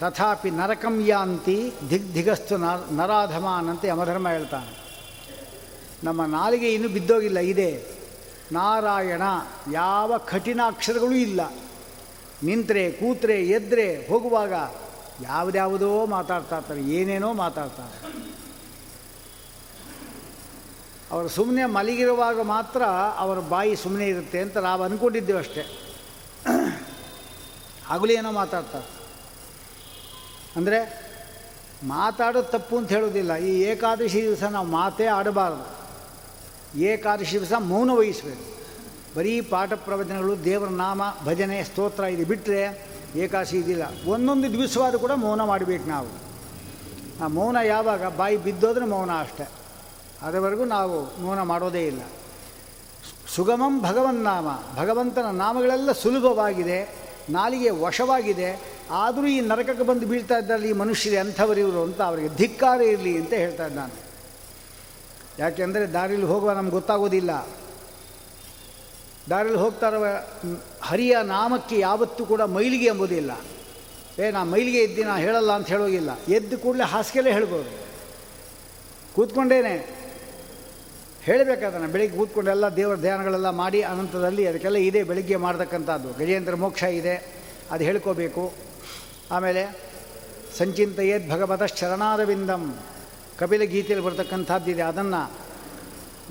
[0.00, 4.80] ತಥಾಪಿ ನರಕಂ ಯಾಂತಿ ದಿಗ್ ದಿಗಸ್ತು ನ- ನರಾಧಮಾನ್ ಅಂತ ಯಮಧರ್ಮ ಹೇಳ್ತಾನೆ.
[6.04, 7.84] ನಮ್ಮ ನಾಲಿಗೆ ಇನ್ನೂ ಬಿದ್ದೋಗಿಲ್ಲ, ಇದೆ.
[8.52, 9.22] ನಾರಾಯಣ,
[9.72, 11.52] ಯಾವ ಕಠಿಣ ಅಕ್ಷರಗಳೂ ಇಲ್ಲ.
[12.42, 14.52] ನಿಂತರೆ, ಕೂತ್ರೆ, ಎದ್ರೆ ಹೋಗುವಾಗ
[15.22, 18.10] ಯಾವುದ್ಯಾವುದೋ ಮಾತಾಡ್ತಾ ಇರ್ತಾರೆ ಏನೇನೋ ಮಾತಾಡ್ತಾರೆ.
[21.10, 22.82] ಅವರು ಸುಮ್ಮನೆ ಮಲಗಿರುವಾಗ ಮಾತ್ರ
[23.16, 25.94] ಅವರ ಬಾಯಿ ಸುಮ್ಮನೆ ಇರುತ್ತೆ ಅಂತ ನಾವು ಅಂದ್ಕೊಂಡಿದ್ದೇವೆ ಅಷ್ಟೇ.
[27.90, 29.00] ಆಗಲೂ ಏನೋ ಮಾತಾಡ್ತಾರೆ.
[30.56, 31.10] ಅಂದರೆ
[31.84, 33.36] ಮಾತಾಡೋದು ತಪ್ಪು ಅಂತ ಹೇಳೋದಿಲ್ಲ.
[33.36, 35.80] ಈ ಏಕಾದಶಿ ದಿವಸ ನಾವು ಮಾತೇ ಆಡಬಾರ್ದು.
[36.78, 38.60] ಏಕಾದಶಿ ದಿವಸ ಮೌನ ವಹಿಸಬೇಕು.
[39.16, 44.10] ಬರೀ ಪಾಠ ಪ್ರವಚನಗಳು, ದೇವರ ನಾಮ ಭಜನೆ, ಸ್ತೋತ್ರ ಇದು ಬಿಟ್ಟರೆ ಏಕಾದಶಿ ಇದಿಲ್ಲ.
[44.10, 46.08] ಒಂದೊಂದು ದಿವಸವಾದ ಕೂಡ ಮೌನ ಮಾಡಬೇಕು ನಾವು.
[47.24, 48.16] ಆ ಮೌನ ಯಾವಾಗ?
[48.16, 49.50] ಬಾಯಿ ಬಿದ್ದೋದ್ರೆ ಮೌನ ಅಷ್ಟೆ.
[50.22, 52.00] ಅದರವರೆಗೂ ನಾವು ಮೌನ ಮಾಡೋದೇ ಇಲ್ಲ.
[53.34, 56.94] ಸುಗಮಂ ಭಗವನ್ನಾಮ ಭಗವಂತನ ನಾಮಗಳೆಲ್ಲ ಸುಲಭವಾಗಿದೆ,
[57.30, 58.76] ನಾಲಿಗೆ ವಶವಾಗಿದೆ.
[58.90, 63.66] ಆದರೂ ಈ ನರಕಕ್ಕೆ ಬಂದು ಬೀಳ್ತಾ ಇದ್ದಾರೆ ಈ ಮನುಷ್ಯರು ಅಂಥವರಿವರು ಅಂತ ಅವರಿಗೆ ಧಿಕ್ಕಾರ ಇರಲಿ ಅಂತ ಹೇಳ್ತಾ
[63.66, 63.92] ಇದ್ದಾನೆ.
[65.38, 67.46] ಯಾಕೆಂದರೆ ದಾರಿಲಿ ಹೋಗುವ ನಮ್ಗೆ ಗೊತ್ತಾಗೋದಿಲ್ಲ.
[69.30, 69.94] ದಾರಿಲಿ ಹೋಗ್ತಾರ
[70.82, 73.30] ಹರಿಯ ನಾಮಕ್ಕೆ ಯಾವತ್ತೂ ಕೂಡ ಮೈಲಿಗೆ ಎಂಬುದಿಲ್ಲ
[74.18, 76.18] ಏ, ನಾ ಮೈಲಿಗೆ ಇದ್ದೀನಿ ನಾ ಹೇಳಲ್ಲ ಅಂತ ಹೇಳೋಗಿಲ್ಲ.
[76.28, 77.84] ಎದ್ದು ಕೂಡಲೇ ಹಾಸಿಗೆಲ್ಲೇ ಹೇಳ್ಬೋದು.
[79.14, 80.00] ಕೂತ್ಕೊಂಡೇನೆ.
[81.22, 86.12] ಹೇಳಬೇಕಾದ್ರೆ ಬೆಳಿಗ್ಗೆ ಕೂತ್ಕೊಂಡು ಎಲ್ಲ ದೇವರ ಧ್ಯಾನಗಳೆಲ್ಲ ಮಾಡಿ, ಅನಂತದಲ್ಲಿ ಅದಕ್ಕೆಲ್ಲ ಇದೆ ಬೆಳಿಗ್ಗೆ ಮಾಡ್ತಕ್ಕಂಥದ್ದು.
[86.12, 87.32] ಗಜೇಂದ್ರ ಮೋಕ್ಷ ಇದೆ,
[87.70, 88.52] ಅದು ಹೇಳ್ಕೋಬೇಕು.
[89.30, 89.78] ಆಮೇಲೆ
[90.58, 92.76] ಸಂಚಿಂತೆಯೇದ್ ಭಗವತ ಶರಣಾರವಿಂದಂ.
[93.38, 95.32] ಕಪಿಲ ಗೀತೆಯಲ್ಲಿ ಬರ್ತಕ್ಕಂಥದ್ದಿದೆ, ಅದನ್ನು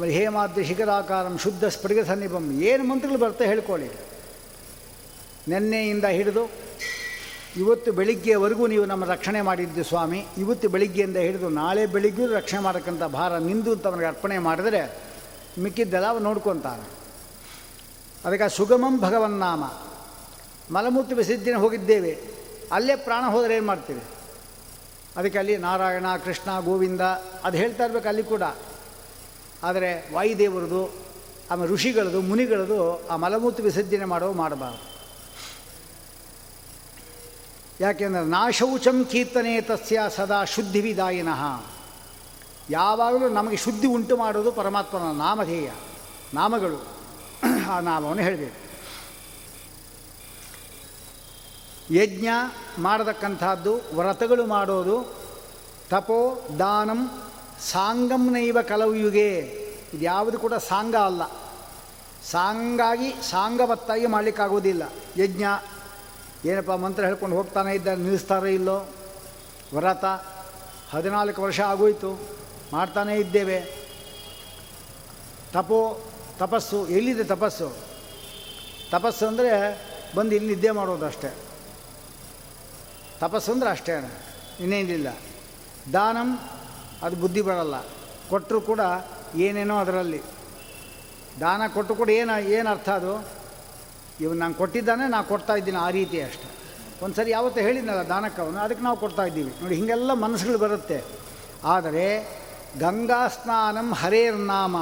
[0.07, 2.61] ಹೇಮಾದ್ರಿ ಶಿಖರಾಕಾರಂ ಶುದ್ಧ ಸ್ಫಟಿಕ ಸನ್ನಿಭಂ.
[2.61, 3.89] ಏನು ಮಂತ್ರಗಳು ಬರ್ತಾ ಹೇಳ್ಕೊಳ್ಳಿ.
[5.47, 6.49] ನಿನ್ನೆಯಿಂದ ಹಿಡಿದು
[7.57, 10.25] ಇವತ್ತು ಬೆಳಿಗ್ಗೆವರೆಗೂ ನೀವು ನಮ್ಮ ರಕ್ಷಣೆ ಮಾಡಿದ್ದು ಸ್ವಾಮಿ.
[10.37, 14.97] ಇವತ್ತು ಬೆಳಿಗ್ಗೆಯಿಂದ ಹಿಡಿದು ನಾಳೆ ಬೆಳಿಗ್ಗೆಯೂ ರಕ್ಷಣೆ ಮಾಡಕ್ಕಂಥ ಭಾರ ನಿಂದು ಅಂತ ಅವನಿಗೆ ಅರ್ಪಣೆ ಮಾಡಿದರೆ
[15.59, 16.89] ಮಿಕ್ಕಿದ್ದೆಲ್ಲ ಅವ ನೋಡ್ಕೊತಾನೆ.
[18.25, 19.63] ಅದಕ್ಕೆ ಸುಗಮಂ ಭಗವನ್ನಾಮ
[20.73, 22.19] ಮಲಮೂತ್ರ ವಿಸರ್ಜನೆ ಹೋಗಿದ್ದೇವೆ.
[22.71, 24.01] ಅಲ್ಲೇ ಪ್ರಾಣ ಹೋದರೆ ಏನು ಮಾಡ್ತೀವಿ
[25.17, 27.01] ಅದಕ್ಕೆ ಅಲ್ಲಿ ನಾರಾಯಣ, ಕೃಷ್ಣ, ಗೋವಿಂದ,
[27.43, 28.41] ಅದು ಹೇಳ್ತಾ ಇರ್ಬೇಕು ಅಲ್ಲಿ ಕೂಡ.
[29.63, 30.93] ಆದರೆ ವಾಯುದೇವರದು,
[31.51, 34.89] ಆಮೇಲೆ ಋಷಿಗಳದು, ಮುನಿಗಳದು ಆ ಮಲಮೂತ್ರ ವಿಸರ್ಜನೆ ಮಾಡೋ ಮಾಡಬಾರ್ದು.
[37.79, 41.63] ಯಾಕೆಂದರೆ ನಾಶೌಚಂ ಕೀರ್ತನೆ ತಸ್ಯ ಸದಾ ಶುದ್ಧಿ ವಿದಾಯಿನಃ.
[42.69, 45.71] ಯಾವಾಗಲೂ ನಮಗೆ ಶುದ್ಧಿ ಉಂಟು ಮಾಡೋದು ಪರಮಾತ್ಮನ ನಾಮಧೇಯ,
[46.33, 46.85] ನಾಮಗಳು.
[47.71, 48.69] ಆ ನಾಮವನ್ನು ಹೇಳಬೇಕು.
[51.93, 52.27] ಯಜ್ಞ
[52.79, 55.15] ಮಾಡತಕ್ಕಂಥದ್ದು, ವ್ರತಗಳು ಮಾಡೋದು,
[55.89, 57.28] ತಪೋ, ದಾನಂ
[57.61, 59.29] ಸಾಂಗಂನೈವ ಕಲವುಯುಗೆ
[59.93, 61.23] ಇದು ಯಾವುದು ಕೂಡ ಸಾಂಗ ಅಲ್ಲ.
[62.31, 64.83] ಸಾಂಗಾಗಿ ಸಾಂಗವತ್ತಾಗಿ ಮಾಡಲಿಕ್ಕಾಗೋದಿಲ್ಲ
[65.17, 65.43] ಯಜ್ಞ,
[66.45, 68.87] ಏನಪ್ಪ ಮಂತ್ರ ಹೇಳ್ಕೊಂಡು ಹೋಗ್ತಾನೆ ಇದ್ದ, ನಿಲ್ಲಿಸ್ತಾರೋ ಇಲ್ಲೋ?
[69.73, 70.05] ವ್ರತ,
[70.91, 72.19] ಹದಿನಾಲ್ಕು ವರ್ಷ ಆಗೋಯ್ತು.
[72.73, 73.59] ಮಾಡ್ತಾನೇ ಇದ್ದೇವೆ.
[75.53, 76.01] ತಪೋ,
[76.39, 77.77] ತಪಸ್ಸು, ಎಲ್ಲಿದೆ ತಪಸ್ಸು?
[78.91, 79.51] ತಪಸ್ಸು ಅಂದರೆ
[80.15, 81.35] ಬಂದು ಇಲ್ಲಿ ನಿದ್ದೆ ಮಾಡೋದು ಅಷ್ಟೇ.
[83.19, 84.21] ತಪಸ್ಸು ಅಂದರೆ ಅಷ್ಟೇ
[84.59, 85.07] ಇನ್ನೇನಿಲ್ಲ.
[85.93, 86.39] ದಾನಂ
[87.03, 87.75] ಅದು ಬುದ್ಧಿ ಬರಲ್ಲ.
[88.29, 88.79] ಕೊಟ್ಟರು ಕೂಡ
[89.35, 90.21] ಏನೇನೋ ಅದರಲ್ಲಿ.
[91.39, 93.27] ದಾನ ಕೊಟ್ಟು ಕೂಡ ಏನು ಏನು ಅರ್ಥ ಅದು?
[94.21, 96.47] ಇವನು ನಾನು ಕೊಟ್ಟಿದ್ದಾನೆ ನಾನು ಕೊಡ್ತಾ ಇದ್ದೀನಿ ಆ ರೀತಿ ಅಷ್ಟೆ.
[97.05, 99.51] ಒಂದು ಸರಿ ಯಾವತ್ತೂ ಹೇಳಿದ್ನಲ್ಲ ದಾನಕ್ಕವನು ಅದಕ್ಕೆ ನಾವು ಕೊಡ್ತಾ ಇದ್ದೀವಿ.
[99.61, 101.03] ನೋಡಿ, ಹೀಗೆಲ್ಲ ಮನಸ್ಸುಗಳು ಬರುತ್ತೆ.
[101.63, 102.05] ಆದರೆ
[102.79, 104.77] ಗಂಗಾ ಸ್ನಾನಂ ಹರೇರ್ನಾಮ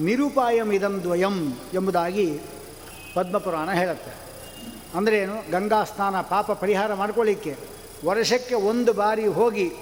[0.00, 2.40] ನಿರುಪಾಯಂ ಇದಂ ದ್ವಯಂ ಎಂಬುದಾಗಿ
[3.14, 4.12] ಪದ್ಮಪುರಾಣ ಹೇಳುತ್ತೆ.
[4.94, 5.50] ಅಂದರೆ ಏನು?
[5.50, 7.56] ಗಂಗಾ ಸ್ನಾನ ಪಾಪ ಪರಿಹಾರ ಮಾಡ್ಕೊಳ್ಳಿಕ್ಕೆ
[8.04, 9.72] ವರ್ಷಕ್ಕೆ ಒಂದು ಬಾರಿ ಹೋಗಿ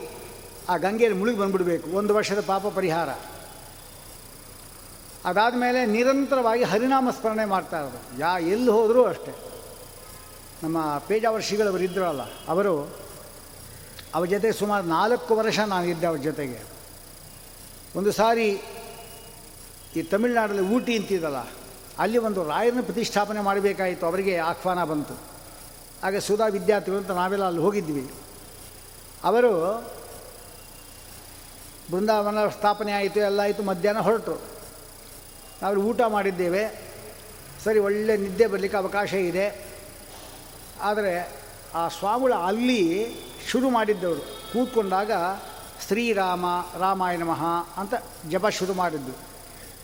[0.71, 1.87] ಆ ಗಂಗೆಯಲ್ಲಿ ಮುಳುಗಿ ಬಂದುಬಿಡಬೇಕು.
[1.91, 3.11] ಒಂದು ವರ್ಷದ ಪಾಪ ಪರಿಹಾರ.
[5.25, 8.21] ಅದಾದ ಮೇಲೆ ನಿರಂತರವಾಗಿ ಹರಿನಾಮ ಸ್ಮರಣೆ ಮಾಡ್ತಾ ಇರೋದು.
[8.21, 9.33] ಯಾ, ಎಲ್ಲಿ ಹೋದರೂ ಅಷ್ಟೆ.
[10.63, 12.75] ನಮ್ಮ ಪೇಜಾವರ್ ಇದ್ರಲ್ಲ, ಅವರು
[14.15, 16.59] ಅವ್ರ ಜೊತೆ ಸುಮಾರು ನಾಲ್ಕು ವರ್ಷ ನಾನಿದ್ದೆ ಅವ್ರ ಜೊತೆಗೆ.
[17.97, 18.49] ಒಂದು ಸಾರಿ
[19.97, 21.41] ಈ ತಮಿಳುನಾಡಲ್ಲಿ ಊಟಿ ಅಂತಿದ್ದಲ್ಲ
[21.99, 24.07] ಅಲ್ಲಿ ಒಂದು ರಾಯರನ್ನ ಪ್ರತಿಷ್ಠಾಪನೆ ಮಾಡಬೇಕಾಯಿತು.
[24.07, 25.15] ಅವರಿಗೆ ಆಹ್ವಾನ ಬಂತು.
[26.03, 28.05] ಹಾಗೆ ಸುಧಾ ವಿದ್ಯಾರ್ಥಿಗಳು ಅಂತ ನಾವೆಲ್ಲ ಅಲ್ಲಿ ಹೋಗಿದ್ವಿ.
[29.25, 29.51] ಅವರು
[31.91, 34.41] ಬೃಂದಾವನ ಸ್ಥಾಪನೆ ಆಯಿತು, ಎಲ್ಲ ಆಯಿತು, ಮಧ್ಯಾಹ್ನ ಹೊರಟರು.
[35.63, 36.91] ನಾವು ಊಟ ಮಾಡಿದ್ದೇವೆ.
[37.65, 39.67] ಸರಿ, ಒಳ್ಳೆ ನಿದ್ದೆ ಬರಲಿಕ್ಕೆ ಅವಕಾಶ ಇದೆ.
[40.81, 41.41] ಆದರೆ
[41.75, 43.15] ಆ ಸ್ವಾಮಿಗಳು ಅಲ್ಲಿ
[43.51, 44.21] ಶುರು ಮಾಡಿದ್ದವರು.
[44.53, 45.11] ಕೂತ್ಕೊಂಡಾಗ
[45.87, 46.45] ಶ್ರೀರಾಮ
[46.79, 47.95] ರಾಮಾಯಣ ಮಹಾ ಅಂತ
[48.29, 49.31] ಜಪ ಶುರು ಮಾಡಿದ್ದು.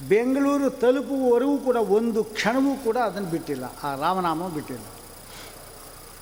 [0.09, 3.65] ಬೆಂಗಳೂರು ತಲುಪುವವರೆಗೂ ಕೂಡ ಒಂದು ಕ್ಷಣವೂ ಕೂಡ ಅದನ್ನು ಬಿಟ್ಟಿಲ್ಲ.
[3.83, 4.85] ಆ ರಾಮನಾಮ ಬಿಟ್ಟಿಲ್ಲ.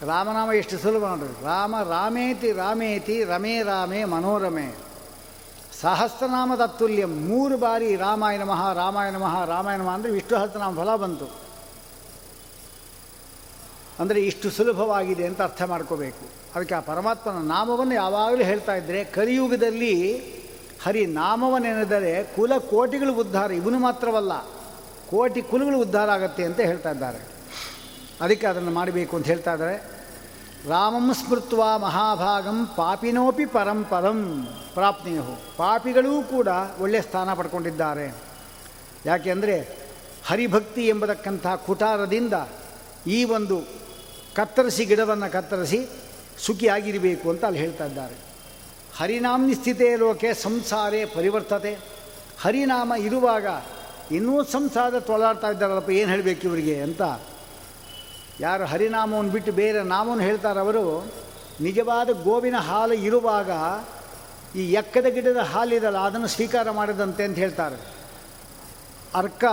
[0.06, 1.44] ರಾಮನಾಮ ಎಷ್ಟು ಸುಲಭ ನೋಡ್ರಿ.
[1.44, 4.83] ರಾಮ ರಾಮೇತಿ ರಾಮೇತಿ, ರಮೇ ರಾಮೇ, ಮನೋರಮೆ.
[5.80, 11.26] ಸಹಸ್ರನಾಮ ತುಲ್ಯ ಮೂರು ಬಾರಿ ರಾಮಾಯಣ ಮಹಾ ರಾಮಾಯಣ ಮಹಾ ರಾಮಾಯಣ ಮಹಾ ಅಂದರೆ ವಿಷ್ಣು ಸಹಸ್ರನಾಮ ಫಲ ಬಂತು.
[14.00, 16.24] ಅಂದರೆ ಇಷ್ಟು ಸುಲಭವಾಗಿದೆ ಅಂತ ಅರ್ಥ ಮಾಡ್ಕೋಬೇಕು.
[16.54, 19.94] ಅದಕ್ಕೆ ಆ ಪರಮಾತ್ಮನ ನಾಮವನ್ನು ಯಾವಾಗಲೂ ಹೇಳ್ತಾ ಇದ್ದರೆ ಕಲಿಯುಗದಲ್ಲಿ
[20.84, 24.32] ಹರಿ ನಾಮವನ್ನೆನೆದರೆ ಕುಲ ಕೋಟಿಗಳು ಉದ್ಧಾರ, ಇವನು ಮಾತ್ರವಲ್ಲ,
[25.10, 27.20] ಕೋಟಿ ಕುಲಗಳು ಉದ್ಧಾರ ಆಗುತ್ತೆ ಅಂತ ಹೇಳ್ತಾ ಇದ್ದಾರೆ.
[28.20, 29.93] ಅದಕ್ಕೆ ಅದನ್ನು ಮಾಡಬೇಕು ಅಂತ ಹೇಳ್ತಾ ಇದ್ದಾರೆ.
[30.68, 34.20] ರಾಮಂ ಸ್ಮೃತ್ವ ಮಹಾಭಾಗಂ ಪಾಪಿನೋಪಿ ಪರಂಪರಂ
[34.74, 36.48] ಪ್ರಾಪ್ನೇಹು ಪಾಪಿಗಳೂ ಕೂಡ
[36.80, 38.06] ಒಳ್ಳೆಯ ಸ್ಥಾನ ಪಡ್ಕೊಂಡಿದ್ದಾರೆ.
[39.06, 39.56] ಯಾಕೆಂದರೆ
[40.26, 42.32] ಹರಿಭಕ್ತಿ ಎಂಬತಕ್ಕಂಥ ಕುಟಾರದಿಂದ
[43.06, 43.58] ಈ ಒಂದು
[44.36, 45.80] ಕತ್ತರಿಸಿ ಗಿಡವನ್ನು ಕತ್ತರಿಸಿ
[46.38, 48.16] ಸುಖಿಯಾಗಿರಬೇಕು ಅಂತ ಅಲ್ಲಿ ಹೇಳ್ತಾ ಇದ್ದಾರೆ.
[48.96, 51.74] ಹರಿನಾಮ್ನಿ ಸ್ಥಿತೇ ಲೋಕೆ ಸಂಸಾರೇ ಪರಿವರ್ತತೆ.
[52.40, 53.46] ಹರಿನಾಮ ಇರುವಾಗ
[54.12, 57.02] ಇನ್ನೂ ಸಂಸಾರ ತೊಳಾಡ್ತಾ ಇದ್ದಾರಲ್ಲಪ್ಪ, ಏನು ಹೇಳಬೇಕು ಇವರಿಗೆ ಅಂತ
[58.40, 61.10] ಯಾರು ಹರಿನಾಮವನ್ನು ಬಿಟ್ಟು ಬೇರೆ ನಾಮವನ್ನು ಹೇಳ್ತಾರೆ ಅವರು
[61.60, 63.50] ನಿಜವಾದ ಗೋವಿನ ಹಾಲು ಇರುವಾಗ
[64.56, 67.78] ಈ ಎಕ್ಕದ ಗಿಡದ ಹಾಲಿದಲ್ಲ ಅದನ್ನು ಸ್ವೀಕಾರ ಮಾಡಿದಂತೆ ಅಂತ ಹೇಳ್ತಾರೆ.
[69.14, 69.44] ಅರ್ಕ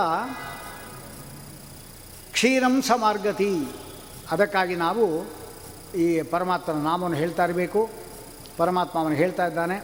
[2.32, 3.52] ಕ್ಷೀರಂ ಸಮಾರ್ಗತಿ.
[4.30, 5.06] ಅದಕ್ಕಾಗಿ ನಾವು
[5.94, 7.90] ಈ ಪರಮಾತ್ಮನ ನಾಮವನ್ನು ಹೇಳ್ತಾ ಇರಬೇಕು.
[8.56, 9.76] ಪರಮಾತ್ಮ ಅವನು ಹೇಳ್ತಾ ಇದ್ದಾನೆ,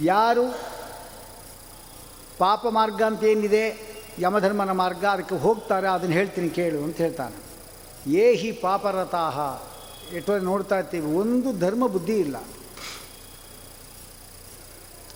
[0.00, 0.44] ಯಾರು
[2.38, 3.64] ಪಾಪ ಮಾರ್ಗ ಅಂತ ಏನಿದೆ,
[4.18, 7.43] ಯಮಧರ್ಮನ ಮಾರ್ಗ, ಅದಕ್ಕೆ ಹೋಗ್ತಾರೆ, ಅದನ್ನು ಹೇಳ್ತೀನಿ ಕೇಳು ಅಂತ ಹೇಳ್ತಾನೆ.
[8.06, 9.62] ಏ ಹಿ ಪಾಪರತಾಹ.
[10.14, 11.06] ಎಷ್ಟೋ ನೋಡ್ತಾ ಇರ್ತೀವಿ.
[11.06, 12.36] ಒಂದು ಧರ್ಮ ಬುದ್ಧಿ ಇಲ್ಲ.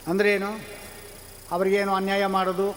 [0.06, 0.60] ಅಂದ್ರೇನು
[1.52, 2.70] ಅವರಿಗೇನು ಅನ್ಯಾಯ ಮಾಡೋದು?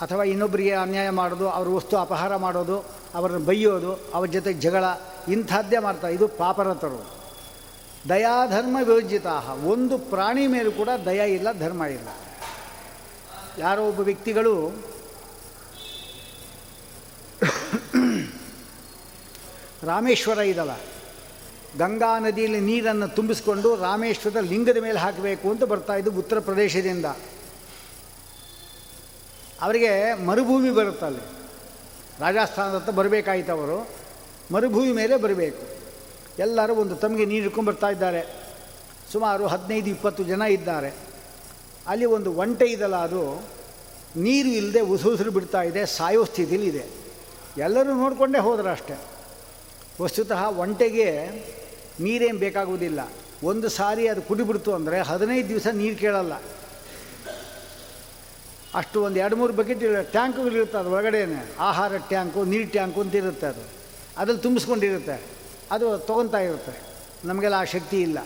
[0.00, 1.50] ಅಥವಾ ಇನ್ನೊಬ್ಬರಿಗೆ ಅನ್ಯಾಯ ಮಾಡೋದು?
[1.50, 2.84] ಅವ್ರ ವಸ್ತು ಅಪಹಾರ ಮಾಡೋದು?
[3.14, 3.94] ಅವರನ್ನು ಬೈಯೋದು?
[4.14, 4.84] ಅವ್ರ ಜೊತೆ ಜಗಳ?
[5.28, 7.10] ಇಂಥದ್ದೇ ಮಾಡ್ತಾ ಇದು ಪಾಪರತರು.
[8.08, 9.26] ದಯಾಧರ್ಮ ವಿವರ್ಜಿತ
[9.64, 12.08] ಒಂದು ಪ್ರಾಣಿ ಮೇಲೂ ಕೂಡ ದಯ ಇಲ್ಲ, ಧರ್ಮ ಇಲ್ಲ.
[13.58, 14.70] ಯಾರೋ ಒಬ್ಬ ವ್ಯಕ್ತಿಗಳು
[19.86, 20.70] ರಾಮೇಶ್ವರ ಇದಲ್ಲ.
[21.78, 27.04] ಗಂಗಾ ನದಿಯಲ್ಲಿ ನೀರನ್ನು ತುಂಬಿಸಿಕೊಂಡು ರಾಮೇಶ್ವರದ ಲಿಂಗದ ಮೇಲೆ ಹಾಕಬೇಕು ಅಂತ ಬರ್ತಾ ಇದ್ದು ಉತ್ತರ ಪ್ರದೇಶದಿಂದ.
[29.62, 31.20] ಅವರಿಗೆ ಮರುಭೂಮಿ ಬರುತ್ತಲ್ಲಿ
[32.20, 33.88] ರಾಜಸ್ಥಾನದತ್ತ ಬರಬೇಕಾಯ್ತು ಅವರು.
[34.54, 35.62] ಮರುಭೂಮಿ ಮೇಲೆ ಬರಬೇಕು.
[36.38, 38.26] ಎಲ್ಲರೂ ಒಂದು ತಮಗೆ ನೀರು ಹಿಡ್ಕೊಂಡು ಬರ್ತಾ ಇದ್ದಾರೆ.
[39.12, 40.94] ಸುಮಾರು ಹದಿನೈದು, ಇಪ್ಪತ್ತು ಜನ ಇದ್ದಾರೆ.
[41.86, 43.42] ಅಲ್ಲಿ ಒಂದು ಒಂಟೆ ಇದಲ್ಲ ಅದು.
[44.16, 46.86] ನೀರು ಇಲ್ಲದೆ ಉಸುರು ಬಿಡ್ತಾ ಇದೆ, ಸಾಯೋ ಸ್ಥಿತಿಲಿ ಇದೆ.
[47.58, 49.15] ಎಲ್ಲರೂ ನೋಡಿಕೊಂಡೇ ಹೋದ್ರೆ ಅಷ್ಟೆ
[50.02, 51.30] ವಸ್ತುತಃ ಒಂಟೆಗೆ
[52.00, 53.08] ನೀರೇನು ಬೇಕಾಗುವುದಿಲ್ಲ.
[53.42, 56.32] ಒಂದು ಸಾರಿ ಅದು ಕುಡಿಬಿಡ್ತು ಅಂದರೆ ಹದಿನೈದು ದಿವಸ ನೀರು ಕೇಳಲ್ಲ.
[58.74, 61.56] ಅಷ್ಟು ಒಂದು ಎರಡು ಮೂರು ಬಕೆಟ್ ಟ್ಯಾಂಕುಗಳಿರುತ್ತೆ ಅದು ಒಳಗಡೆನೆ.
[61.58, 63.60] ಆಹಾರ ಟ್ಯಾಂಕು, ನೀರು ಟ್ಯಾಂಕು ಅಂತ ಇರುತ್ತೆ ಅದು.
[64.18, 65.22] ಅದ್ರಲ್ಲಿ ತುಂಬಿಸ್ಕೊಂಡಿರುತ್ತೆ.
[65.70, 66.80] ಅದು ತೊಗೊತಾ ಇರುತ್ತೆ.
[67.24, 68.18] ನಮಗೆಲ್ಲ ಆ ಶಕ್ತಿ ಇಲ್ಲ.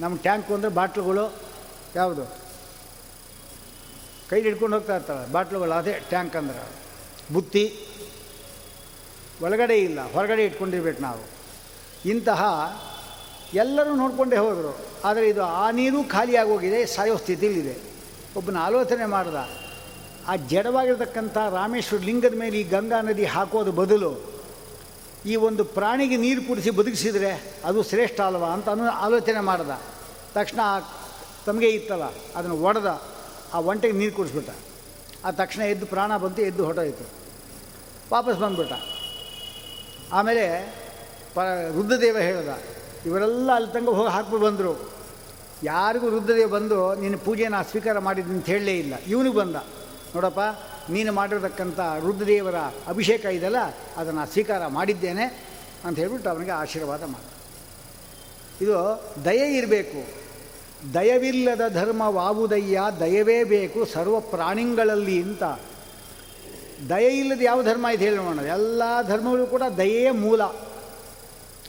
[0.00, 1.34] ನಮ್ಮ ಟ್ಯಾಂಕು ಅಂದರೆ ಬಾಟ್ಲುಗಳು
[1.96, 2.24] ಯಾವುದು?
[4.30, 6.68] ಕೈಲಿ ಹಿಡ್ಕೊಂಡು ಹೋಗ್ತಾ ಇರ್ತಾವೆ ಬಾಟ್ಲುಗಳು, ಅದೇ ಟ್ಯಾಂಕ್ ಅಂದ್ರೆ.
[7.32, 7.87] ಬುತ್ತಿ
[9.42, 11.22] ಒಳಗಡೆ ಇಲ್ಲ, ಹೊರಗಡೆ ಇಟ್ಕೊಂಡಿರ್ಬೇಕು ನಾವು.
[12.12, 12.42] ಇಂತಹ
[13.62, 14.72] ಎಲ್ಲರೂ ನೋಡಿಕೊಂಡೇ ಹೋದರು.
[15.08, 17.74] ಆದರೆ ಇದು ಆ ನೀರು ಖಾಲಿಯಾಗೋಗಿದೆ ಸಾಯೋ ಸ್ಥಿತಿಲಿದೆ
[18.38, 19.36] ಒಬ್ಬನ ಆಲೋಚನೆ ಮಾಡ್ದ,
[20.30, 24.10] ಆ ಜಡವಾಗಿರ್ತಕ್ಕಂಥ ರಾಮೇಶ್ವರ ಲಿಂಗದ ಮೇಲೆ ಈ ಗಂಗಾ ನದಿ ಹಾಕೋದು ಬದಲು
[25.30, 27.30] ಈ ಒಂದು ಪ್ರಾಣಿಗೆ ನೀರು ಕುಡಿಸಿ ಬದುಕಿಸಿದರೆ
[27.68, 29.72] ಅದು ಶ್ರೇಷ್ಠ ಅಲ್ವಾ ಅಂತ ಅನು ಆಲೋಚನೆ ಮಾಡ್ದ.
[30.34, 30.60] ತಕ್ಷಣ
[31.46, 32.90] ತಮಗೆ ಇತ್ತಲ್ಲ, ಅದನ್ನು ಒಡೆದ,
[33.54, 34.50] ಆ ಒಂಟೆಗೆ ನೀರು ಕುಡಿಸ್ಬಿಟ್ಟ.
[35.26, 37.06] ಆ ತಕ್ಷಣ ಎದ್ದು ಪ್ರಾಣ ಬಂತು, ಎದ್ದು ಹೊರಟೋಯ್ತು.
[38.12, 38.74] ವಾಪಸ್ ಬಂದ್ಬಿಟ್ಟ.
[40.16, 40.44] ಆಮೇಲೆ
[41.34, 41.38] ಪ
[41.76, 42.50] ರುದ್ರದೇವ ಹೇಳ್ದ,
[43.06, 44.72] ಇವರೆಲ್ಲ ಅಲ್ಲಿ ತಂಗ ಹೋಗಿ ಹಾಕ್ಬಿಟ್ಟು ಬಂದರು.
[45.62, 48.94] ಯಾರಿಗೂ ರುದ್ರದೇವ ಬಂದು ನಿನ್ನ ಪೂಜೆನ ಸ್ವೀಕಾರ ಮಾಡಿದ್ದು ಅಂತ ಹೇಳಲೇ ಇಲ್ಲ.
[49.06, 49.56] ಇವನಿಗೆ ಬಂದ.
[50.14, 50.42] ನೋಡಪ್ಪ,
[50.90, 52.58] ನೀನು ಮಾಡಿರತಕ್ಕಂಥ ರುದ್ರದೇವರ
[52.92, 53.62] ಅಭಿಷೇಕ ಇದೆಯಲ್ಲ,
[53.96, 55.24] ಅದನ್ನು ಸ್ವೀಕಾರ ಮಾಡಿದ್ದೇನೆ
[55.84, 57.24] ಅಂತ ಹೇಳ್ಬಿಟ್ಟು ಅವನಿಗೆ ಆಶೀರ್ವಾದ ಮಾಡ
[58.62, 58.76] ಇದು
[59.24, 60.00] ದಯೆ ಇರಬೇಕು.
[60.94, 65.44] ದಯವಿಲ್ಲದ ಧರ್ಮವಾವುದಯ್ಯ, ದಯವೇ ಬೇಕು ಸರ್ವ ಪ್ರಾಣಿಗಳಲ್ಲಿ ಅಂತ
[66.88, 68.40] ದಯೆ ಇಲ್ಲದೆ ಯಾವ ಧರ್ಮ ಇದೆ ಹೇಳಿ ನೋಡೋಣ.
[68.40, 70.40] ಎಲ್ಲ ಧರ್ಮಗಳು ಕೂಡ ದಯೆಯೇ ಮೂಲ.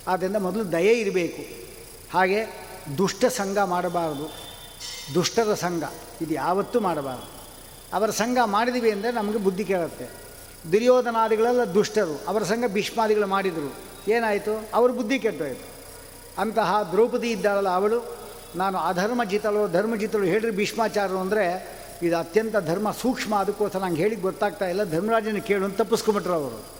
[0.07, 1.41] ಆದ್ದರಿಂದ ಮೊದಲು ದಯೆ ಇರಬೇಕು.
[2.13, 2.45] ಹಾಗೆ
[2.97, 4.33] ದುಷ್ಟ ಸಂಘ ಮಾಡಬಾರದು.
[5.13, 5.83] ದುಷ್ಟರ ಸಂಘ,
[6.21, 7.27] ಇದು ಯಾವತ್ತೂ ಮಾಡಬಾರದು.
[7.93, 10.09] ಅವರ ಸಂಘ ಮಾಡಿದ್ವಿ ಅಂದರೆ ನಮಗೆ ಬುದ್ಧಿ ಕೇಳುತ್ತೆ.
[10.71, 12.21] ದುರ್ಯೋಧನಾದಿಗಳೆಲ್ಲ ದುಷ್ಟರು.
[12.27, 13.75] ಅವರ ಸಂಘ ಭೀಷ್ಮಾದಿಗಳು ಮಾಡಿದರು.
[14.11, 14.69] ಏನಾಯಿತು?
[14.73, 15.65] ಅವ್ರ ಬುದ್ಧಿ ಕೆಟ್ಟೋಯ್ತು.
[16.41, 18.19] ಅಂತಹ ದ್ರೌಪದಿ ಇದ್ದಾಳಲ್ಲ ಅವಳು.
[18.55, 24.83] ನಾನು ಅಧರ್ಮ ಜಿತಳು ಹೇಳ್ರಿ ಭೀಷ್ಮಾಚಾರ್ಯರು ಅಂದರೆ ಇದು ಅತ್ಯಂತ ಧರ್ಮ ಸೂಕ್ಷ್ಮ ಅದಕ್ಕೋಸ್ಕರ ನಂಗೆ ಹೇಳಿ ಗೊತ್ತಾಗ್ತಾ ಇಲ್ಲ.
[24.83, 26.79] ಧರ್ಮರಾಜನ ಕೇಳು ಅಂತ ತಪ್ಪಿಸ್ಕೊಂಬಿಟ್ರು ಅವರು.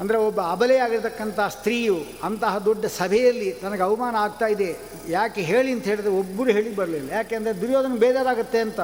[0.00, 4.76] ಅಂದರೆ ಒಬ್ಬ ಅಬಲೆಯಾಗಿರ್ತಕ್ಕಂಥ ಸ್ತ್ರೀಯು ಅಂತಹ ದೊಡ್ಡ ಸಭೆಯಲ್ಲಿ ನನಗೆ ಅವಮಾನ ಆಗ್ತಾ ಇದೆ.
[5.08, 7.12] ಯಾಕೆ ಹೇಳಿ ಅಂತ ಹೇಳಿದ್ರೆ ಒಬ್ಬರು ಹೇಳಿ ಬರಲಿಲ್ಲ.
[7.12, 8.80] ಯಾಕೆಂದರೆ ದುರ್ಯೋಧನ ಬೇಜಾರಾಗುತ್ತೆ ಅಂತ.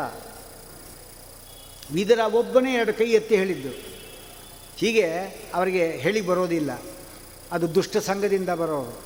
[1.92, 3.68] ವಿದರ ಒಬ್ಬನೇ ಎರಡು ಕೈ ಎತ್ತಿ ಹೇಳಿದ್ದು.
[4.76, 5.06] ಹೀಗೆ
[5.54, 6.82] ಅವರಿಗೆ ಹೇಳಿ ಬರೋದಿಲ್ಲ.
[7.52, 8.98] ಅದು ದುಷ್ಟ ಸಂಘದಿಂದ ಬರೋರು.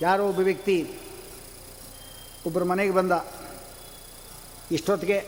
[0.00, 0.90] ಯಾರೋ ಒಬ್ಬ ವ್ಯಕ್ತಿ
[2.46, 3.12] ಒಬ್ಬರು ಮನೆಗೆ ಬಂದ.
[4.72, 5.18] ಇಷ್ಟೊತ್ತಿಗೆ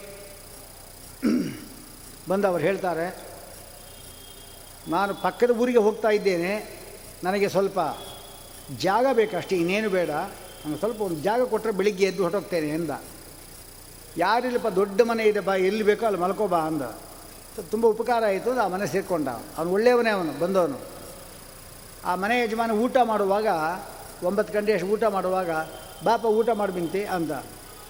[2.29, 3.07] ಬಂದು ಹೇಳ್ತಾರೆ,
[4.89, 6.53] ನಾನು ಪಕ್ಕದ ಊರಿಗೆ ಹೋಗ್ತಾ ಇದ್ದೇನೆ,
[7.25, 7.79] ನನಗೆ ಸ್ವಲ್ಪ
[8.79, 10.11] ಜಾಗ ಬೇಕಷ್ಟೇ, ಇನ್ನೇನು ಬೇಡ
[10.65, 12.91] ನನಗೆ ಸ್ವಲ್ಪ ಒಂದು ಜಾಗ ಕೊಟ್ಟರೆ ಬೆಳಿಗ್ಗೆ ಎದ್ದು ಹೊರಟೋಗ್ತೇನೆ ಎಂದ.
[14.17, 16.83] ಯಾರಿಲ್ಲಪ್ಪ, ದೊಡ್ಡ ಮನೆ ಇದೆ ಬಾ, ಎಲ್ಲಿ ಬೇಕೋ ಅಲ್ಲಿ ಮಲ್ಕೋ ಬಾ ಅಂದ.
[17.71, 19.29] ತುಂಬ ಉಪಕಾರ ಆಯಿತು ಆ ಮನೆ ಸೇರಿಕೊಂಡ.
[19.29, 20.79] ಅವನು ಒಳ್ಳೆಯವನೇ ಅವನು, ಬಂದವನು.
[22.05, 23.47] ಆ ಮನೆ ಯಜಮಾನ ಊಟ ಮಾಡುವಾಗ,
[24.25, 25.51] ಒಂಬತ್ತು ಗಂಟೆ ಅಷ್ಟು ಊಟ ಮಾಡುವಾಗ,
[26.05, 27.31] ಬಾಪ, ಊಟ ಮಾಡಿಬಿಂತಿ ಅಂದ.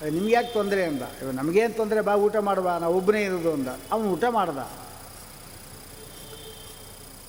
[0.09, 1.03] ನಿಮ್ಗೆ ಯಾಕೆ ತೊಂದರೆ ಅಂದ?
[1.03, 2.01] ಇವ ನಮಗೇನು ತೊಂದರೆ?
[2.01, 3.68] ಬಾ, ಊಟ ಮಾಡುವ, ನಾವು ಒಬ್ಬನೇ ಇರೋದು ಅಂದ.
[3.92, 4.59] ಅವನು ಊಟ ಮಾಡ್ದ.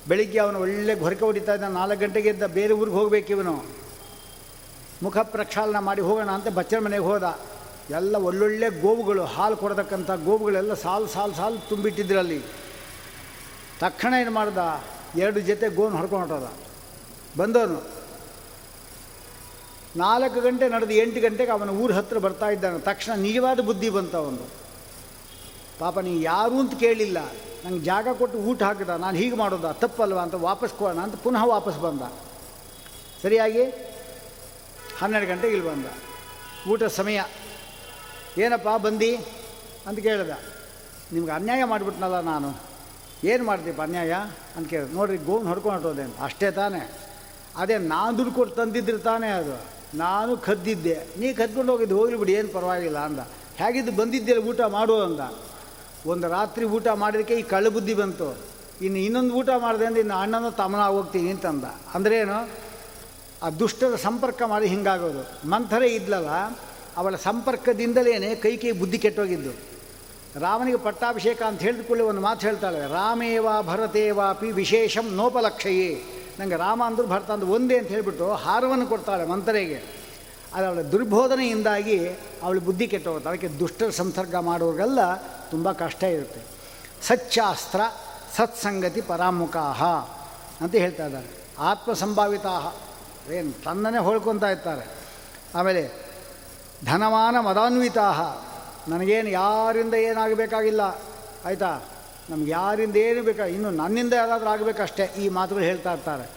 [0.08, 3.64] ಬೆಳಿಗ್ಗೆ ಅವನು ಒಳ್ಳೆ ಗೊರಕೆ ಹೊಡಿತಾ ಇದ್ದ, ನಾಲ್ಕು ಗಂಟೆಗೆ ಇದ್ದ ಬೇರೆ ಊರಿಗೆ ಹೋಗ್ಬೇಕು ಇವನು.
[5.02, 7.38] ಮುಖ ಪ್ರಕ್ಷಾಲನ ಮಾಡಿ ಹೋಗೋಣ ಅಂತ ಬಚ್ಚನ ಮನೆಗೆ ಹೋದ.
[7.90, 12.42] ಎಲ್ಲ ಒಳ್ಳೊಳ್ಳೆ ಗೋವುಗಳು, ಹಾಲು ಕೊಡತಕ್ಕಂಥ ಗೋವುಗಳೆಲ್ಲ ಸಾಲು ಸಾಲು ಸಾಲು ತುಂಬಿಟ್ಟಿದ್ರಲ್ಲಿ
[13.80, 14.58] ತಕ್ಷಣ ಏನು ಮಾಡ್ದ?
[15.16, 16.52] ಎರಡು ಜೊತೆ ಗೋನ್ ಹೊಡ್ಕೊಂಡು ಹೊಟ್ಟೋದ
[17.40, 18.01] ಬಂದವನು.
[19.96, 22.78] ನಾಲ್ಕು ಗಂಟೆ ನಡೆದು ಎಂಟು ಗಂಟೆಗೆ ಅವನ ಊರ ಹತ್ರ ಬರ್ತಾ ಇದ್ದಾನೆ.
[22.78, 24.62] ತಕ್ಷಣ ನಿಜವಾದ ಬುದ್ಧಿ ಬಂತ ಅವನು
[25.78, 27.18] ಪಾಪ ನೀ ಯಾರು ಅಂತ ಕೇಳಿಲ್ಲ.
[27.66, 28.88] ನಂಗೆ ಜಾಗ ಕೊಟ್ಟು ಊಟ ಹಾಕಿದ.
[28.88, 29.72] ನಾನು ಹೀಗೆ ಮಾಡೋದ?
[29.72, 32.02] ತಪ್ಪಲ್ವಾ ಅಂತ ವಾಪಸ್ ಕೊಡೋಣ ಅಂತ ಪುನಃ ವಾಪಸ್ ಬಂದ.
[33.22, 33.64] ಸರಿಯಾಗಿ?
[34.98, 35.86] ಹನ್ನೆರಡು ಗಂಟೆಗೆ ಇಲ್ಲಿ ಬಂದ.
[36.68, 37.22] ಊಟ ಸಮಯ.
[38.38, 39.16] ಏನಪ್ಪ, ಬಂದು?
[39.86, 40.30] ಅಂತ ಕೇಳಿದ.
[41.12, 42.54] ನಿಮ್ಗೆ ಅನ್ಯಾಯ ಮಾಡಿಬಿಟ್ನಲ್ಲ ನಾನು.
[43.24, 44.12] ಏನು ಮಾಡ್ತೀಪ್ಪ ಅನ್ಯಾಯ?
[44.56, 44.94] ಅಂತ ಕೇಳಿದೆ.
[44.94, 46.98] ನೋಡ್ರಿ ಗೋನ್ ಹೊಡ್ಕೊಂಡು ಹೊಟ್ಟೋದೆ ಅಷ್ಟೇ ತಾನೇ.
[47.56, 49.81] ಅದೇ ನಾನು ದುಡ್ಡು ಕೊಟ್ಟು ತಂದಿದ್ರೆ ತಾನೇ ಅದು.
[49.94, 51.06] ನಾನು ಕದ್ದಿದ್ದೆ.
[51.18, 53.18] ನೀ ಕದ್ಕೊಂಡು ಹೋಗಿದ್ದು, ಹೋಗಲಿ ಬಿಡಿ, ಏನು ಪರವಾಗಿಲ್ಲ ಅಂದ.
[53.56, 55.20] ಹೇಗಿದ್ದು ಬಂದಿದ್ದೆಲ್ಲ ಊಟ ಮಾಡು ಅಂದ.
[56.06, 58.38] ಒಂದು ರಾತ್ರಿ ಊಟ ಮಾಡಿದಕ್ಕೆ ಈ ಕಳ್ಳು ಬುದ್ಧಿ ಬಂತು.
[58.82, 61.64] ಇನ್ನು ಇನ್ನೊಂದು ಊಟ ಮಾಡಿದೆ ಅಂದ್ರೆ ಇನ್ನು ಅಣ್ಣನ ತಮ್ಮನ ಹೋಗ್ತೀನಿ ಅಂತಂದ.
[62.14, 62.48] ಏನು?
[63.42, 65.48] ಆ ದುಷ್ಟದ ಸಂಪರ್ಕ ಮಾಡಿ ಹಿಂಗಾಗೋದು.
[65.48, 66.28] ಮಂಥರೇ ಇದ್ಲಲ್ಲ,
[66.96, 69.52] ಅವಳ ಸಂಪರ್ಕದಿಂದಲೇ ಕೈ ಕೈ ಬುದ್ಧಿ ಕೆಟ್ಟೋಗಿದ್ದು.
[70.40, 76.21] ರಾಮನಿಗೆ ಪಟ್ಟಾಭಿಷೇಕ ಅಂತ ಹೇಳಿದ ಕೂಡಲೇ ಒಂದು ಮಾತು ಹೇಳ್ತಾಳೆ, ರಾಮೇವಾ ಭರತೇವಾಪಿ ವಿಶೇಷಂ ನೋಪಲಕ್ಷಯೇ.
[76.38, 80.02] ನನಗೆ ರಾಮ ಅಂದರು ಭರತ ಅಂದ್ರೆ ಒಂದೇ ಅಂತ ಹೇಳಿಬಿಟ್ಟು ಹಾರವನ್ನು ಕೊಡ್ತಾಳೆ ಮಂತ್ರೆಗೆ.
[80.54, 82.08] ಆದರೆ ಅವಳ ದುರ್ಬೋಧನೆಯಿಂದಾಗಿ
[82.42, 83.28] ಅವಳು ಬುದ್ಧಿ ಕೆಟ್ಟೋಗುತ್ತೆ.
[83.28, 85.14] ಅದಕ್ಕೆ ದುಷ್ಟರ ಸಂಸರ್ಗ ಮಾಡೋರಿಗೆಲ್ಲ
[85.50, 86.40] ತುಂಬ ಕಷ್ಟ ಇರುತ್ತೆ.
[87.02, 87.80] ಸಚ್ಚಾಸ್ತ್ರ
[88.36, 89.82] ಸತ್ಸಂಗತಿ ಪರಾಮುಖಾಹ
[90.60, 91.26] ಅಂತ ಹೇಳ್ತಾ ಇದ್ದಾರೆ.
[91.58, 92.74] ಆತ್ಮಸಂಭಾವಿತಾ
[93.32, 94.90] ಏನು ತನ್ನನ್ನೇ ಹೋಳ್ಕೊತಾ ಇರ್ತಾರೆ.
[95.54, 96.12] ಆಮೇಲೆ
[96.84, 98.44] ಧನವಾನ ಮದಾನ್ವಿತಾಹ.
[98.88, 100.80] ನನಗೇನು ಯಾರಿಂದ ಏನಾಗಬೇಕಾಗಿಲ್ಲ.
[101.44, 101.80] ಆಯಿತಾ?
[102.32, 103.44] ನಮ್ಗೆ ಯಾರಿಂದ ಏನು ಬೇಕಾ?
[103.44, 106.30] ಇನ್ನು ನನ್ನಿಂದ ಯಾರಾದರೂ ಆಗಬೇಕಷ್ಟೇ, ಈ ಮಾತುಗಳು ಹೇಳ್ತಾ ಇರ್ತಾರೆ.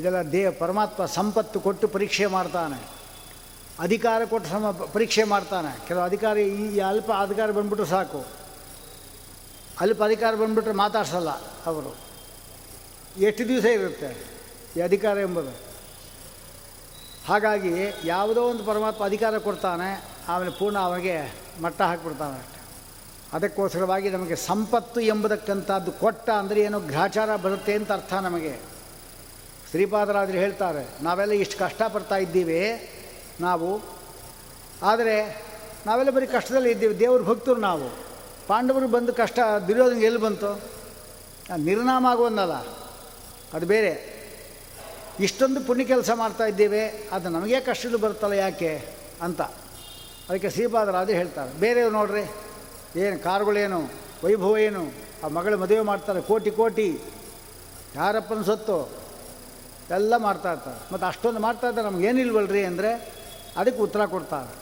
[0.00, 2.78] ಇದೆಲ್ಲ ದೇ ಪರಮಾತ್ಮ ಸಂಪತ್ತು ಕೊಟ್ಟು ಪರೀಕ್ಷೆ ಮಾಡ್ತಾನೆ.
[3.80, 5.86] ಅಧಿಕಾರ ಕೊಟ್ಟು ಸಮ ಪರೀಕ್ಷೆ ಮಾಡ್ತಾನೆ.
[5.88, 8.26] ಕೆಲವು ಅಧಿಕಾರ ಈ ಅಲ್ಪ ಅಧಿಕಾರ ಬಂದ್ಬಿಟ್ರೆ ಸಾಕು.
[9.80, 11.30] ಅಲ್ಪ ಅಧಿಕಾರ ಬಂದ್ಬಿಟ್ರೆ ಮಾತಾಡ್ಸಲ್ಲ
[11.66, 11.96] ಅವರು.
[13.20, 14.10] ಎಷ್ಟು ದಿವಸ ಇರುತ್ತೆ
[14.76, 15.52] ಈ ಅಧಿಕಾರ ಎಂಬುದು?
[17.28, 17.74] ಹಾಗಾಗಿ
[18.04, 19.90] ಯಾವುದೋ ಒಂದು ಪರಮಾತ್ಮ ಅಧಿಕಾರ ಕೊಡ್ತಾನೆ,
[20.28, 22.61] ಆಮೇಲೆ ಪೂರ್ಣ ಅವನಿಗೆ ಮಟ್ಟ ಹಾಕಿಬಿಡ್ತಾನೆ ಅಷ್ಟೆ.
[23.36, 28.52] ಅದಕ್ಕೋಸ್ಕರವಾಗಿ ನಮಗೆ ಸಂಪತ್ತು ಎಂಬುದಕ್ಕಂಥದ್ದು ಕೊಟ್ಟ ಅಂದರೆ ಏನೋ ಗ್ರಾಚಾರ ಬರುತ್ತೆ ಅಂತ ಅರ್ಥ ನಮಗೆ.
[29.70, 32.60] ಶ್ರೀಪಾದರಾಜರು ಹೇಳ್ತಾರೆ, ನಾವೆಲ್ಲ ಇಷ್ಟು ಕಷ್ಟಪಡ್ತಾ ಇದ್ದೀವಿ,
[33.46, 33.70] ನಾವು.
[34.90, 35.16] ಆದರೆ
[35.86, 37.88] ನಾವೆಲ್ಲ ಬರೀ ಕಷ್ಟದಲ್ಲಿ ಇದ್ದೀವಿ, ದೇವ್ರ ಭಕ್ತರು ನಾವು.
[38.48, 40.50] ಪಾಂಡವರು ಬಂದು ಕಷ್ಟ ದುರ್ಯೋಧನ ಎಲ್ಲಿ ಬಂತು?
[41.70, 42.56] ನಿರ್ನಾಮ ಆಗುವಂದಲ್ಲ
[43.56, 43.92] ಅದು ಬೇರೆ.
[45.26, 48.72] ಇಷ್ಟೊಂದು ಪುಣ್ಯ ಕೆಲಸ ಮಾಡ್ತಾ ಇದ್ದೇವೆ, ಅದು ನಮಗೆ ಕಷ್ಟಗಳು ಬರುತ್ತಲ್ಲ ಯಾಕೆ
[49.26, 49.40] ಅಂತ.
[50.28, 52.24] ಅದಕ್ಕೆ ಶ್ರೀಪಾದರಾಜರು ಹೇಳ್ತಾರೆ, ಬೇರೆಯವ್ರು ನೋಡ್ರಿ
[53.00, 53.80] ಏನು ಕಾರುಗಳೇನು
[54.24, 54.82] ವೈಭವ ಏನು?
[55.24, 56.88] ಆ ಮಗಳ ಮದುವೆ ಮಾಡ್ತಾರೆ, ಕೋಟಿ ಕೋಟಿ.
[57.96, 58.76] ಯಾರಪ್ಪನ ಸೊತ್ತು?
[59.98, 60.80] ಎಲ್ಲ ಮಾಡ್ತಾ ಇರ್ತಾರೆ.
[60.92, 62.90] ಮತ್ತು ಅಷ್ಟೊಂದು ಮಾಡ್ತಾ ಇದ್ದಾರೆ ನಮಗೇನಿಲ್ವಲ್ರಿ ಅಂದರೆ
[63.60, 64.52] ಅದಕ್ಕೆ ಉತ್ತರ ಕೊಡ್ತಾರೆ.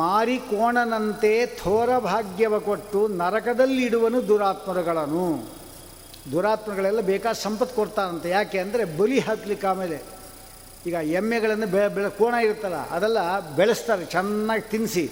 [0.00, 5.26] ಮಾರಿಕೋಣನಂತೆ ಥೋರ ಭಾಗ್ಯವ ಕೊಟ್ಟು ನರಕದಲ್ಲಿ ಇಡುವನು ದುರಾತ್ಮರುಗಳನ್ನು
[6.32, 8.28] ದುರಾತ್ಮಗಳೆಲ್ಲ ಬೇಕಾದ ಸಂಪತ್ತು ಕೊಡ್ತಾರಂತೆ.
[8.36, 9.98] ಯಾಕೆ ಅಂದರೆ ಬಲಿ ಹಾಕ್ಲಿಕ್ಕೆ ಆಮೇಲೆ
[10.88, 13.18] ಈಗ ಎಮ್ಮೆಗಳನ್ನು ಬೆ ಬೆಳೆ ಕೋಣ ಇರುತ್ತಲ್ಲ, ಅದೆಲ್ಲ
[13.60, 15.04] ಬೆಳೆಸ್ತಾರೆ, ಚೆನ್ನಾಗಿ ತಿನ್ನಿಸಿ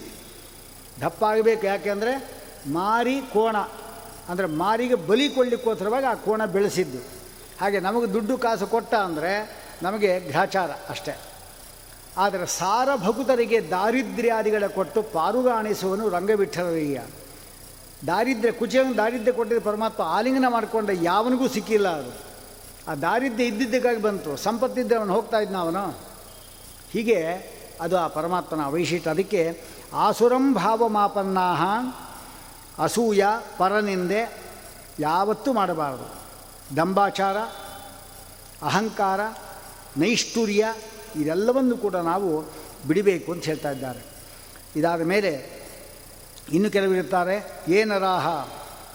[1.03, 2.12] ದಪ್ಪ ಆಗಬೇಕು ಯಾಕೆಂದರೆ
[2.78, 3.57] ಮಾರಿ ಕೋಣ,
[4.30, 7.01] ಅಂದರೆ ಮಾರಿಗೆ ಬಲಿ ಕೊಡ್ಲಿಕ್ಕೋಸ್ಕರವಾಗಿ ಆ ಕೋಣ ಬೆಳೆಸಿದ್ದು.
[7.61, 9.32] ಹಾಗೆ ನಮಗೆ ದುಡ್ಡು ಕಾಸು ಕೊಟ್ಟ ಅಂದರೆ
[9.82, 11.14] ನಮಗೆ ಗ್ರಾಚಾರ ಅಷ್ಟೇ.
[12.24, 17.01] ಆದರೆ ಸಾರ ಭಕುತರಿಗೆ ದಾರಿದ್ರ್ಯಾದಿಗಳ ಕೊಟ್ಟು ಪಾರುಗಾಣಿಸುವನು ರಂಗವಿಠಲಯ್ಯ
[18.07, 22.12] ದಾರಿದ್ರ್ಯ ಕುಚಿಯನ್ನು ದಾರಿದ್ರ್ಯ ಕೊಟ್ಟಿದ್ದ ಪರಮಾತ್ಮ ಆಲಿಂಗನ ಮಾಡಿಕೊಂಡ ಯಾವನಿಗೂ ಸಿಕ್ಕಿಲ್ಲ ಅದು.
[22.88, 25.84] ಆ ದಾರಿದ್ರ್ಯ ಇದ್ದಿದ್ದಕ್ಕಾಗಿ ಬಂತು, ಸಂಪತ್ತಿದ್ದ ಅವನು, ಹೋಗ್ತಾ ಇದ್ದ ಅವನು.
[26.92, 27.18] ಹೀಗೆ
[27.84, 29.42] ಅದು ಆ ಪರಮಾತ್ಮನ ವೈಶಿಷ್ಟ್ಯ ಅದಕ್ಕೆ
[29.97, 31.62] ಆಸುರಂ ಭಾವಮಾಪನ್ನಾಹ,
[32.82, 33.24] ಅಸೂಯ,
[33.59, 34.42] ಪರನಿಂದೆ
[35.01, 36.26] ಯಾವತ್ತೂ ಮಾಡಬಾರದು.
[36.76, 37.36] ದಂಬಾಚಾರ
[38.62, 39.20] ಅಹಂಕಾರ,
[39.97, 40.74] ನೈಷ್ಠುರ್ಯ
[41.16, 42.44] ಇದೆಲ್ಲವನ್ನು ಕೂಡ ನಾವು
[42.88, 44.01] ಬಿಡಬೇಕು ಅಂತ ಹೇಳ್ತಾ ಇದ್ದಾರೆ.
[44.76, 45.62] ಇದಾದ ಮೇಲೆ
[46.53, 48.49] ಇನ್ನು ಕೆಲವರಿರ್ತಾರೆ ಏನರಾಹ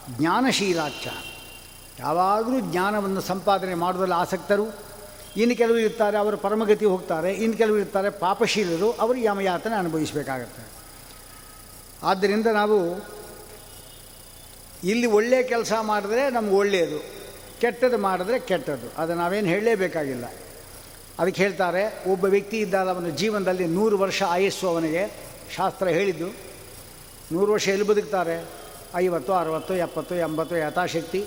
[0.10, 1.08] ಜ್ಞಾನಶೀಲಾಚ
[2.00, 4.66] ಯಾವಾಗಲೂ ಜ್ಞಾನವನ್ನು ಸಂಪಾದನೆ ಮಾಡುವುದರಲ್ಲಿ ಆಸಕ್ತರು.
[5.38, 7.34] ಇನ್ನು ಕೆಲವರು ಇರ್ತಾರೆ, ಅವರು ಪರಮಗತಿ ಹೋಗ್ತಾರೆ.
[7.34, 8.92] ಇನ್ನು ಕೆಲವರು ಇರ್ತಾರೆ, ಪಾಪಶೀಲರು.
[8.92, 10.81] ಅವರು ಯಮಯಾತನೆ ಅನುಭವಿಸಬೇಕಾಗತ್ತೆ.
[12.04, 12.78] ಆದ್ದರಿಂದ ನಾವು
[14.84, 17.04] ಇಲ್ಲಿ ಒಳ್ಳೆಯ ಕೆಲಸ ಮಾಡಿದ್ರೆ ನಮ್ಗೆ ಒಳ್ಳೆಯದು,
[17.62, 19.02] ಕೆಟ್ಟದ್ದು ಮಾಡಿದ್ರೆ ಕೆಟ್ಟದ್ದು.
[19.02, 20.26] ಅದು ನಾವೇನು ಹೇಳಲೇಬೇಕಾಗಿಲ್ಲ.
[21.20, 25.08] ಅದಕ್ಕೆ ಹೇಳ್ತಾರೆ, ಒಬ್ಬ ವ್ಯಕ್ತಿ ಇದ್ದಾಗ ಅವನ ಜೀವನದಲ್ಲಿ ನೂರು ವರ್ಷ ಆಯಸ್ಸು ಅವನಿಗೆ.
[25.56, 26.28] ಶಾಸ್ತ್ರ ಹೇಳಿದ್ದು,
[27.32, 28.46] ನೂರು ವರ್ಷ ಎಲ್ಲಿ ಬದುಕ್ತಾರೆ?
[28.96, 31.26] ಐವತ್ತು, ಅರವತ್ತು, ಎಪ್ಪತ್ತು, ಎಂಬತ್ತು ಯಥಾಶಕ್ತಿ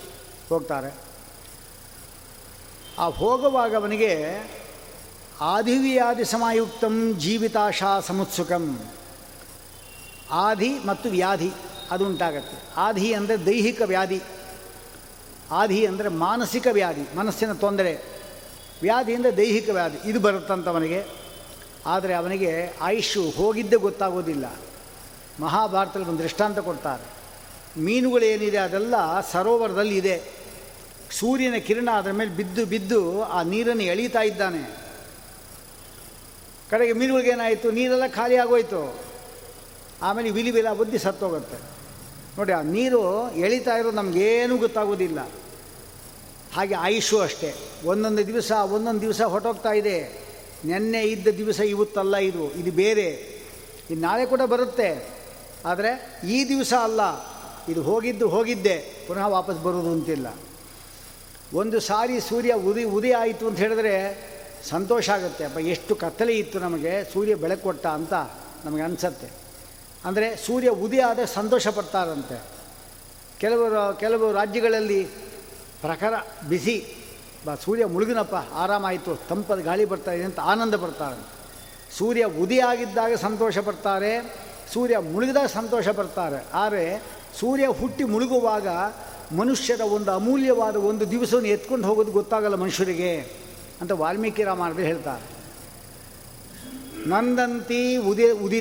[0.49, 0.95] ಹೋಗ್ತಾರೆ.
[2.99, 4.13] ಆ ಹೋಗುವಾಗ ಅವನಿಗೆ
[5.41, 8.94] ಆದಿವಿಯಾದಿ ಸಮಾಯುಕ್ತಂ ಜೀವಿತಾಶಾ ಸಮುತ್ಸುಕಂ
[10.31, 11.51] ಆದಿ ಮತ್ತು ವ್ಯಾಧಿ,
[11.91, 12.57] ಅದು ಉಂಟಾಗತ್ತೆ.
[12.77, 14.21] ಆದಿ ಅಂದರೆ ದೈಹಿಕ ವ್ಯಾಧಿ,
[15.51, 18.05] ಆಧಿ ಅಂದರೆ ಮಾನಸಿಕ ವ್ಯಾಧಿ, ಮನಸ್ಸಿನ ತೊಂದರೆ.
[18.83, 21.07] ವ್ಯಾಧಿ ಅಂದರೆ ದೈಹಿಕ ವ್ಯಾಧಿ, ಇದು ಬರುತ್ತಂತವನಿಗೆ
[21.87, 24.45] ಆದರೆ ಅವನಿಗೆ ಆಯುಷು ಹೋಗಿದ್ದೇ ಗೊತ್ತಾಗೋದಿಲ್ಲ.
[25.41, 27.05] ಮಹಾಭಾರತದಲ್ಲಿ ಒಂದು ದೃಷ್ಟಾಂತ ಕೊಡ್ತಾರೆ.
[27.81, 30.23] ಮೀನುಗಳೇನಿದೆ ಅದೆಲ್ಲ ಸರೋವರದಲ್ಲಿ ಇದೆ.
[31.11, 34.85] ಸೂರ್ಯನ ಕಿರಣ ಅದರ ಮೇಲೆ ಬಿದ್ದು ಬಿದ್ದು ಆ ನೀರನ್ನು ಎಳೀತಾ ಇದ್ದಾನೆ.
[36.71, 39.14] ಕಡೆಗೆ ಮೀನುಗಳಿಗೇನಾಯಿತು ನೀರೆಲ್ಲ ಖಾಲಿ ಆಗೋಯ್ತು.
[40.05, 41.57] ಆಮೇಲೆ ವಿಲಿ ವಿಲ ಬುದ್ಧಿ ಸತ್ತೋಗುತ್ತೆ.
[42.39, 45.29] ನೋಡಿ, ಆ ನೀರು ಎಳಿತಾ ಇರೋದು ನಮಗೇನೂ ಗೊತ್ತಾಗೋದಿಲ್ಲ.
[46.55, 47.55] ಹಾಗೆ ಆಯುಷು ಅಷ್ಟೇ.
[47.85, 50.25] ಒಂದೊಂದು ದಿವಸ ಒಂದೊಂದು ದಿವಸ ಹೊಟ್ಟೋಗ್ತಾ ಇದೆ.
[50.65, 52.53] ನೆನ್ನೆ ಇದ್ದ ದಿವಸ ಇವತ್ತಲ್ಲ ಇದು.
[52.53, 53.09] ಇದು ಬೇರೆ.
[53.91, 55.11] ಇದು ನಾಳೆ ಕೂಡ ಬರುತ್ತೆ.
[55.65, 57.01] ಆದರೆ ಈ ದಿವಸ ಅಲ್ಲ.
[57.69, 59.05] ಇದು ಹೋಗಿದ್ದು ಹೋಗಿದ್ದೆ.
[59.07, 60.27] ಪುನಃ ವಾಪಸ್ ಬರೋದು ಅಂತಿಲ್ಲ.
[61.55, 64.25] ಒಂದು ಸಾರಿ ಸೂರ್ಯ ಉದಿ ಉದಯ ಆಯಿತು ಅಂತ ಹೇಳಿದ್ರೆ
[64.69, 65.45] ಸಂತೋಷ ಆಗುತ್ತೆ.
[65.45, 67.13] ಅಪ್ಪ, ಎಷ್ಟು ಕತ್ತಲೆ ಇತ್ತು ನಮಗೆ.
[67.13, 68.15] ಸೂರ್ಯ ಬೆಳಕು ಅಂತ
[68.65, 69.44] ನಮಗೆ ಅನಿಸತ್ತೆ.
[70.09, 72.37] ಅಂದರೆ ಸೂರ್ಯ ಉದಯ ಆದರೆ ಸಂತೋಷ ಪಡ್ತಾರಂತೆ.
[73.41, 73.65] ಕೆಲವು
[74.03, 75.01] ಕೆಲವು ರಾಜ್ಯಗಳಲ್ಲಿ
[75.85, 76.15] ಪ್ರಖರ
[76.49, 76.77] ಬಿಸಿ.
[77.47, 81.31] ಬಾ, ಸೂರ್ಯ ಮುಳುಗಿನಪ್ಪ, ಆರಾಮಾಯಿತು, ತಂಪದ ಗಾಳಿ ಬರ್ತಾ ಇದೆ ಅಂತ ಆನಂದ ಪಡ್ತಾರಂತೆ
[81.99, 84.13] ಸೂರ್ಯ ಉದಯ ಆಗಿದ್ದಾಗ ಸಂತೋಷ ಪಡ್ತಾರೆ,
[84.73, 86.39] ಸೂರ್ಯ ಮುಳುಗಿದಾಗ ಸಂತೋಷ ಪಡ್ತಾರೆ.
[86.55, 86.85] ಆದರೆ
[87.41, 88.69] ಸೂರ್ಯ ಹುಟ್ಟಿ ಮುಳುಗುವಾಗ
[89.41, 93.13] ಮನುಷ್ಯರ ಒಂದು ಅಮೂಲ್ಯವಾದ ಒಂದು ದಿವಸವನ್ನು ಎತ್ಕೊಂಡು ಹೋಗೋದು ಗೊತ್ತಾಗಲ್ಲ ಮನುಷ್ಯರಿಗೆ
[93.81, 95.34] ಅಂತ ವಾಲ್ಮೀಕಿ ರಾಮಾಯಣದಲ್ಲಿ ಹೇಳ್ತಾರೆ.
[97.07, 98.61] ನಂದಂತಿ ಉದಿ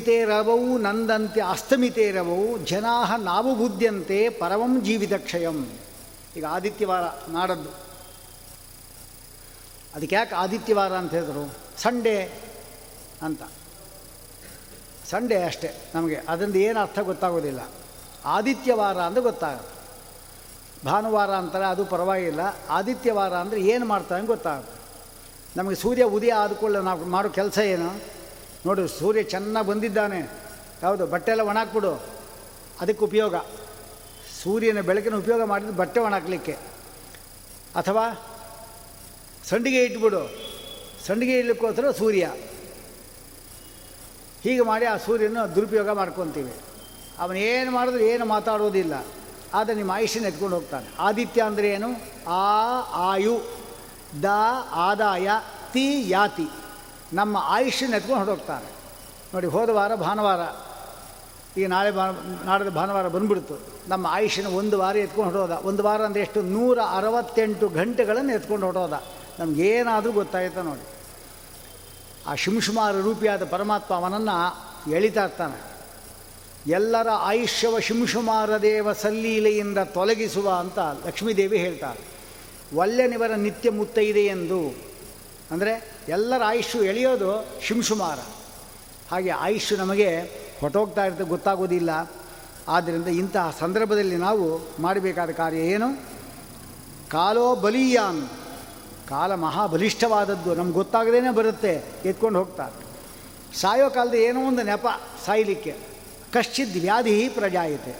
[0.79, 5.69] ನಂದಂತಿ ಅಸ್ತಮಿತೇ ರವವು ಜನಾ ನಾವು ಬುದ್ಧಂತೆ ಪರಮಂ ಜೀವಿತ ಕ್ಷಯಂ.
[6.35, 7.69] ಈಗ ಆದಿತ್ಯವಾರ ನಾಡದ್ದು.
[9.95, 11.53] ಅದಕ್ಕೆ ಯಾಕೆ ಆದಿತ್ಯವಾರ ಅಂತ ಹೇಳಿದ್ರು?
[11.77, 12.31] ಸಂಡೇ
[13.21, 13.41] ಅಂತ.
[15.09, 16.21] ಸಂಡೇ ಅಷ್ಟೇ ನಮಗೆ.
[16.29, 17.59] ಅದರಿಂದ ಏನು ಅರ್ಥ ಗೊತ್ತಾಗೋದಿಲ್ಲ.
[18.25, 19.73] ಆದಿತ್ಯವಾರ ಅಂದರೆ ಗೊತ್ತಾಗುತ್ತೆ.
[20.85, 22.39] ಭಾನುವಾರ ಅಂತಾರೆ ಅದು ಪರವಾಗಿಲ್ಲ.
[22.69, 24.83] ಆದಿತ್ಯವಾರ ಅಂದರೆ ಏನು ಮಾಡ್ತಾರೆ ಗೊತ್ತಾಗುತ್ತೆ.
[25.57, 28.12] ನಮಗೆ ಸೂರ್ಯ ಉದಯ ಆದ್ಕೊಳ್ಳೆ ನಾವು ಮಾಡೋ ಕೆಲಸ ಏನು?
[28.65, 30.31] ನೋಡು, ಸೂರ್ಯ ಚೆನ್ನಾಗಿ ಬಂದಿದ್ದಾನೆ.
[30.83, 32.03] ಯಾವುದು ಬಟ್ಟೆ ಎಲ್ಲ ಒಣಾಕ್ಬಿಡು.
[32.81, 33.35] ಅದಕ್ಕೆ ಉಪಯೋಗ.
[34.43, 36.51] ಸೂರ್ಯನ ಬೆಳಕಿನ ಉಪಯೋಗ ಮಾಡಿದ್ದು ಬಟ್ಟೆ ಒಣಾಕ್ಲಿಕ್ಕೆ.
[37.75, 38.11] ಅಥವಾ
[39.49, 40.31] ಸಂಡಿಗೆ ಇಟ್ಬಿಡು.
[41.05, 42.31] ಸಂಡಿಗೆ ಇಡ್ಲಿಕ್ಕೋಸ್ಕರ ಸೂರ್ಯ.
[44.43, 46.53] ಹೀಗೆ ಮಾಡಿ ಆ ಸೂರ್ಯನ ದುರುಪಯೋಗ ಮಾಡ್ಕೊತೀವಿ.
[47.37, 49.05] ಏನು ಮಾಡಿದ್ರು ಏನು ಮಾತಾಡೋದಿಲ್ಲ.
[49.53, 50.85] ಆದರೆ ನಿಮ್ಮ ಆಯುಷ್ಯನ ಎತ್ಕೊಂಡು ಹೋಗ್ತಾನೆ.
[50.99, 51.89] ಆದಿತ್ಯ ಅಂದರೆ ಏನು?
[52.29, 53.41] ಆ, ಆಯು.
[54.23, 54.25] ದ,
[54.71, 55.29] ಆದಾಯ.
[55.73, 56.47] ತಿ, ಯಾತಿ.
[57.13, 58.69] ನಮ್ಮ ಆಯುಷ್ಯನ ಎತ್ಕೊಂಡು ಹೊರಟೋಗ್ತಾನೆ
[59.33, 60.41] ನೋಡಿ, ಹೋದ ವಾರ ಭಾನುವಾರ
[61.57, 62.05] ಈಗ ನಾಳೆ ಭಾ
[62.45, 63.55] ನಾಡಿದ ಭಾನುವಾರ ಬಂದ್ಬಿಡ್ತು.
[63.87, 66.41] ನಮ್ಮ ಆಯುಷ್ಯನ ಒಂದು ವಾರ ಎತ್ಕೊಂಡು ಹೊಡೋದ ಒಂದು ವಾರ ಅಂದರೆ ಎಷ್ಟು?
[66.41, 68.95] ನೂರ ಅರವತ್ತೆಂಟು ಗಂಟೆಗಳನ್ನು ಎತ್ಕೊಂಡು ಹೊಡೋದ
[69.39, 70.85] ನಮಗೇನಾದರೂ ಗೊತ್ತಾಯ್ತಾ ನೋಡಿ.
[72.27, 74.37] ಆ ಶಿಂಶುಮಾರ ರೂಪಿಯಾದ ಪರಮಾತ್ಮ ಅವನನ್ನು
[74.91, 75.57] ಎಳಿತಾ ಇರ್ತಾನೆ.
[76.67, 82.01] ಎಲ್ಲರ ಆಯುಷ್ಯವ ಶಿಂಶುಮಾರ ದೇವ ಸಲ್ಲೀಲೆಯಿಂದ ತೊಲಗಿಸುವ ಅಂತ ಲಕ್ಷ್ಮೀದೇವಿ ಹೇಳ್ತಾರೆ.
[82.75, 84.59] ಒಲ್ಲೆನಿವರ ನಿತ್ಯ ಮುತ್ತೈದೆ ಎಂದು
[85.53, 85.73] ಅಂದರೆ
[86.09, 88.19] ಎಲ್ಲರ ಆಯುಷು ಎಳೆಯೋದು ಶಿಂಶುಮಾರ.
[89.11, 90.09] ಹಾಗೆ ಆಯುಷು ನಮಗೆ
[90.61, 92.11] ಹೊಟ್ಟೋಗ್ತಾ ಇರುತ್ತೆ, ಗೊತ್ತಾಗೋದಿಲ್ಲ.
[92.67, 94.45] ಆದ್ದರಿಂದ ಇಂತಹ ಸಂದರ್ಭದಲ್ಲಿ ನಾವು
[94.81, 95.89] ಮಾಡಬೇಕಾದ ಕಾರ್ಯ ಏನು?
[97.11, 98.21] ಕಾಲೋ ಬಲೀಯಾನ್.
[99.09, 100.55] ಕಾಲ ಮಹಾಬಲಿಷ್ಠವಾದದ್ದು.
[100.55, 101.73] ನಮ್ಗೆ ಗೊತ್ತಾಗದೇ ಬರುತ್ತೆ,
[102.05, 102.77] ಎತ್ಕೊಂಡು ಹೋಗ್ತಾರೆ
[103.59, 104.87] ಸಾಯೋ ಕಾಲದ ಏನೋ ಒಂದು ನೆಪ
[105.25, 105.73] ಸಾಯಲಿಕ್ಕೆ.
[106.33, 107.93] ಕಶ್ಚಿದ್ ವ್ಯಾಧಿ ಪ್ರಜಾಯತೆ.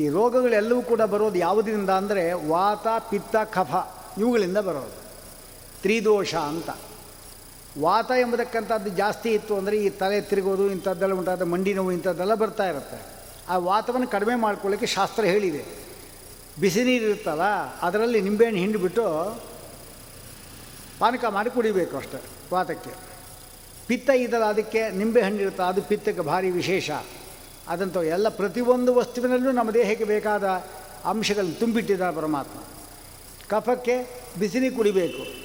[0.00, 3.72] ಈ ರೋಗಗಳೆಲ್ಲವೂ ಕೂಡ ಬರೋದು ಯಾವುದರಿಂದ ಅಂದರೆ ವಾತ, ಪಿತ್ತ, ಕಫ
[4.18, 4.99] ಇವುಗಳಿಂದ ಬರೋದು.
[5.82, 6.70] ತ್ರಿದೋಷ ಅಂತ.
[7.78, 12.98] ವಾತ ಎಂಬತಕ್ಕಂಥದ್ದು ಜಾಸ್ತಿ ಇತ್ತು ಅಂದರೆ ಈ ತಲೆ ತಿರುಗೋದು, ಇಂಥದ್ದೆಲ್ಲ ಉಂಟಾದ ಮಂಡಿ ನೋವು, ಇಂಥದ್ದೆಲ್ಲ ಬರ್ತಾ ಇರುತ್ತೆ.
[13.48, 15.62] ಆ ವಾತವನ್ನು ಕಡಿಮೆ ಮಾಡ್ಕೊಳ್ಳಿಕ್ಕೆ ಶಾಸ್ತ್ರ ಹೇಳಿದೆ.
[16.60, 17.42] ಬಿಸಿ ನೀರು ಇರುತ್ತಲ್ಲ,
[17.82, 19.04] ಅದರಲ್ಲಿ ನಿಂಬೆಹಣ್ಣು ಹಿಂಡಿಬಿಟ್ಟು
[20.98, 22.22] ಪಾನಕ ಮಾಡಿ ಕುಡಿಬೇಕು ಅಷ್ಟೆ
[22.52, 22.90] ವಾತಕ್ಕೆ.
[23.88, 26.90] ಪಿತ್ತ ಇದಲ್ಲ ಅದಕ್ಕೆ ನಿಂಬೆಹಣ್ಣು ಇರುತ್ತೆ ಅದು ಪಿತ್ತಕ್ಕೆ ಭಾರಿ ವಿಶೇಷ.
[27.68, 30.44] ಅದಂತೂ ಎಲ್ಲ ಪ್ರತಿಯೊಂದು ವಸ್ತುವಿನಲ್ಲೂ ನಮ್ಮ ದೇಹಕ್ಕೆ ಬೇಕಾದ
[31.04, 32.58] ಅಂಶಗಳನ್ನು ತುಂಬಿಟ್ಟಿದ್ದಾರೆ ಪರಮಾತ್ಮ.
[33.48, 33.96] ಕಫಕ್ಕೆ
[34.38, 35.39] ಬಿಸಿನೀರು ಕುಡಿಬೇಕು.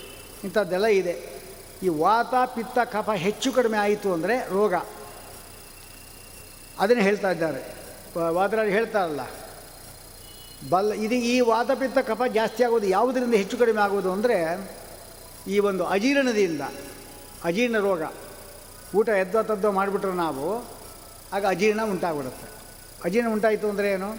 [0.46, 1.16] ಇಂಥದ್ದೆಲ್ಲ ಇದೆ.
[1.86, 4.74] ಈ ವಾತ, ಪಿತ್ತ, ಕಫ ಹೆಚ್ಚು ಕಡಿಮೆ ಆಯಿತು ಅಂದರೆ ರೋಗ.
[6.84, 7.62] ಅದನ್ನು ಹೇಳ್ತಾ ಇದ್ದಾರೆ.
[8.38, 9.24] ವಾದರಾಜ್ ಹೇಳ್ತಾರಲ್ಲ,
[10.72, 14.38] ಬಲ್, ಇದು ಈ ವಾತಪಿತ್ತ ಕಫ ಜಾಸ್ತಿ ಆಗೋದು ಯಾವುದರಿಂದ ಹೆಚ್ಚು ಕಡಿಮೆ ಆಗೋದು ಅಂದರೆ
[15.54, 16.64] ಈ ಒಂದು ಅಜೀರ್ಣದಿಂದ
[17.50, 18.04] ಅಜೀರ್ಣ ರೋಗ.
[18.98, 20.46] ಊಟ ಎದ್ದೋ ತದ್ದೋ ಮಾಡಿಬಿಟ್ರೆ ನಾವು
[21.36, 22.48] ಆಗ ಅಜೀರ್ಣ ಉಂಟಾಗ್ಬಿಡುತ್ತೆ.
[23.06, 24.10] ಅಜೀರ್ಣ ಉಂಟಾಯಿತು ಅಂದರೆ ಏನು?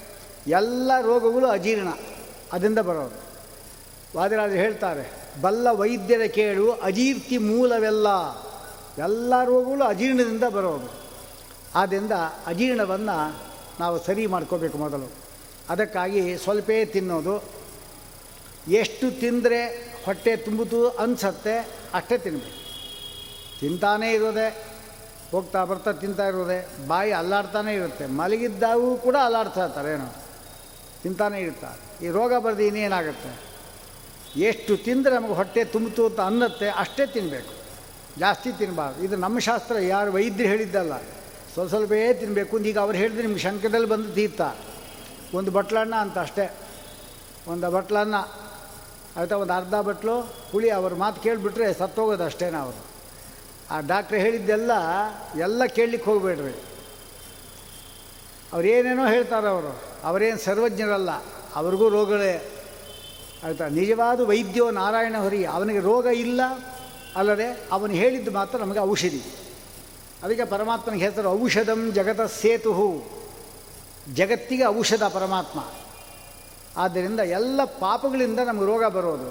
[0.61, 1.91] ಎಲ್ಲ ರೋಗಗಳು ಅಜೀರ್ಣ
[2.55, 3.19] ಅದರಿಂದ ಬರೋದು.
[4.17, 5.05] ವಾದರಾಜ್ ಹೇಳ್ತಾರೆ
[5.41, 8.07] ಬಲ್ಲ ವೈದ್ಯರ ಕೇಳು, ಅಜೀರ್ತಿ ಮೂಲವೆಲ್ಲ.
[8.99, 10.93] ಎಲ್ಲ ರೋಗಗಳು ಅಜೀರ್ಣದಿಂದ ಬರೋದು.
[11.75, 12.13] ಆದ್ದರಿಂದ
[12.47, 13.37] ಅಜೀರ್ಣವನ್ನು
[13.81, 15.11] ನಾವು ಸರಿ ಮಾಡ್ಕೋಬೇಕು ಮೊದಲು.
[15.69, 17.45] ಅದಕ್ಕಾಗಿ ಸ್ವಲ್ಪೇ ತಿನ್ನೋದು.
[18.69, 19.67] ಎಷ್ಟು ತಿಂದರೆ
[20.05, 21.59] ಹೊಟ್ಟೆ ತುಂಬಿತು ಅನಿಸತ್ತೆ,
[21.95, 22.67] ಅಷ್ಟೇ ತಿನ್ನಬೇಕು
[23.61, 24.77] ತಿಂತಾನೇ ಇರೋದೆ,
[25.31, 28.07] ಹೋಗ್ತಾ ಬರ್ತಾ ತಿಂತಾ ಇರೋದೆ, ಬಾಯಿ ಅಲ್ಲಾಡ್ತಾನೆ ಇರುತ್ತೆ.
[28.07, 30.15] ಮಲಗಿದ್ದಾಗೂ ಕೂಡ ಅಲ್ಲಾಡ್ತಾ ಇರ್ತಾರೆ ಏನೋ.
[31.03, 32.07] ತಿಂತಾನೇ ಇರ್ತಾರೆ.
[32.07, 33.46] ಈ ರೋಗ ಬರೆದು ಇನ್ನೇನಾಗುತ್ತೆ?
[34.37, 37.53] ಎಷ್ಟು ತಿಂದರೆ ನಮಗೆ ಹೊಟ್ಟೆ ತುಂಬಿತು ಅಂತ ಅನ್ನತ್ತೆ, ಅಷ್ಟೇ ತಿನ್ನಬೇಕು
[38.19, 40.99] ಜಾಸ್ತಿ ತಿನ್ನಬಾರ್ದು ಇದು ನಮ್ಮ ಶಾಸ್ತ್ರ, ಯಾರು ವೈದ್ಯರು ಹೇಳಿದ್ದಲ್ಲ,
[41.55, 44.41] ಸ್ವಲ್ಪ ಸ್ವಲ್ಪೇ ತಿನ್ನಬೇಕು ಈಗ ಅವ್ರು ಹೇಳಿದ್ರೆ ನಿಮ್ಗೆ ಶಂಕದಲ್ಲಿ ಬಂದು ತೀರ್ಥ.
[45.35, 46.53] ಒಂದು ಬಟ್ಲನ್ನ ಅಂತ ಅಷ್ಟೇ.
[47.49, 48.15] ಒಂದು ಬಟ್ಲನ್ನ
[49.17, 50.21] ಆಯಿತಾ, ಒಂದು ಅರ್ಧ ಬಟ್ಲು,
[50.53, 52.73] ಹುಳಿ, ಅವ್ರ ಮಾತು ಕೇಳಿಬಿಟ್ರೆ ಸತ್ತೋಗೋದು ಅಷ್ಟೇ ನಾವು.
[53.71, 54.73] ಆ ಡಾಕ್ಟ್ರ್ ಹೇಳಿದ್ದೆಲ್ಲ,
[55.39, 56.55] ಎಲ್ಲ ಕೇಳಲಿಕ್ಕೆ ಹೋಗಬೇಡ್ರಿ.
[58.53, 59.83] ಅವ್ರೇನೇನೋ ಹೇಳ್ತಾರೆ ಅವರು.
[60.05, 61.11] ಅವರೇನು ಸರ್ವಜ್ಞರಲ್ಲ,
[61.55, 62.56] ಅವ್ರಿಗೂ ರೋಗಗಳೇ.
[63.47, 63.67] ಆಯಿತಾ?
[63.69, 66.41] ನಿಜವಾದ ವೈದ್ಯೋ ನಾರಾಯಣ ಹೊರಿ, ಅವನಿಗೆ ರೋಗ ಇಲ್ಲ,
[67.17, 69.23] ಅಲ್ಲದೆ ಅವನು ಹೇಳಿದ್ದು ಮಾತ್ರ ನಮಗೆ ಔಷಧಿ.
[70.23, 72.73] ಅದಕ್ಕೆ ಪರಮಾತ್ಮನಿಗೆ ಹೆಸರು ಔಷಧಂ ಜಗತ ಸೇತು
[74.15, 75.61] ಜಗತ್ತಿಗೆ ಔಷಧ ಪರಮಾತ್ಮ.
[76.77, 79.29] ಆದ್ದರಿಂದ ಎಲ್ಲ ಪಾಪಗಳಿಂದ ನಮಗೆ ರೋಗ ಬರೋದು.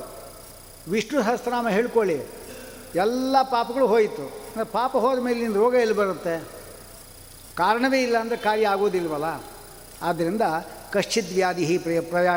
[0.92, 2.18] ವಿಷ್ಣು ಸಹಸ್ರನಾಮ ಹೇಳ್ಕೊಳ್ಳಿ.
[2.96, 4.26] ಎಲ್ಲ ಪಾಪಗಳು ಹೋಯಿತು.
[4.48, 6.36] ಅಂದರೆ ಪಾಪ ಹೋದ ಮೇಲೆ ರೋಗ ಎಲ್ಲಿ ಬರುತ್ತೆ?
[7.56, 9.30] ಕಾರಣವೇ ಇಲ್ಲ ಅಂದರೆ ಕಾರ್ಯ ಆಗೋದಿಲ್ವಲ್ಲ?
[10.02, 10.42] ಆದ್ದರಿಂದ
[10.92, 12.30] ಕಶ್ಚಿತ್ ವ್ಯಾಧಿ ಪ್ರಯ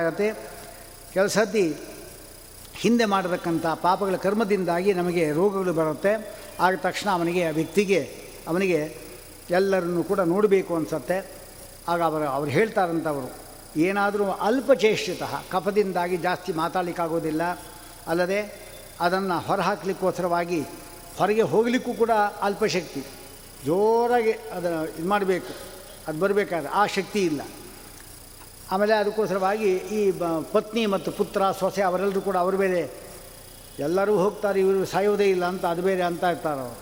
[1.13, 1.77] ಪ್ರಯಾಗತೆ ಕೆಲಸದ್ದಿ
[2.75, 6.37] ಹಿಂದೆ ಮಾಡತಕ್ಕಂಥ ಪಾಪಗಳ ಕರ್ಮದಿಂದಾಗಿ ನಮಗೆ ರೋಗಗಳು ಬರುತ್ತೆ.
[6.61, 8.15] ಆಗ ತಕ್ಷಣ ಅವನಿಗೆ, ಆ ವ್ಯಕ್ತಿಗೆ,
[8.49, 8.97] ಅವನಿಗೆ
[9.51, 11.31] ಎಲ್ಲರನ್ನು ಕೂಡ ನೋಡಬೇಕು ಅನಿಸತ್ತೆ.
[11.89, 13.35] ಆಗ ಅವರು, ಅವ್ರು ಹೇಳ್ತಾರಂಥವರು
[13.81, 17.43] ಏನಾದರೂ ಅಲ್ಪಚೇಷ್ಟಿತ, ಕಫದಿಂದಾಗಿ ಜಾಸ್ತಿ ಮಾತಾಡಲಿಕ್ಕಾಗೋದಿಲ್ಲ.
[18.07, 18.69] ಅಲ್ಲದೆ
[19.01, 20.61] ಅದನ್ನು ಹೊರಹಾಕಲಿಕ್ಕೋಸ್ಕರವಾಗಿ
[21.17, 23.01] ಹೊರಗೆ ಹೋಗಲಿಕ್ಕೂ ಕೂಡ ಅಲ್ಪಶಕ್ತಿ.
[23.65, 25.55] ಜೋರಾಗಿ ಅದನ್ನು ಇದು ಮಾಡಬೇಕು
[26.09, 27.41] ಅದು ಬರಬೇಕಾದ್ರೆ ಆ ಶಕ್ತಿ ಇಲ್ಲ.
[28.73, 30.13] ಆಮೇಲೆ ಅದಕ್ಕೋಸ್ಕರವಾಗಿ ಈ
[30.53, 32.91] ಪತ್ನಿ ಮತ್ತು ಪುತ್ರ, ಸೊಸೆ ಅವರೆಲ್ಲರೂ ಕೂಡ ಅವರು ಬೇರೆ
[33.79, 36.79] ಎಲ್ಲರೂ ಹೋಗ್ತಾರೆ, ಇವರು ಸಾಯೋದೇ ಇಲ್ಲ ಅಂತ, ಅದು ಬೇರೆ ಅಂತ ಇರ್ತಾರೆ ಅವರು.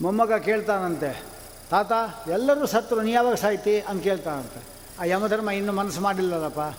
[0.00, 1.22] ಮೊಮ್ಮಗ ಕೇಳ್ತಾನಂತೆ,
[1.70, 1.92] ತಾತ,
[2.28, 3.80] ಎಲ್ಲರೂ ಸತ್ರು ನೀ ಯಾವಾಗ ಸಾಯ್ತಿ?
[3.80, 4.62] ಅಂತ ಕೇಳ್ತಾನಂತೆ.
[5.00, 6.78] ಆ ಯಮಧರ್ಮ ಇನ್ನೂ ಮನಸ್ಸು ಮಾಡಿಲ್ಲಲ್ಲಪ್ಪ.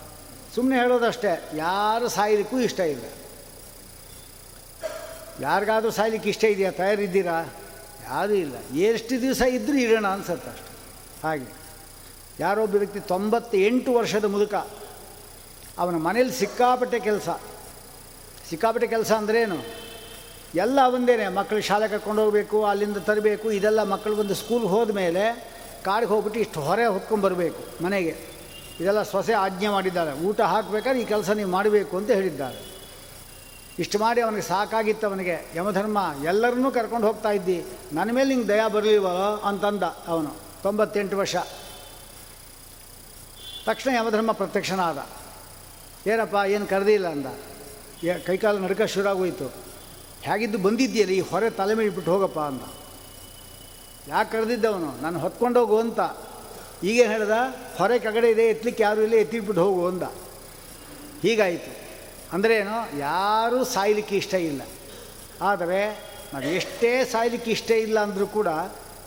[0.54, 3.04] ಸುಮ್ಮನೆ ಹೇಳೋದಷ್ಟೇ, ಯಾರು ಸಾಯಲಿಕ್ಕೂ ಇಷ್ಟ ಇಲ್ಲ.
[5.40, 6.70] ಯಾರಿಗಾದರೂ ಸಾಯ್ಲಿಕ್ಕೆ ಇಷ್ಟ ಇದೆಯಾ?
[6.70, 7.42] ತಯಾರಿದ್ದೀರಾ?
[8.04, 8.76] ಯಾರೂ ಇಲ್ಲ.
[8.76, 10.72] ಎಷ್ಟು ದಿವಸ ಇದ್ದರೂ ಇರೋಣ ಅನ್ಸತ್ತೆ ಅಷ್ಟೆ.
[11.22, 11.67] ಹಾಗೆ.
[12.40, 14.54] ಯಾರೊಬ್ಬ ವ್ಯಕ್ತಿ ತೊಂಬತ್ತೆಂಟು ವರ್ಷದ ಮುದುಕ.
[15.78, 17.28] ಅವನ ಮನೇಲಿ ಸಿಕ್ಕಾಪಟ್ಟೆ ಕೆಲಸ.
[18.50, 19.56] ಸಿಕ್ಕಾಪಟ್ಟೆ ಕೆಲಸ ಅಂದ್ರೇನು
[20.54, 25.48] ಎಲ್ಲ ಒಂದೇನೆ ಮಕ್ಕಳು ಶಾಲೆ ಕರ್ಕೊಂಡು ಹೋಗಬೇಕು, ಅಲ್ಲಿಂದ ತರಬೇಕು, ಇದೆಲ್ಲ ಮಕ್ಕಳು ಬಂದು ಸ್ಕೂಲ್ಗೆ ಹೋದ ಮೇಲೆ
[25.84, 28.16] ಕಾಡಿಗೆ ಹೋಗ್ಬಿಟ್ಟು ಇಷ್ಟು ಹೊರೆ ಹೊತ್ಕೊಂಡ್ಬರಬೇಕು ಮನೆಗೆ.
[28.80, 30.12] ಇದೆಲ್ಲ ಸೊಸೆ ಆಜ್ಞೆ ಮಾಡಿದ್ದಾರೆ.
[30.12, 32.74] ಊಟ ಹಾಕಬೇಕಾದ್ರೆ ಈ ಕೆಲಸ ನೀವು ಮಾಡಬೇಕು ಅಂತ ಹೇಳಿದ್ದಾರೆ.
[33.78, 35.52] ಇಷ್ಟು ಮಾಡಿ ಅವನಿಗೆ ಸಾಕಾಗಿತ್ತು ಅವನಿಗೆ.
[35.54, 37.64] ಯಮಧರ್ಮ, ಎಲ್ಲರನ್ನೂ ಕರ್ಕೊಂಡು ಹೋಗ್ತಾ ಇದ್ದಿ.
[37.92, 39.42] ನನ್ನ ಮೇಲೆ ನಿಂಗೆ ದಯಾ ಬರಲಿಲ್ವೋ?
[39.44, 40.36] ಅಂತಂದ ಅವನು.
[40.62, 41.36] ತೊಂಬತ್ತೆಂಟು ವರ್ಷ.
[43.68, 45.06] ತಕ್ಷಣ ಯಮಧರ್ಮ ಪ್ರತ್ಯಕ್ಷನಾದ.
[46.06, 47.26] ಏನಪ್ಪ, ಏನು ಕರೆದಿಲ್ಲ ಅಂದ.
[48.26, 49.52] ಕೈಕಾಲು ನಡ್ಕ ಶುರುವಾಗೋಯಿತು
[50.22, 52.62] ಹೇಗಿದ್ದು ಬಂದಿದ್ದೀಯಲ್ಲ, ಈ ಹೊರೆ ತಲೆ ಮೇಲೆ ಬಿಟ್ಟು ಹೋಗಪ್ಪ ಅಂದ.
[54.08, 55.02] ಯಾಕೆ ಕರೆದಿದ್ದವನು?
[55.02, 56.00] ನಾನು ಹೊತ್ಕೊಂಡು ಹೋಗು ಅಂತ.
[56.84, 57.30] ಈಗೇನು ಹೇಳ್ದ?
[57.76, 60.02] ಹೊರೆ ಕಗಡೆ ಇದೆ ಎತ್ತಲಿಕ್ಕೆ ಯಾರೂ ಇಲ್ಲ ಎತ್ತಿಟ್ಬಿಟ್ಟು ಹೋಗು ಅಂದ.
[61.22, 61.76] ಹೀಗಾಯಿತು.
[62.32, 62.98] ಅಂದರೆ ಏನು?
[62.98, 64.62] ಯಾರೂ ಸಾಯ್ಲಿಕ್ಕೆ ಇಷ್ಟ ಇಲ್ಲ.
[65.42, 66.04] ಆದರೆ,
[66.34, 68.46] ನಾವು ಎಷ್ಟೇ ಸಾಯಲಿಕ್ಕೆ ಇಷ್ಟ ಇಲ್ಲ ಅಂದರೂ ಕೂಡ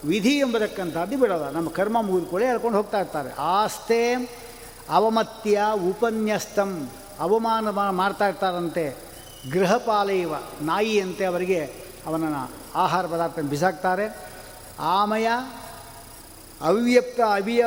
[0.06, 3.34] ವಿಧಿ ಎಂಬತಕ್ಕಂಥದ್ದು ಬಿಡೋಲ್ಲ ನಮ್ಮ ಕರ್ಮ ಮುಗಿದುಕೊಳ್ಳಿ ಹೇಳ್ಕೊಂಡು ಹೋಗ್ತಾ ಇರ್ತಾರೆ.
[3.34, 4.16] ಆಸ್ತೆ
[4.92, 6.90] ಅವಮತ್ಯ ಉಪನ್ಯಸ್ತಂ
[7.20, 8.98] ಅವಮಾನ ಮಾಡ್ತಾ ಇರ್ತಾರಂತೆ.
[9.52, 11.62] ಗೃಹಪಾಲೈವ ನಾಯಿಯಂತೆ ಅವರಿಗೆ
[12.06, 14.06] ಅವನನ್ನು ಆಹಾರ ಪದಾರ್ಥ ಬಿಸಾಕ್ತಾರೆ.
[14.80, 15.28] ಆಮಯ
[16.62, 17.66] ಅವ್ಯಕ್ತ ಅವಿಯ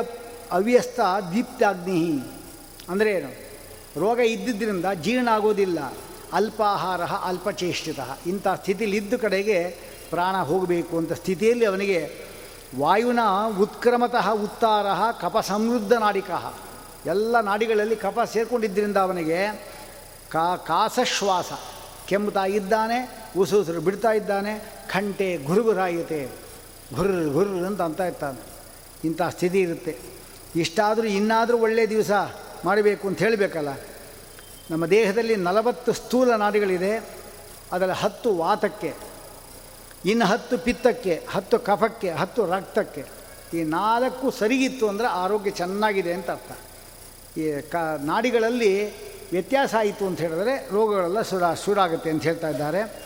[0.52, 1.00] ಅವ್ಯಸ್ತ
[1.32, 2.00] ದೀಪ್ತಾಗ್ನಿ
[2.88, 3.30] ಅಂದರೆ ಏನು?
[4.00, 5.78] ರೋಗ ಇದ್ದಿದ್ದರಿಂದ ಜೀರ್ಣ ಆಗೋದಿಲ್ಲ
[6.32, 8.00] ಅಲ್ಪಾಹಾರ ಅಲ್ಪಚೇಷ್ಟಿತ.
[8.26, 9.58] ಇಂಥ ಸ್ಥಿತಿಯಲ್ಲಿ ಇದ್ದ ಕಡೆಗೆ
[10.10, 12.00] ಪ್ರಾಣ ಹೋಗಬೇಕು ಅಂತ ಸ್ಥಿತಿಯಲ್ಲಿ ಅವನಿಗೆ
[12.78, 13.18] ವಾಯುನ
[13.60, 14.86] ಉತ್ಕ್ರಮತಃ ಉತ್ತಾರ
[15.20, 16.54] ಕಪ ಸಮೃದ್ಧ ನಾಡಿಕಃ
[17.06, 19.38] ಎಲ್ಲ ನಾಡಿಗಳಲ್ಲಿ ಕಫ ಸೇರ್ಕೊಂಡಿದ್ದರಿಂದ ಅವನಿಗೆ
[20.30, 21.52] ಕಾ ಕಾಸಶ್ವಾಸ.
[22.06, 26.28] ಕೆಮ್ಮುತ್ತಾ ಇದ್ದಾನೆ ಉಸು ಉಸಿರು ಬಿಡ್ತಾ ಇದ್ದಾನೆ ಖಂಟೆ ಗುರುಗುರಾಯಿತೆ
[26.94, 28.38] ಗುರ್ ಗುರ್ ಅಂತ ಅಂತ ಇರ್ತಾನೆ.
[29.04, 29.98] ಇಂಥ ಸ್ಥಿತಿ ಇರುತ್ತೆ.
[30.56, 32.10] ಇಷ್ಟಾದರೂ ಇನ್ನಾದರೂ ಒಳ್ಳೆಯ ದಿವಸ
[32.64, 33.68] ಮಾಡಬೇಕು ಅಂತ ಹೇಳಬೇಕಲ್ಲ.
[34.70, 36.96] ನಮ್ಮ ದೇಹದಲ್ಲಿ ನಲವತ್ತು ಸ್ಥೂಲ ನಾಡಿಗಳಿದೆ.
[37.72, 38.94] ಅದರಲ್ಲಿ ಹತ್ತು ವಾತಕ್ಕೆ
[40.04, 43.04] ಇನ್ನು ಹತ್ತು ಪಿತ್ತಕ್ಕೆ, ಹತ್ತು ಕಫಕ್ಕೆ, ಹತ್ತು ರಕ್ತಕ್ಕೆ
[43.54, 46.52] ಈ ನಾಲ್ಕು ಸರಿಗಿತ್ತು ಅಂದರೆ ಆರೋಗ್ಯ ಚೆನ್ನಾಗಿದೆ ಅಂತ ಅರ್ಥ.
[47.36, 47.52] ಈ
[48.04, 48.72] ನಾಡಿಗಳಲ್ಲಿ
[49.30, 53.02] ವ್ಯತ್ಯಾಸ ಆಯಿತು ಅಂತ ಹೇಳಿದ್ರೆ ರೋಗಗಳೆಲ್ಲ ಸುರ, ಶುರಾಗುತ್ತೆ ಅಂತ ಹೇಳ್ತಾ ಇದ್ದಾರೆ.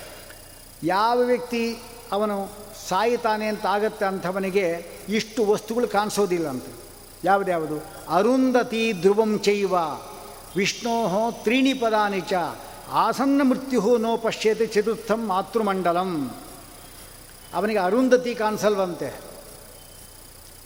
[0.85, 1.77] ಯಾವ ವ್ಯಕ್ತಿ
[2.13, 2.49] ಅವನು
[2.89, 6.65] ಸಾಯಿತಾನೆ ಅಂತ ಆಗತ್ತೆ ಅಂಥವನಿಗೆ ಇಷ್ಟು ವಸ್ತುಗಳು ಕಾಣಿಸೋದಿಲ್ಲ ಅಂತ.
[7.25, 9.75] ಯಾವುದ್ಯಾವುದು ಅರುಂಧತಿ ಧ್ರುವಂ ಚೈವ,
[10.57, 12.33] ವಿಷ್ಣೋಹೋ ತ್ರೀಣಿ ಪದಾನಿ ಚ,
[12.91, 16.37] ಆಸನ್ನ ಮೃತ್ಯು ನೋ ಪಶ್ಯತೆ ಚತುರ್ಥಂ ಮಾತೃಮಂಡಲಂ.
[17.55, 19.21] ಅವನಿಗೆ ಅರುಂಧತಿ ಕಾಣಿಸಲ್ವಂತೆ.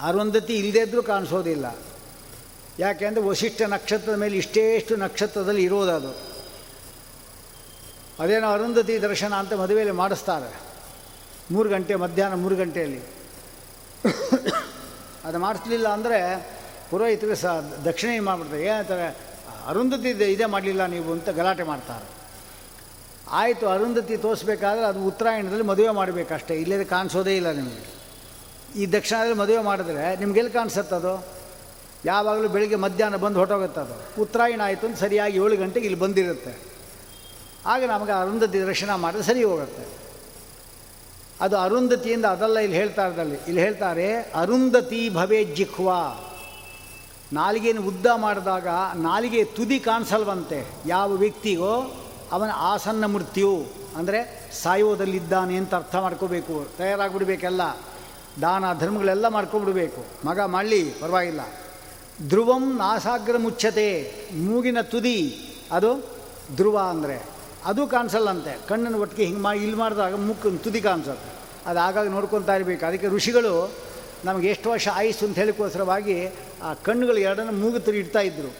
[0.00, 1.76] ಅರುಂಧತಿ ಇಲ್ಲದೇ ಇದ್ದರೂ ಕಾಣಿಸೋದಿಲ್ಲ.
[2.78, 6.32] ಯಾಕೆಂದರೆ ವಶಿಷ್ಠ ನಕ್ಷತ್ರದ ಮೇಲೆ ಇಷ್ಟೇಷ್ಟು ನಕ್ಷತ್ರದಲ್ಲಿ ಇರೋದದು.
[8.18, 10.60] ಅದೇನೋ ಅರುಂಧತಿ ದರ್ಶನ ಅಂತ ಮದುವೆಯಲ್ಲಿ ಮಾಡಿಸ್ತಾರೆ.
[11.50, 13.02] ಮೂರು ಗಂಟೆ ಮಧ್ಯಾಹ್ನ ಮೂರು ಗಂಟೆಯಲ್ಲಿ.
[15.24, 16.48] ಅದು ಮಾಡಿಸ್ಲಿಲ್ಲ ಅಂದರೆ
[16.90, 18.64] ಪುರೋಹಿತರು ಸಹ ದಕ್ಷಿಣ ಮಾಡಿಬಿಡ್ತಾರೆ.
[18.64, 19.16] ಏನಂತಾರೆ
[19.66, 22.06] ಅರುಂಧತಿ ಇದೇ ಮಾಡಲಿಲ್ಲ ನೀವು ಅಂತ ಗಲಾಟೆ ಮಾಡ್ತಾರೆ.
[23.30, 26.54] ಆಯಿತು, ಅರುಂಧತಿ ತೋರಿಸ್ಬೇಕಾದ್ರೆ ಅದು ಉತ್ತರಾಯಣದಲ್ಲಿ ಮದುವೆ ಮಾಡಬೇಕಷ್ಟೇ.
[26.54, 28.02] ಇಲ್ಲದೆ ಕಾಣಿಸೋದೇ ಇಲ್ಲ ನಿಮಗೆ.
[28.80, 31.41] ಈ ದಕ್ಷಿಣದಲ್ಲಿ ಮದುವೆ ಮಾಡಿದ್ರೆ ನಿಮ್ಗೆಲ್ಲಿ ಅದು
[32.04, 36.52] ಯಾವಾಗಲೂ ಬೆಳಿಗ್ಗೆ ಮಧ್ಯಾಹ್ನ ಬಂದು ಹೊಟ್ಟೋಗುತ್ತೆ ಅದು ಉತ್ತರಾಯಣ ಆಯಿತು ಅಂತ ಸರಿಯಾಗಿ ಏಳು ಗಂಟೆಗೆ ಇಲ್ಲಿ ಬಂದಿರುತ್ತೆ.
[37.72, 39.84] ಆಗ ನಮಗೆ ಅರುಂಧತಿ ದರ್ಶನ ಮಾಡಿದ್ರೆ ಸರಿ ಹೋಗುತ್ತೆ.
[41.40, 44.08] ಅದು ಅರುಂಧತಿಯಿಂದ ಅದಲ್ಲ ಇಲ್ಲಿ ಹೇಳ್ತಾ ಇದ್ದಲ್ಲಿ ಇಲ್ಲಿ ಹೇಳ್ತಾರೆ,
[44.42, 46.00] ಅರುಂಧತಿ ಭವೇ ಜಿಖ್ವಾ
[47.32, 48.68] ನಾಲಿಗೆಯನ್ನು ಉದ್ದ ಮಾಡಿದಾಗ
[49.02, 50.58] ನಾಲಿಗೆ ತುದಿ ಕಾಣಿಸಲ್ವಂತೆ.
[50.86, 51.72] ಯಾವ ವ್ಯಕ್ತಿಗೋ
[52.32, 53.52] ಅವನ ಆಸನ್ನ ಮೃತ್ಯು
[53.96, 54.20] ಅಂದರೆ
[54.62, 56.54] ಸಾಯೋದಲ್ಲಿದ್ದಾನೆ ಅಂತ ಅರ್ಥ ಮಾಡ್ಕೋಬೇಕು.
[56.78, 57.62] ತಯಾರಾಗಿಬಿಡ್ಬೇಕೆಲ್ಲ.
[58.42, 61.42] ದಾನ ಧರ್ಮಗಳೆಲ್ಲ ಮಾಡ್ಕೊಂಬಿಡ್ಬೇಕು ಮಗ ಮಾಡಲಿ, ಪರವಾಗಿಲ್ಲ.
[62.30, 63.86] ಧ್ರುವಂ ನಾಸಾಗ್ರ ಮುಚ್ಚತೆ
[64.48, 65.18] ಮೂಗಿನ ತುದಿ,
[65.72, 65.90] ಅದು
[66.56, 67.16] ಧ್ರುವ ಅಂದರೆ.
[67.64, 71.30] ಅದು ಕಾಣಿಸಲ್ಲಂತೆ ಕಣ್ಣನ್ನು ಒಟ್ಟಿಗೆ ಹಿಂಗೆ ಮಾಡಿ ಇಲ್ಲಿ ಮಾಡಿದಾಗ ಮುಕ್ಕು ತುದಿ ಕಾಣಿಸುತ್ತೆ.
[71.66, 72.86] ಅದು ಆಗಾಗ ನೋಡ್ಕೊತಾ ಇರಬೇಕು.
[72.86, 73.52] ಅದಕ್ಕೆ ಋಷಿಗಳು
[74.24, 76.16] ನಮಗೆ ಎಷ್ಟು ವರ್ಷ ಆಯಿಸು ಅಂತ ಹೇಳಿಕೋಸ್ಕರವಾಗಿ
[76.62, 78.50] ಆ ಕಣ್ಣುಗಳು ಎರಡನ್ನು ಮೂಗು ತುದಿ ಇಡ್ತಾ ಇದ್ದರು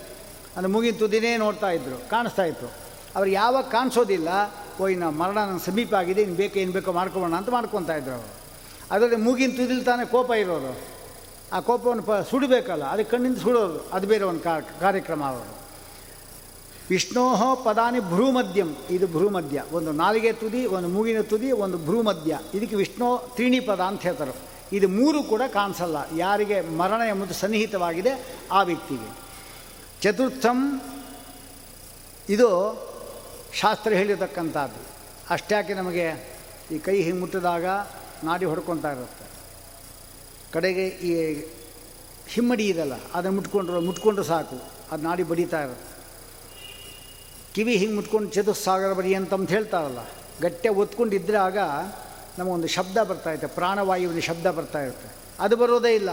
[0.56, 2.68] ಅಂದರೆ ಮೂಗಿನ ತುದಿನೇ ನೋಡ್ತಾ ಇದ್ದರು ಕಾಣಿಸ್ತಾ ಇತ್ತು.
[3.16, 4.28] ಅವ್ರು ಯಾವಾಗ ಕಾಣಿಸೋದಿಲ್ಲ
[4.80, 8.30] ಓ ಇನ್ನು ಮರಣ ನನ್ನ ಸಮೀಪ ಆಗಿದೆ ಇನ್ನು ಬೇಕು, ಏನು ಬೇಕೋ ಮಾಡ್ಕೊಳ್ಳೋಣ ಅಂತ ಮಾಡ್ಕೊತಾ ಇದ್ರು ಅವರು.
[8.90, 10.91] ಅದರಲ್ಲಿ ಮೂಗಿನ ತುದಿಲಿ ತಾನೇ ಕೋಪ ಇರೋರು
[11.52, 13.80] ಆ ಕೋಪವನ್ನು ಪ ಸುಡಬೇಕಲ್ಲ, ಅದಕ್ಕೆ ಕಣ್ಣಿಂದ ಸುಡೋದು.
[13.92, 14.42] ಅದು ಬೇರೆ ಒಂದು
[14.80, 15.50] ಕಾರ್ಯಕ್ರಮ ಅವರು.
[16.90, 18.70] ವಿಷ್ಣೋಹೋ ಪದಾನಿ ಭ್ರೂಮದ್ಯಂ.
[18.90, 24.02] ಇದು ಭ್ರೂಮಧ್ಯ ಒಂದು ನಾಲಿಗೆ ತುದಿ, ಒಂದು ಮೂಗಿನ ತುದಿ, ಒಂದು ಭ್ರೂಮಧ್ಯ ಇದಕ್ಕೆ ವಿಷ್ಣು ತ್ರೀಣಿ ಪದ ಅಂತ
[24.02, 24.32] ಹೇಳ್ತಾರೆ.
[24.76, 25.96] ಇದು ಮೂರು ಕೂಡ ಕಾಣಿಸಲ್ಲ.
[26.16, 28.12] ಯಾರಿಗೆ ಮರಣ ಎಂಬುದು ಸನ್ನಿಹಿತವಾಗಿದೆ
[28.52, 29.10] ಆ ವ್ಯಕ್ತಿಗೆ.
[30.02, 30.58] ಚತುರ್ಥಂ,
[32.28, 32.48] ಇದು
[33.60, 34.80] ಶಾಸ್ತ್ರ ಹೇಳಿರತಕ್ಕಂಥದ್ದು.
[35.30, 36.06] ಅಷ್ಟ್ಯಾಕೆ ನಮಗೆ
[36.72, 37.66] ಈ ಕೈ ಹಿಂಗೆ ಮುಟ್ಟಿದಾಗ
[38.24, 39.21] ನಾಡಿ ಹೊಡ್ಕೊತಾ ಇರುತ್ತೆ.
[40.54, 41.10] ಕಡೆಗೆ ಈ
[42.32, 44.58] ಹಿಮ್ಮಡಿ ಇದಲ್ಲ, ಅದನ್ನು ಮುಟ್ಕೊಂಡ್ರು, ಮುಟ್ಕೊಂಡ್ರೆ ಸಾಕು,
[44.92, 45.88] ಅದು ನಾಡಿ ಬಡಿತಾ ಇರುತ್ತೆ.
[47.54, 50.02] ಕಿವಿ ಹಿಂಗೆ ಮುಟ್ಕೊಂಡು ಚತುಸ್ಸಾಗರ ಬಡಿ ಅಂತಂತ ಹೇಳ್ತಾರಲ್ಲ,
[50.44, 51.58] ಗಟ್ಟೆ ಒತ್ಕೊಂಡಿದ್ರೆ ಆಗ
[52.38, 55.08] ನಮಗೊಂದು ಶಬ್ದ ಬರ್ತಾ ಇರುತ್ತೆ, ಪ್ರಾಣವಾಯುವಿನ ಶಬ್ದ ಬರ್ತಾ ಇರುತ್ತೆ.
[55.44, 56.10] ಅದು ಬರೋದೇ ಇಲ್ಲ.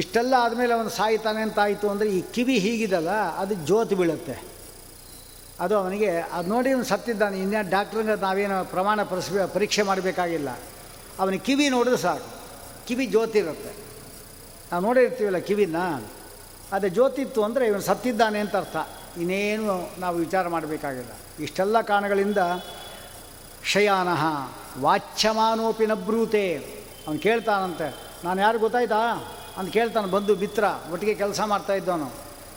[0.00, 3.12] ಇಷ್ಟೆಲ್ಲ ಆದಮೇಲೆ ಅವನು ಸಾಯ್ತಾನೆ ಅಂತ ಆಯಿತು ಅಂದರೆ ಈ ಕಿವಿ ಹೀಗಿದಲ್ಲ,
[3.42, 4.36] ಅದು ಜೋತು ಬೀಳುತ್ತೆ.
[5.64, 8.98] ಅದು ಅವನಿಗೆ, ಅದು ನೋಡಿ ಅವನು ಸತ್ತಿದ್ದಾನೆ ಇನ್ಯಾ ಡಾಕ್ಟ್ರ್ನ ನಾವೇನು ಪ್ರಮಾಣ
[9.54, 10.50] ಪರೀಕ್ಷೆ ಮಾಡಬೇಕಾಗಿಲ್ಲ.
[11.20, 12.28] ಅವನ ಕಿವಿ ನೋಡಿದ್ರೆ ಸಾಕು.
[12.88, 13.72] ಕಿವಿ ಜ್ಯೋತಿ ಇರುತ್ತೆ.
[14.70, 15.80] ನಾವು ನೋಡಿರ್ತೀವಲ್ಲ ಕಿವಿನ?
[16.76, 18.76] ಅದೇ ಜ್ಯೋತಿತ್ತು ಅಂದರೆ ಇವನು ಸತ್ತಿದ್ದಾನೆ ಅಂತ ಅರ್ಥ.
[19.22, 21.12] ಇನ್ನೇನು ನಾವು ವಿಚಾರ ಮಾಡಬೇಕಾಗಿಲ್ಲ.
[21.44, 22.40] ಇಷ್ಟೆಲ್ಲ ಕಾರಣಗಳಿಂದ
[23.72, 24.10] ಶಯಾನ
[24.84, 26.44] ವಾಚ್ಯಮಾನೋಪಿ ನಬ್ರೂತೆ
[27.06, 27.88] ಅವನು ಕೇಳ್ತಾನಂತೆ,
[28.24, 29.00] ನಾನು ಯಾರು ಗೊತ್ತಾಯ್ತಾ?
[29.58, 32.08] ಅಂತ ಕೇಳ್ತಾನೆ ಬಂದು ಮಿತ್ರ, ಒಟ್ಟಿಗೆ ಕೆಲಸ ಮಾಡ್ತಾ ಇದ್ದವನು.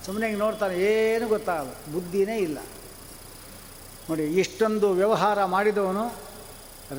[0.05, 2.59] ಸುಮ್ಮನೆ ಹಿಂಗೆ ನೋಡ್ತಾನೆ, ಏನು ಗೊತ್ತಾಗಲ್ಲ ಬುದ್ಧಿನೇ ಇಲ್ಲ.
[4.09, 6.05] ನೋಡಿ, ಇಷ್ಟೊಂದು ವ್ಯವಹಾರ ಮಾಡಿದವನು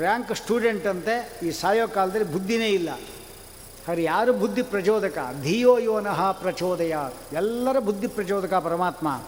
[0.03, 1.14] ರ್ಯಾಂಕ್ ಸ್ಟೂಡೆಂಟ್ ಅಂತೆ,
[1.47, 2.91] ಈ ಸಾಯೋ ಕಾಲದಲ್ಲಿ ಬುದ್ಧಿನೇ ಇಲ್ಲ.
[3.89, 5.18] ಹಾಗೆ ಯಾರು ಬುದ್ಧಿ ಪ್ರಚೋದಕ?
[5.43, 6.97] ಧಿಯೋ ಯೋನಃ ಪ್ರಚೋದಯ.
[7.33, 9.22] ಎಲ್ಲರ ಬುದ್ಧಿ ಪ್ರಚೋದಕ ಪರಮಾತ್ಮ.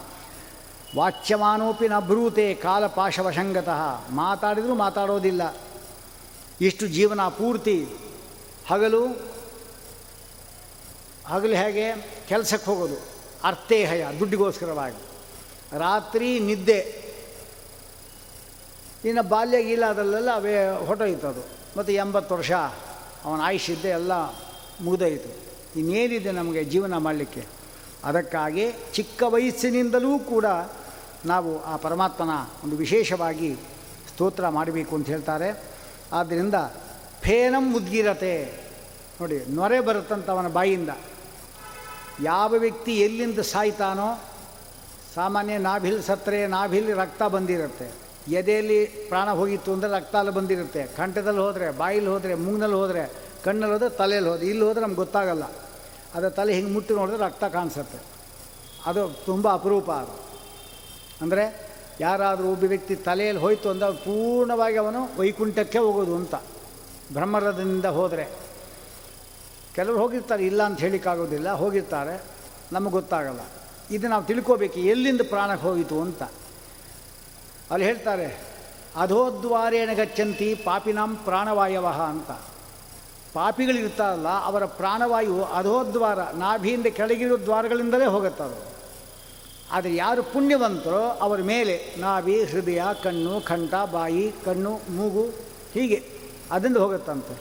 [0.97, 5.55] ವಾಚ್ಯಮಾನೋಪಿ ನಭ್ರೂತೆ ಕಾಲ ಪಾಶವಶಂಗತಃ ಮಾತಾಡಿದರೂ ಮಾತಾಡೋದಿಲ್ಲ.
[6.61, 7.89] ಇಷ್ಟು ಜೀವನ ಪೂರ್ತಿ.
[8.67, 9.07] ಹಗಲು
[11.25, 12.11] ಹಗಲು ಹೇಗೆ?
[12.29, 12.95] ಕೆಲಸಕ್ಕೆ ಹೋಗೋದು.
[13.43, 14.97] ಅರ್ಥೇಹಯ, ದುಡ್ಡಿಗೋಸ್ಕರವಾಗಿ.
[15.77, 17.05] ರಾತ್ರಿ ನಿದ್ದೆ.
[19.05, 21.45] ಇನ್ನು ಬಾಲ್ಯ ಗೀಲ ಅದರಲ್ಲೆಲ್ಲ ಅವೇ ಅದು
[21.77, 22.51] ಮತ್ತು ಎಂಬತ್ತು ವರ್ಷ.
[23.25, 24.44] ಅವನ ಆಯುಷ್ಯಿದ್ದೆ ಎಲ್ಲ
[24.81, 25.45] ಮುಗಿದೋಯಿತು.
[25.79, 27.45] ಇನ್ನೇನಿದೆ ನಮಗೆ ಜೀವನ ಮಾಡಲಿಕ್ಕೆ?
[28.03, 30.45] ಅದಕ್ಕಾಗಿ ಚಿಕ್ಕ ವಯಸ್ಸಿನಿಂದಲೂ ಕೂಡ
[31.25, 32.29] ನಾವು ಆ ಪರಮಾತ್ಮನ
[32.63, 33.55] ಒಂದು ವಿಶೇಷವಾಗಿ
[34.13, 35.63] ಸ್ತೋತ್ರ ಮಾಡಬೇಕು ಅಂತ ಹೇಳ್ತಾರೆ.
[36.13, 36.53] ಆದ್ದರಿಂದ
[37.21, 38.65] ಫೇನಂ ಉದ್ಗಿರತೆ.
[39.21, 40.89] ನೋಡಿ, ನೊರೆ ಬರುತ್ತಂತ ಅವನ ಬಾಯಿಂದ.
[42.21, 44.23] ಯಾವ ವ್ಯಕ್ತಿ ಎಲ್ಲಿಂದ ಸಾಯ್ತಾನೋ,
[45.15, 47.91] ಸಾಮಾನ್ಯ ನಾಭಿಲ್ ಸತ್ತರೆ, ನಾಭಿಲ್ ರಕ್ತ ಬಂದಿರುತ್ತೆ.
[48.27, 50.83] ಎದೆಯಲ್ಲಿ ಪ್ರಾಣ ಹೋಗಿತ್ತು ಅಂದರೆ ರಕ್ತ ಅಲ್ಲಿ ಬಂದಿರುತ್ತೆ.
[50.83, 55.43] ಕಂಠದಲ್ಲಿ ಹೋದರೆ, ಬಾಯಲ್ಲಿ ಹೋದರೆ, ಮೂಗ್ನಲ್ಲಿ ಹೋದರೆ ಕಣ್ಣಲ್ಲಿ ಹೋದರೆ ತಲೆಯಲ್ಲಿ ಹೋದ್ರೆ ಇಲ್ಲಿ ಹೋದರೆ ನಮ್ಗೆ ಗೊತ್ತಾಗಲ್ಲ.
[56.15, 57.97] ಅದರ ತಲೆ ಹಿಂಗೆ ಮುಟ್ಟಿ ನೋಡಿದ್ರೆ ರಕ್ತ ಕಾಣಿಸುತ್ತೆ.
[58.85, 60.19] ಅದು ತುಂಬ ಅಪರೂಪ ಅದು.
[61.21, 61.65] ಅಂದರೆ
[61.99, 66.35] ಯಾರಾದರೂ ಒಬ್ಬ ವ್ಯಕ್ತಿ ತಲೆಯಲ್ಲಿ ಹೋಯಿತು ಅಂದ ಪೂರ್ಣವಾಗಿ ಅವನು ವೈಕುಂಠಕ್ಕೆ ಹೋಗೋದು ಅಂತ.
[67.13, 68.27] ಬ್ರಹ್ಮರದಿಂದ ಹೋದರೆ.
[69.75, 72.23] ಕೆಲವರು ಹೋಗಿರ್ತಾರೆ, ಇಲ್ಲ ಅಂತ ಹೇಳಿಕ್ಕಾಗೋದಿಲ್ಲ ಹೋಗಿರ್ತಾರೆ.
[72.71, 73.39] ನಮಗೆ ಗೊತ್ತಾಗಲ್ಲ.
[73.91, 76.23] ಇದು ನಾವು ತಿಳ್ಕೋಬೇಕು, ಎಲ್ಲಿಂದ ಪ್ರಾಣಕ್ಕೆ ಹೋಗಿತು ಅಂತ.
[77.71, 78.41] ಅಲ್ಲಿ ಹೇಳ್ತಾರೆ,
[78.95, 82.31] ಅಧೋದ್ವಾರೇಣ ಗಚ್ಚಂತಿ ಪಾಪಿನಾಂ ಪ್ರಾಣವಾಯವಹ ಅಂತ.
[83.35, 88.57] ಪಾಪಿಗಳಿರ್ತಾರಲ್ಲ, ಅವರ ಪ್ರಾಣವಾಯು ಅಧೋದ್ವಾರ, ನಾಭಿಯಿಂದ ಕೆಳಗಿರೋ ದ್ವಾರಗಳಿಂದಲೇ ಹೋಗುತ್ತಾರೆ
[89.71, 95.23] ಆದರೆ ಯಾರು ಪುಣ್ಯವಂತರೋ, ಅವರ ಮೇಲೆ ನಾಭಿ, ಹೃದಯ, ಕಣ್ಣು, ಕಂಠ, ಬಾಯಿ, ಕಣ್ಣು, ಮೂಗು,
[95.73, 95.99] ಹೀಗೆ
[96.51, 97.35] ಅದರಿಂದ ಹೋಗುತ್ತಂತೆ.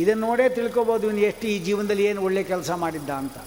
[0.00, 3.38] ಇದನ್ನು ನೋಡೇ ತಿಳ್ಕೊಬೋದು ಇವನು ಎಷ್ಟು ಈ ಜೀವನದಲ್ಲಿ ಏನು ಒಳ್ಳೆ ಕೆಲಸ ಮಾಡಿದ್ದ ಅಂತ.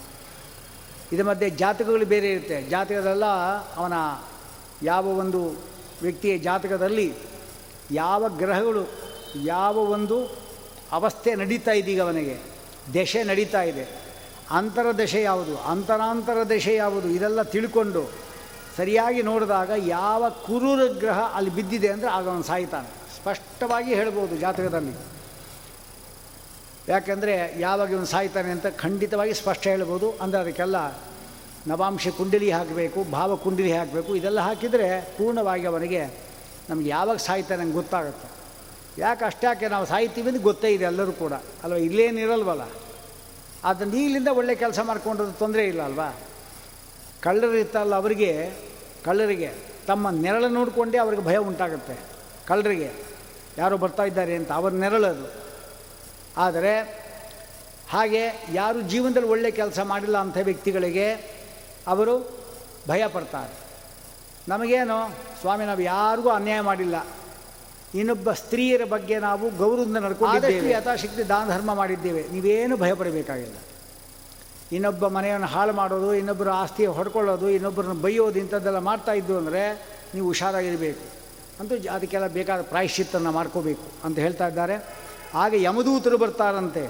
[1.12, 2.58] ಇದರ ಮಧ್ಯೆ ಜಾತಕಗಳು ಬೇರೆ ಇರುತ್ತೆ.
[2.64, 3.26] ಜಾತಕದಲ್ಲ
[3.76, 3.94] ಅವನ
[4.84, 5.42] ಯಾವ ಒಂದು
[6.02, 7.08] ವ್ಯಕ್ತಿಯ ಜಾತಕದಲ್ಲಿ
[7.92, 8.84] ಯಾವ ಗ್ರಹಗಳು,
[9.44, 10.49] ಯಾವ ಒಂದು
[10.92, 12.38] ಅವಸ್ಥೆ ನಡೀತಾ ಇದೀಗ ಅವನಿಗೆ.
[12.94, 13.88] ದಶೆ ನಡೀತಾ ಇದೆ.
[14.52, 15.58] ಅಂತರ ದಶೆ ಯಾವುದು?
[15.58, 17.08] ಅಂತರಾಂತರ ದಶೆ ಯಾವುದು?
[17.08, 18.12] ಇದೆಲ್ಲ ತಿಳ್ಕೊಂಡು
[18.78, 22.88] ಸರಿಯಾಗಿ ನೋಡಿದಾಗ ಯಾವ ಕುರೂರ ಗ್ರಹ ಅಲ್ಲಿ ಬಿದ್ದಿದೆ ಅಂದರೆ ಆಗ ಅವನು ಸಾಯ್ತಾನೆ.
[23.16, 24.94] ಸ್ಪಷ್ಟವಾಗಿ ಹೇಳ್ಬೋದು ಜಾತಕದಲ್ಲಿ.
[26.88, 30.12] ಯಾಕೆಂದರೆ ಯಾವಾಗ ಇವನು ಸಾಯ್ತಾನೆ ಅಂತ ಖಂಡಿತವಾಗಿ ಸ್ಪಷ್ಟ ಹೇಳ್ಬೋದು.
[30.12, 30.98] ಅಂದರೆ ಅದಕ್ಕೆಲ್ಲ
[31.68, 34.16] ನವಾಂಶ ಕುಂಡಲಿ ಹಾಕಬೇಕು, ಭಾವ ಕುಂಡಲಿ ಹಾಕಬೇಕು.
[34.16, 36.08] ಇದೆಲ್ಲ ಹಾಕಿದರೆ ಪೂರ್ಣವಾಗಿ ಅವನಿಗೆ
[36.70, 38.39] ನಮ್ಗೆ ಯಾವಾಗ ಸಾಯ್ತಾನೆ ಗೊತ್ತಾಗುತ್ತೆ.
[38.98, 41.34] ಯಾಕೆ ಅಷ್ಟಾಕೆ ನಾವು ಅಂತ ಗೊತ್ತೇ ಇದೆ ಎಲ್ಲರೂ ಕೂಡ.
[41.34, 41.78] ಅಲ್ವಾ?
[41.78, 42.62] ಇಲ್ಲೇನಿರಲ್ವಲ್ಲ.
[43.64, 46.16] ಅದನ್ನು ಇಲ್ಲಿಂದ ಒಳ್ಳೆ ಕೆಲಸ ಮಾಡ್ಕೊಂಡ್ರೆ ತೊಂದರೆ ಇಲ್ಲ ಅಲ್ವಾ?
[47.22, 48.52] ಕಳ್ಳರು ಇತ್ತಲ್ಲ ಅವರಿಗೆ,
[49.06, 49.54] ಕಳ್ಳರಿಗೆ
[49.88, 51.98] ತಮ್ಮ ನೆರಳು ನೋಡಿಕೊಂಡೇ ಅವ್ರಿಗೆ ಭಯ ಉಂಟಾಗುತ್ತೆ.
[52.48, 52.92] ಕಳ್ಳರಿಗೆ
[53.58, 55.34] ಯಾರು ಬರ್ತಾ ಇದ್ದಾರೆ ಅಂತ ಅವ್ರ ನೆರಳದು
[56.38, 56.80] ಆದರೆ
[57.90, 61.12] ಹಾಗೆ ಯಾರು ಜೀವನದಲ್ಲಿ ಒಳ್ಳೆ ಕೆಲಸ ಮಾಡಿಲ್ಲ ಅಂಥ ವ್ಯಕ್ತಿಗಳಿಗೆ
[61.88, 62.40] ಅವರು
[62.90, 63.54] ಭಯ ಪಡ್ತಾರೆ.
[64.48, 65.16] ನಮಗೇನು?
[65.42, 66.96] ಸ್ವಾಮಿ, ನಾವು ಯಾರಿಗೂ ಅನ್ಯಾಯ ಮಾಡಿಲ್ಲ.
[67.96, 70.70] ಇನ್ನೊಬ್ಬ ಸ್ತ್ರೀಯರ ಬಗ್ಗೆ ನಾವು ಗೌರವದಿಂದ ನಡ್ಕೊಂಡಿದ್ದೇವೆ.
[70.72, 72.28] ಯಥಾಶಕ್ತಿ ದಾನ ಧರ್ಮ ಮಾಡಿದ್ದೇವೆ.
[72.32, 73.56] ನೀವೇನು ಭಯಪಡಬೇಕಾಗಿಲ್ಲ.
[74.72, 79.74] ಇನ್ನೊಬ್ಬ ಮನೆಯನ್ನು ಹಾಳು ಮಾಡೋದು, ಇನ್ನೊಬ್ಬರ ಆಸ್ತಿ ಹೊಡ್ಕೊಳ್ಳೋದು, ಇನ್ನೊಬ್ಬರನ್ನ ಬೈಯೋದು ಇಂಥದ್ದೆಲ್ಲ ಮಾಡ್ತಾ ಇದ್ದು ಅಂದರೆ
[80.16, 81.20] ನೀವು ಹುಷಾರಾಗಿರಬೇಕು.
[81.60, 84.96] ಅಂತೂ ಅದಕ್ಕೆಲ್ಲ ಬೇಕಾದ ಪ್ರಾಯಶ್ಚಿತ್ತನ್ನು ಮಾಡ್ಕೋಬೇಕು ಅಂತ ಹೇಳ್ತಾ ಇದ್ದಾರೆ.
[85.34, 86.90] ಆಗ ಯಮದೂತರು ಬರ್ತಾರಂತೆ.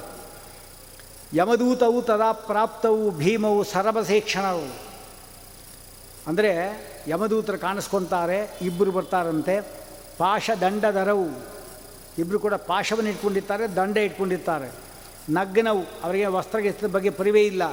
[1.33, 4.75] ಯಮದೂತವು ತದಾ ಪ್ರಾಪ್ತವು ಭೀಮವು ಸರಬಸೇಕ್ಷಣವು
[6.27, 6.51] ಅಂದರೆ
[7.07, 9.78] ಯಮದೂತರು ಕಾಣಿಸ್ಕೊತಾರೆ ಇಬ್ಬರು ಬರ್ತಾರಂತೆ.
[10.19, 11.27] ಪಾಶ ದಂಡದರವು
[12.17, 14.71] ಇಬ್ಬರು ಕೂಡ ಪಾಶವನ್ನು ಇಟ್ಕೊಂಡಿರ್ತಾರೆ, ದಂಡ ಇಟ್ಕೊಂಡಿರ್ತಾರೆ.
[15.29, 17.63] ನಗ್ನವು, ಅವರಿಗೆ ವಸ್ತ್ರಗೆಸ್ತ್ರ ಬಗ್ಗೆ ಪರಿವೇ ಇಲ್ಲ.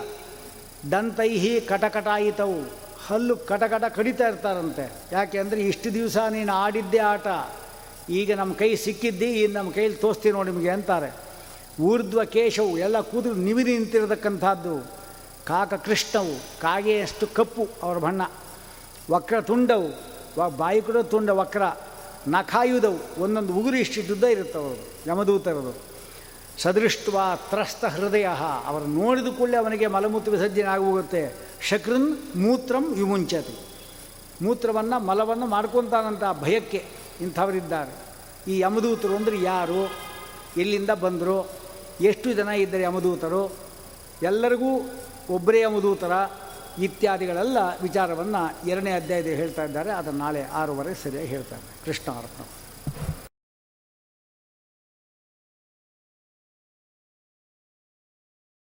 [0.90, 2.58] ದಂತೈಹಿ ಕಟಕಟಾಯಿತವು.
[3.06, 4.92] ಹಲ್ಲು ಕಟಕಟ ಕಡಿತಾ ಇರ್ತಾರಂತೆ.
[5.12, 7.26] ಯಾಕೆ ಅಂದರೆ ಇಷ್ಟು ದಿವಸ ನೀನು ಆಡಿದ್ದೇ ಆಟ.
[8.10, 11.10] ಈಗ ನಮ್ಮ ಕೈ ಸಿಕ್ಕಿದ್ದಿ ಈಗ ನಮ್ಮ ಕೈಯಲ್ಲಿ ತೋರಿಸ್ತೀವಿ ನೋಡಿ ನಿಮಗೆ ಅಂತಾರೆ.
[11.80, 14.74] ಊರ್ಧ್ವ ಕೇಶವು, ಎಲ್ಲ ಕೂದಲು ನಿವಿರಿ ನಿಂತಿರತಕ್ಕಂಥದ್ದು.
[15.46, 18.22] ಕಾಕ ಕೃಷ್ಣವು, ಕಾಗೆಯಷ್ಟು ಕಪ್ಪು, ಅವರ ಬಣ್ಣ.
[19.10, 19.90] ವಕ್ರ ತುಂಡವು
[20.56, 21.62] ಬಾಯಿ ಕೂಡ ತುಂಡ ವಕ್ರ.
[22.28, 25.96] ನಖಾಯುಧವು ಒಂದೊಂದು ಉಗುರು ಇರುತ್ತೆ ಇರುತ್ತವರು ಯಮದೂತರದು
[26.58, 28.28] ಸದೃಷ್ಟ ತ್ರಸ್ತ ಹೃದಯ.
[28.66, 31.34] ಅವರು ನೋಡಿದ ಕೂಡಲೇ ಅವನಿಗೆ ಮಲಮೂತ್ರ ವಿಸರ್ಜನೆ ಆಗೋಗುತ್ತೆ.
[31.60, 33.58] ಶಕ್ರನ್ ಮೂತ್ರಂ ವಿಮುಂಚತಿ.
[34.42, 36.84] ಮೂತ್ರವನ್ನು, ಮಲವನ್ನು ಮಾಡ್ಕೊತಾನಂಥ ಭಯಕ್ಕೆ
[37.20, 37.92] ಇಂಥವರಿದ್ದಾರೆ.
[38.50, 39.92] ಈ ಯಮದೂತರು ಅಂದರೆ ಯಾರು?
[40.56, 41.50] ಎಲ್ಲಿಂದ ಬಂದರು?
[42.00, 43.52] ಎಷ್ಟು ಜನ ಇದ್ದರೆ ಯಮದೂತರು?
[44.22, 44.90] ಎಲ್ಲರಿಗೂ
[45.30, 46.12] ಒಬ್ಬರೇ ಯಮದೂತರ
[46.78, 49.90] ಇತ್ಯಾದಿಗಳೆಲ್ಲ ವಿಚಾರವನ್ನು ಎರಡನೇ ಅಧ್ಯಾಯದಲ್ಲಿ ಹೇಳ್ತಾ ಇದ್ದಾರೆ.
[49.90, 52.42] ಅದನ್ನು ನಾಳೆ ಆರೂವರೆ ಸರಿಯಾಗಿ ಹೇಳ್ತಾರೆ ಕೃಷ್ಣ ಅರ್ಪಣ